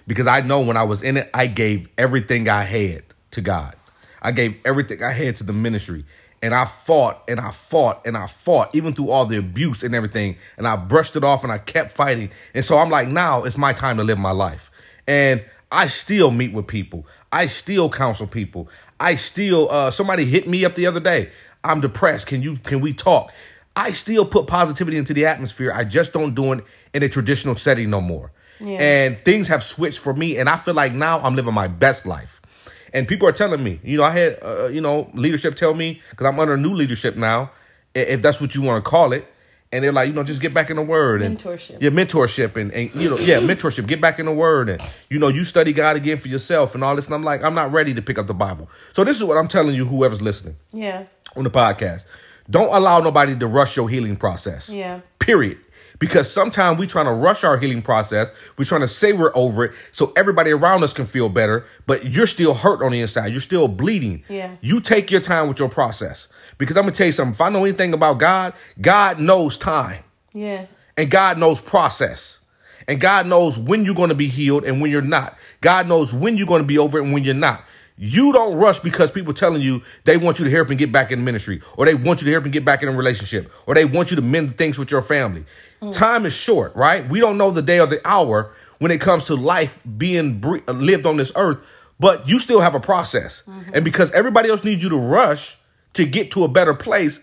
because 0.06 0.28
I 0.28 0.42
know 0.42 0.60
when 0.62 0.76
I 0.76 0.84
was 0.84 1.02
in 1.02 1.16
it, 1.18 1.30
I 1.34 1.48
gave 1.48 1.88
everything 1.98 2.50
I 2.50 2.64
had 2.64 3.04
to 3.32 3.42
God. 3.42 3.76
I 4.22 4.32
gave 4.34 4.58
everything 4.66 5.02
I 5.02 5.12
had 5.12 5.38
to 5.38 5.46
the 5.46 5.54
ministry, 5.54 6.04
and 6.42 6.54
I 6.54 6.66
fought 6.66 7.24
and 7.28 7.40
I 7.40 7.52
fought 7.52 8.06
and 8.06 8.18
I 8.18 8.28
fought 8.28 8.74
even 8.74 8.94
through 8.94 9.10
all 9.10 9.26
the 9.26 9.38
abuse 9.38 9.84
and 9.84 9.94
everything, 9.94 10.38
and 10.58 10.68
I 10.68 10.76
brushed 10.76 11.16
it 11.16 11.24
off 11.24 11.44
and 11.44 11.52
I 11.52 11.58
kept 11.58 11.92
fighting. 11.92 12.32
And 12.54 12.66
so 12.66 12.78
I'm 12.78 12.90
like, 12.90 13.08
now 13.08 13.44
it's 13.44 13.58
my 13.58 13.74
time 13.74 13.98
to 13.98 14.04
live 14.04 14.18
my 14.18 14.32
life, 14.32 14.72
and 15.08 15.44
I 15.72 15.88
still 15.88 16.32
meet 16.32 16.54
with 16.54 16.68
people. 16.68 17.06
I 17.32 17.48
still 17.48 17.90
counsel 17.90 18.28
people. 18.28 18.70
I 19.00 19.16
still 19.16 19.70
uh 19.72 19.92
somebody 19.92 20.26
hit 20.26 20.48
me 20.48 20.66
up 20.66 20.76
the 20.76 20.86
other 20.86 21.00
day. 21.00 21.30
I'm 21.64 21.82
depressed. 21.82 22.28
Can 22.28 22.42
you 22.42 22.58
can 22.58 22.82
we 22.82 22.94
talk? 22.94 23.32
I 23.76 23.92
still 23.92 24.26
put 24.26 24.48
positivity 24.48 24.98
into 24.98 25.14
the 25.14 25.26
atmosphere. 25.26 25.72
I 25.74 25.86
just 25.86 26.12
don't 26.12 26.36
do 26.36 26.52
it 26.54 26.66
in 26.94 27.04
a 27.04 27.10
traditional 27.10 27.56
setting 27.56 27.90
no 27.90 28.02
more. 28.02 28.32
Yeah. 28.60 28.80
And 28.80 29.18
things 29.24 29.48
have 29.48 29.64
switched 29.64 30.00
for 30.00 30.14
me 30.14 30.38
and 30.38 30.50
I 30.50 30.58
feel 30.58 30.74
like 30.74 30.94
now 30.94 31.20
I'm 31.20 31.36
living 31.36 31.54
my 31.54 31.68
best 31.68 32.06
life. 32.06 32.41
And 32.94 33.08
people 33.08 33.28
are 33.28 33.32
telling 33.32 33.64
me, 33.64 33.80
you 33.84 33.98
know, 33.98 34.04
I 34.04 34.12
had 34.12 34.40
uh, 34.42 34.68
you 34.68 34.82
know, 34.82 35.10
leadership 35.14 35.56
tell 35.56 35.74
me 35.74 36.02
cuz 36.16 36.26
I'm 36.28 36.40
under 36.40 36.58
new 36.58 36.74
leadership 36.74 37.16
now, 37.16 37.52
if 37.96 38.22
that's 38.22 38.42
what 38.42 38.56
you 38.56 38.62
want 38.62 38.84
to 38.84 38.90
call 38.90 39.14
it. 39.14 39.26
And 39.74 39.86
they're 39.86 39.94
like, 39.94 40.10
you 40.10 40.14
know, 40.14 40.24
just 40.24 40.42
get 40.42 40.54
back 40.54 40.70
in 40.70 40.76
the 40.76 40.82
word 40.82 41.22
and 41.22 41.38
Mentorship. 41.38 41.78
Yeah, 41.82 41.92
mentorship 41.92 42.58
and, 42.58 42.74
and 42.74 42.94
you 42.94 43.10
know, 43.10 43.18
yeah, 43.18 43.40
mentorship. 43.50 43.88
Get 43.88 44.02
back 44.02 44.20
in 44.20 44.26
the 44.26 44.34
word 44.34 44.68
and 44.68 44.82
you 45.10 45.18
know, 45.18 45.30
you 45.30 45.46
study 45.46 45.72
God 45.72 45.96
again 45.96 46.18
for 46.18 46.28
yourself 46.28 46.76
and 46.76 46.84
all 46.84 46.94
this. 46.96 47.06
And 47.06 47.16
I'm 47.16 47.24
like, 47.24 47.42
I'm 47.42 47.56
not 47.56 47.72
ready 47.72 47.94
to 47.94 48.02
pick 48.02 48.20
up 48.20 48.28
the 48.28 48.34
Bible. 48.34 48.70
So 48.92 49.06
this 49.06 49.16
is 49.16 49.24
what 49.24 49.38
I'm 49.38 49.48
telling 49.48 49.74
you, 49.74 49.86
whoever's 49.86 50.22
listening 50.22 50.58
yeah 50.74 51.04
on 51.38 51.46
the 51.46 51.50
podcast. 51.50 52.06
Don't 52.50 52.74
allow 52.74 53.00
nobody 53.00 53.36
to 53.38 53.48
rush 53.48 53.78
your 53.78 53.88
healing 53.90 54.18
process. 54.18 54.70
Yeah. 54.70 55.00
Period. 55.20 55.58
Because 56.02 56.32
sometimes 56.32 56.80
we're 56.80 56.88
trying 56.88 57.06
to 57.06 57.14
rush 57.14 57.44
our 57.44 57.58
healing 57.58 57.84
process. 57.84 58.32
We're 58.58 58.66
trying 58.66 58.82
to 58.82 58.88
say 58.88 59.14
we're 59.14 59.32
over 59.36 59.66
it 59.66 59.74
so 59.92 60.12
everybody 60.16 60.50
around 60.50 60.84
us 60.84 60.94
can 60.94 61.06
feel 61.06 61.30
better, 61.30 61.64
but 61.86 62.04
you're 62.06 62.26
still 62.26 62.56
hurt 62.56 62.82
on 62.82 62.92
the 62.92 63.00
inside. 63.00 63.32
You're 63.32 63.40
still 63.40 63.68
bleeding. 63.68 64.24
Yeah. 64.28 64.56
You 64.62 64.80
take 64.80 65.12
your 65.12 65.22
time 65.22 65.48
with 65.48 65.60
your 65.60 65.70
process. 65.70 66.28
Because 66.58 66.76
I'm 66.76 66.84
gonna 66.84 66.94
tell 66.94 67.06
you 67.06 67.14
something. 67.14 67.36
If 67.36 67.42
I 67.42 67.50
know 67.50 67.64
anything 67.64 67.94
about 67.94 68.18
God, 68.18 68.54
God 68.82 69.20
knows 69.20 69.60
time. 69.60 70.04
yes 70.34 70.86
And 70.98 71.12
God 71.12 71.38
knows 71.38 71.62
process. 71.62 72.40
And 72.88 73.00
God 73.00 73.28
knows 73.28 73.60
when 73.60 73.86
you're 73.86 73.96
going 73.96 74.10
to 74.10 74.16
be 74.16 74.28
healed 74.28 74.66
and 74.66 74.82
when 74.82 74.90
you're 74.90 75.04
not. 75.04 75.38
God 75.62 75.88
knows 75.88 76.16
when 76.16 76.36
you're 76.36 76.48
going 76.48 76.64
to 76.64 76.68
be 76.68 76.80
over 76.80 76.98
it 76.98 77.04
and 77.04 77.14
when 77.14 77.24
you're 77.24 77.36
not. 77.36 77.64
You 78.04 78.34
don't 78.34 78.56
rush 78.56 78.80
because 78.80 79.12
people 79.12 79.32
telling 79.32 79.62
you 79.62 79.84
they 80.06 80.18
want 80.18 80.40
you 80.40 80.46
to 80.46 80.50
help 80.50 80.72
and 80.72 80.80
get 80.80 80.92
back 80.92 81.12
in 81.12 81.24
ministry, 81.24 81.62
or 81.78 81.86
they 81.86 81.94
want 81.94 82.20
you 82.20 82.26
to 82.26 82.32
help 82.32 82.46
and 82.46 82.52
get 82.52 82.66
back 82.66 82.82
in 82.82 82.90
a 82.90 82.92
relationship, 82.92 83.52
or 83.68 83.76
they 83.76 83.86
want 83.86 84.10
you 84.10 84.16
to 84.16 84.24
mend 84.24 84.58
things 84.58 84.80
with 84.80 84.90
your 84.90 85.04
family. 85.04 85.46
Mm. 85.84 85.94
Time 85.94 86.26
is 86.26 86.34
short, 86.34 86.76
right? 86.76 87.08
We 87.08 87.20
don't 87.20 87.38
know 87.38 87.52
the 87.52 87.62
day 87.62 87.80
or 87.80 87.86
the 87.86 88.02
hour 88.04 88.54
when 88.80 88.90
it 88.90 89.00
comes 89.00 89.28
to 89.28 89.36
life 89.36 89.78
being 90.00 90.40
bre- 90.40 90.64
uh, 90.68 90.72
lived 90.72 91.06
on 91.06 91.18
this 91.18 91.32
earth, 91.36 91.60
but 92.00 92.28
you 92.28 92.40
still 92.40 92.62
have 92.62 92.74
a 92.74 92.80
process. 92.80 93.44
Mm-hmm. 93.44 93.72
And 93.76 93.86
because 93.86 94.12
everybody 94.14 94.50
else 94.50 94.64
needs 94.64 94.82
you 94.82 94.90
to 94.90 94.98
rush 94.98 95.60
to 95.94 96.04
get 96.04 96.32
to 96.32 96.44
a 96.44 96.48
better 96.48 96.74
place, 96.74 97.20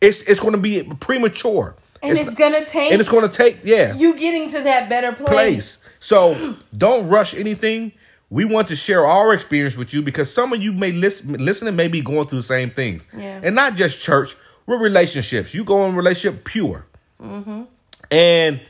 it's 0.00 0.22
it's 0.22 0.40
going 0.40 0.54
to 0.54 0.60
be 0.60 0.82
premature. 0.98 1.76
And 2.02 2.18
it's, 2.18 2.34
gonna 2.34 2.66
take 2.66 2.90
and 2.90 3.00
it's 3.00 3.08
going 3.08 3.26
to 3.26 3.34
take 3.34 3.60
yeah 3.62 3.94
you 3.94 4.18
getting 4.18 4.50
to 4.50 4.60
that 4.62 4.88
better 4.88 5.12
place. 5.12 5.28
place. 5.28 5.78
So 6.00 6.56
don't 6.76 7.08
rush 7.08 7.32
anything. 7.32 7.92
We 8.30 8.44
want 8.44 8.68
to 8.68 8.76
share 8.76 9.06
our 9.06 9.32
experience 9.34 9.76
with 9.76 9.92
you 9.94 10.02
because 10.02 10.32
some 10.32 10.52
of 10.52 10.62
you 10.62 10.72
may 10.72 10.90
listen, 10.92 11.34
listening 11.34 11.76
may 11.76 11.88
be 11.88 12.00
going 12.00 12.26
through 12.26 12.38
the 12.38 12.44
same 12.44 12.70
things, 12.70 13.06
Yeah. 13.16 13.40
and 13.42 13.54
not 13.54 13.76
just 13.76 14.00
church. 14.00 14.36
With 14.66 14.80
relationships, 14.80 15.52
you 15.54 15.62
go 15.62 15.84
in 15.86 15.94
relationship 15.94 16.44
pure, 16.44 16.86
Mm-hmm. 17.22 17.64
and 18.10 18.60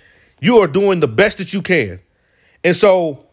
you 0.40 0.58
are 0.58 0.66
doing 0.66 0.98
the 1.00 1.06
best 1.08 1.38
that 1.38 1.52
you 1.54 1.62
can. 1.62 2.00
And 2.64 2.74
so, 2.74 3.26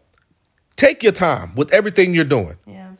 take 0.76 1.01
your 1.01 1.11
time 1.11 1.55
with 1.55 1.74
everything 1.74 2.13
you're 2.13 2.24
doing. 2.24 2.57
Yeah. 2.67 2.91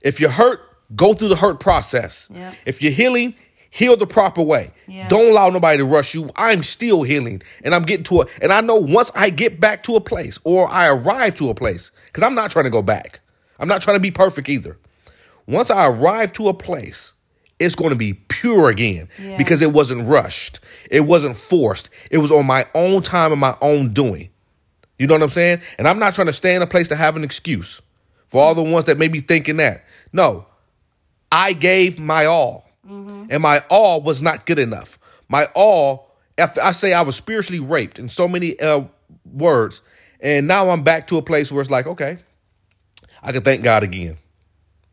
If 0.00 0.20
you're 0.20 0.30
hurt, 0.30 0.60
go 0.94 1.12
through 1.12 1.28
the 1.28 1.36
hurt 1.36 1.58
process. 1.58 2.28
Yeah. 2.32 2.54
If 2.64 2.80
you're 2.82 2.92
healing, 2.92 3.34
heal 3.70 3.96
the 3.96 4.06
proper 4.06 4.42
way. 4.42 4.72
Yeah. 4.86 5.08
Don't 5.08 5.30
allow 5.30 5.48
nobody 5.50 5.78
to 5.78 5.84
rush 5.84 6.14
you. 6.14 6.28
I'm 6.36 6.62
still 6.64 7.02
healing 7.02 7.40
and 7.62 7.74
I'm 7.74 7.84
getting 7.84 8.04
to 8.04 8.22
a 8.22 8.26
and 8.42 8.52
I 8.52 8.60
know 8.60 8.76
once 8.76 9.10
I 9.14 9.30
get 9.30 9.60
back 9.60 9.82
to 9.84 9.96
a 9.96 10.00
place 10.00 10.38
or 10.44 10.68
I 10.68 10.88
arrive 10.88 11.34
to 11.36 11.48
a 11.50 11.54
place, 11.54 11.90
because 12.06 12.22
I'm 12.22 12.34
not 12.34 12.50
trying 12.50 12.64
to 12.64 12.70
go 12.70 12.82
back. 12.82 13.20
I'm 13.58 13.68
not 13.68 13.82
trying 13.82 13.96
to 13.96 14.00
be 14.00 14.10
perfect 14.10 14.48
either. 14.48 14.78
Once 15.46 15.70
I 15.70 15.86
arrive 15.86 16.32
to 16.34 16.48
a 16.48 16.54
place, 16.54 17.12
it's 17.58 17.74
going 17.74 17.90
to 17.90 17.96
be 17.96 18.14
pure 18.14 18.70
again 18.70 19.08
Yeah. 19.22 19.36
because 19.36 19.60
it 19.60 19.72
wasn't 19.72 20.06
rushed. 20.06 20.60
It 20.90 21.00
wasn't 21.00 21.36
forced. 21.36 21.90
It 22.10 22.18
was 22.18 22.30
on 22.32 22.46
my 22.46 22.66
own 22.74 23.02
time 23.02 23.32
and 23.32 23.40
my 23.40 23.56
own 23.60 23.92
doing. 23.92 24.30
You 24.98 25.06
know 25.06 25.14
what 25.14 25.22
I'm 25.22 25.28
saying? 25.30 25.60
And 25.78 25.86
I'm 25.86 25.98
not 25.98 26.14
trying 26.14 26.26
to 26.28 26.32
stay 26.32 26.54
in 26.54 26.62
a 26.62 26.66
place 26.66 26.88
to 26.88 26.96
have 26.96 27.16
an 27.16 27.24
excuse 27.24 27.82
for 28.26 28.42
all 28.42 28.54
the 28.54 28.62
ones 28.62 28.86
that 28.86 28.96
may 28.98 29.08
be 29.08 29.20
thinking 29.20 29.56
that. 29.58 29.84
No, 30.12 30.46
I 31.30 31.52
gave 31.52 31.98
my 31.98 32.24
all, 32.26 32.69
and 32.90 33.42
my 33.42 33.62
all 33.70 34.00
was 34.00 34.22
not 34.22 34.46
good 34.46 34.58
enough. 34.58 34.98
My 35.28 35.46
all, 35.54 36.14
I 36.38 36.72
say 36.72 36.92
I 36.92 37.02
was 37.02 37.16
spiritually 37.16 37.60
raped 37.60 37.98
in 37.98 38.08
so 38.08 38.26
many 38.26 38.58
uh, 38.58 38.84
words, 39.24 39.82
and 40.20 40.46
now 40.46 40.70
I'm 40.70 40.82
back 40.82 41.06
to 41.08 41.18
a 41.18 41.22
place 41.22 41.52
where 41.52 41.60
it's 41.60 41.70
like, 41.70 41.86
okay, 41.86 42.18
I 43.22 43.32
can 43.32 43.42
thank 43.42 43.62
God 43.62 43.82
again. 43.82 44.18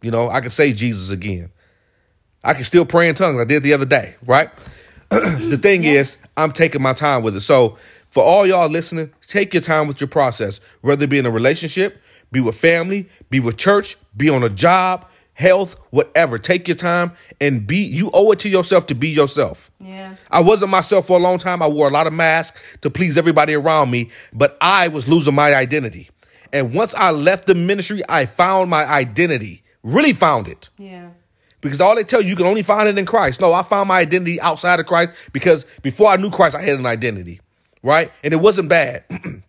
You 0.02 0.12
know, 0.12 0.30
I 0.30 0.42
can 0.42 0.50
say 0.50 0.74
Jesus 0.74 1.10
again. 1.10 1.50
I 2.44 2.54
can 2.54 2.64
still 2.64 2.86
pray 2.86 3.10
in 3.10 3.16
tongues. 3.16 3.40
I 3.40 3.46
did 3.46 3.64
the 3.64 3.74
other 3.74 3.86
day, 3.86 4.16
right? 4.26 4.50
the 5.10 5.58
thing 5.62 5.84
is, 5.84 6.18
I'm 6.36 6.52
taking 6.52 6.82
my 6.82 6.94
time 6.94 7.24
with 7.24 7.36
it. 7.36 7.42
So, 7.42 7.78
for 8.10 8.24
all 8.24 8.46
y'all 8.46 8.70
listening, 8.70 9.12
take 9.22 9.54
your 9.54 9.62
time 9.62 9.88
with 9.88 10.00
your 10.00 10.08
process, 10.08 10.60
whether 10.82 11.04
it 11.04 11.10
be 11.10 11.18
in 11.18 11.26
a 11.26 11.32
relationship, 11.32 12.02
be 12.32 12.40
with 12.40 12.58
family, 12.58 13.10
be 13.30 13.40
with 13.40 13.58
church, 13.58 13.98
be 14.16 14.30
on 14.30 14.44
a 14.44 14.50
job, 14.50 15.06
health, 15.38 15.76
whatever. 15.92 16.40
Take 16.40 16.68
your 16.68 16.74
time 16.76 17.12
and 17.40 17.68
be, 17.68 17.78
you 17.78 18.10
owe 18.12 18.32
it 18.32 18.40
to 18.40 18.50
yourself 18.50 18.88
to 18.88 18.96
be 18.96 19.08
yourself. 19.10 19.70
Yeah. 19.80 20.16
I 20.32 20.40
wasn't 20.40 20.72
myself 20.72 21.06
for 21.06 21.18
a 21.18 21.22
long 21.22 21.38
time. 21.38 21.62
I 21.62 21.68
wore 21.68 21.88
a 21.88 21.92
lot 21.92 22.08
of 22.08 22.14
masks 22.14 22.60
to 22.82 22.90
please 22.90 23.20
everybody 23.20 23.54
around 23.54 23.92
me, 23.92 24.10
but 24.34 24.58
I 24.62 24.88
was 24.88 25.08
losing 25.08 25.36
my 25.36 25.54
identity. 25.54 26.10
And 26.52 26.74
once 26.74 26.96
I 26.96 27.12
left 27.12 27.46
the 27.46 27.54
ministry, 27.54 28.02
I 28.10 28.26
found 28.26 28.72
my 28.72 28.84
identity, 28.86 29.62
really 29.84 30.12
found 30.14 30.48
it 30.48 30.70
Yeah. 30.80 31.10
because 31.62 31.80
all 31.80 31.96
they 31.96 32.04
tell 32.04 32.22
you, 32.22 32.30
you 32.30 32.36
can 32.36 32.48
only 32.48 32.64
find 32.64 32.90
it 32.90 32.98
in 32.98 33.06
Christ. 33.06 33.40
No, 33.40 33.54
I 33.54 33.62
found 33.62 33.90
my 33.90 34.00
identity 34.00 34.42
outside 34.42 34.80
of 34.80 34.88
Christ 34.88 35.12
because 35.34 35.68
before 35.84 36.10
I 36.10 36.16
knew 36.16 36.32
Christ, 36.32 36.56
I 36.56 36.64
had 36.64 36.80
an 36.80 36.88
identity, 36.88 37.42
right? 37.84 38.12
And 38.24 38.34
it 38.34 38.38
wasn't 38.38 38.70
bad. 38.70 39.04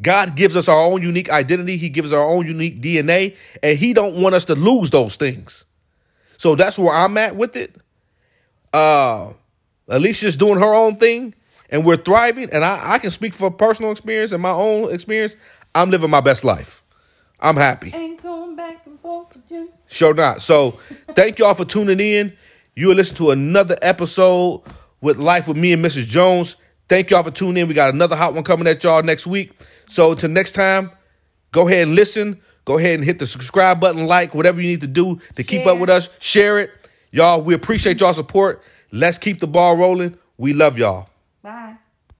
God 0.00 0.36
gives 0.36 0.56
us 0.56 0.68
our 0.68 0.82
own 0.82 1.02
unique 1.02 1.30
identity. 1.30 1.76
He 1.76 1.88
gives 1.88 2.12
us 2.12 2.16
our 2.16 2.24
own 2.24 2.46
unique 2.46 2.80
DNA, 2.80 3.36
and 3.62 3.78
He 3.78 3.92
don't 3.92 4.20
want 4.20 4.34
us 4.34 4.44
to 4.46 4.54
lose 4.54 4.90
those 4.90 5.16
things. 5.16 5.66
So 6.36 6.54
that's 6.54 6.78
where 6.78 6.94
I'm 6.94 7.16
at 7.18 7.36
with 7.36 7.56
it. 7.56 7.76
Uh, 8.72 9.32
Alicia's 9.88 10.36
doing 10.36 10.58
her 10.58 10.72
own 10.72 10.96
thing, 10.96 11.34
and 11.68 11.84
we're 11.84 11.96
thriving. 11.96 12.48
And 12.50 12.64
I, 12.64 12.94
I 12.94 12.98
can 12.98 13.10
speak 13.10 13.34
for 13.34 13.50
personal 13.50 13.90
experience 13.90 14.32
and 14.32 14.42
my 14.42 14.50
own 14.50 14.92
experience. 14.92 15.36
I'm 15.74 15.90
living 15.90 16.10
my 16.10 16.20
best 16.20 16.44
life. 16.44 16.82
I'm 17.40 17.56
happy. 17.56 17.92
Ain't 17.94 18.22
going 18.22 18.56
back 18.56 18.86
and 18.86 18.98
forth 19.00 19.36
you. 19.48 19.72
Sure 19.86 20.14
not. 20.14 20.42
So 20.42 20.78
thank 21.14 21.38
y'all 21.38 21.54
for 21.54 21.64
tuning 21.64 22.00
in. 22.00 22.36
You 22.74 22.88
will 22.88 22.94
listen 22.94 23.16
to 23.16 23.30
another 23.30 23.76
episode 23.82 24.62
with 25.00 25.18
Life 25.18 25.48
with 25.48 25.56
me 25.56 25.72
and 25.72 25.84
Mrs. 25.84 26.06
Jones. 26.06 26.56
Thank 26.88 27.10
y'all 27.10 27.22
for 27.22 27.30
tuning 27.30 27.62
in. 27.62 27.68
We 27.68 27.74
got 27.74 27.92
another 27.92 28.16
hot 28.16 28.34
one 28.34 28.44
coming 28.44 28.66
at 28.66 28.82
y'all 28.82 29.02
next 29.02 29.26
week. 29.26 29.52
So 29.90 30.12
until 30.12 30.30
next 30.30 30.52
time, 30.52 30.92
go 31.52 31.68
ahead 31.68 31.82
and 31.88 31.96
listen. 31.96 32.40
Go 32.64 32.78
ahead 32.78 32.94
and 32.94 33.04
hit 33.04 33.18
the 33.18 33.26
subscribe 33.26 33.80
button, 33.80 34.06
like, 34.06 34.34
whatever 34.34 34.60
you 34.60 34.68
need 34.68 34.82
to 34.82 34.86
do 34.86 35.20
to 35.34 35.42
keep 35.42 35.66
up 35.66 35.78
with 35.78 35.90
us. 35.90 36.08
Share 36.20 36.60
it. 36.60 36.70
Y'all, 37.10 37.42
we 37.42 37.54
appreciate 37.54 38.00
y'all 38.00 38.14
support. 38.14 38.62
Let's 38.92 39.18
keep 39.18 39.40
the 39.40 39.48
ball 39.48 39.76
rolling. 39.76 40.16
We 40.36 40.52
love 40.52 40.78
y'all. 40.78 41.08
Bye. 41.42 41.79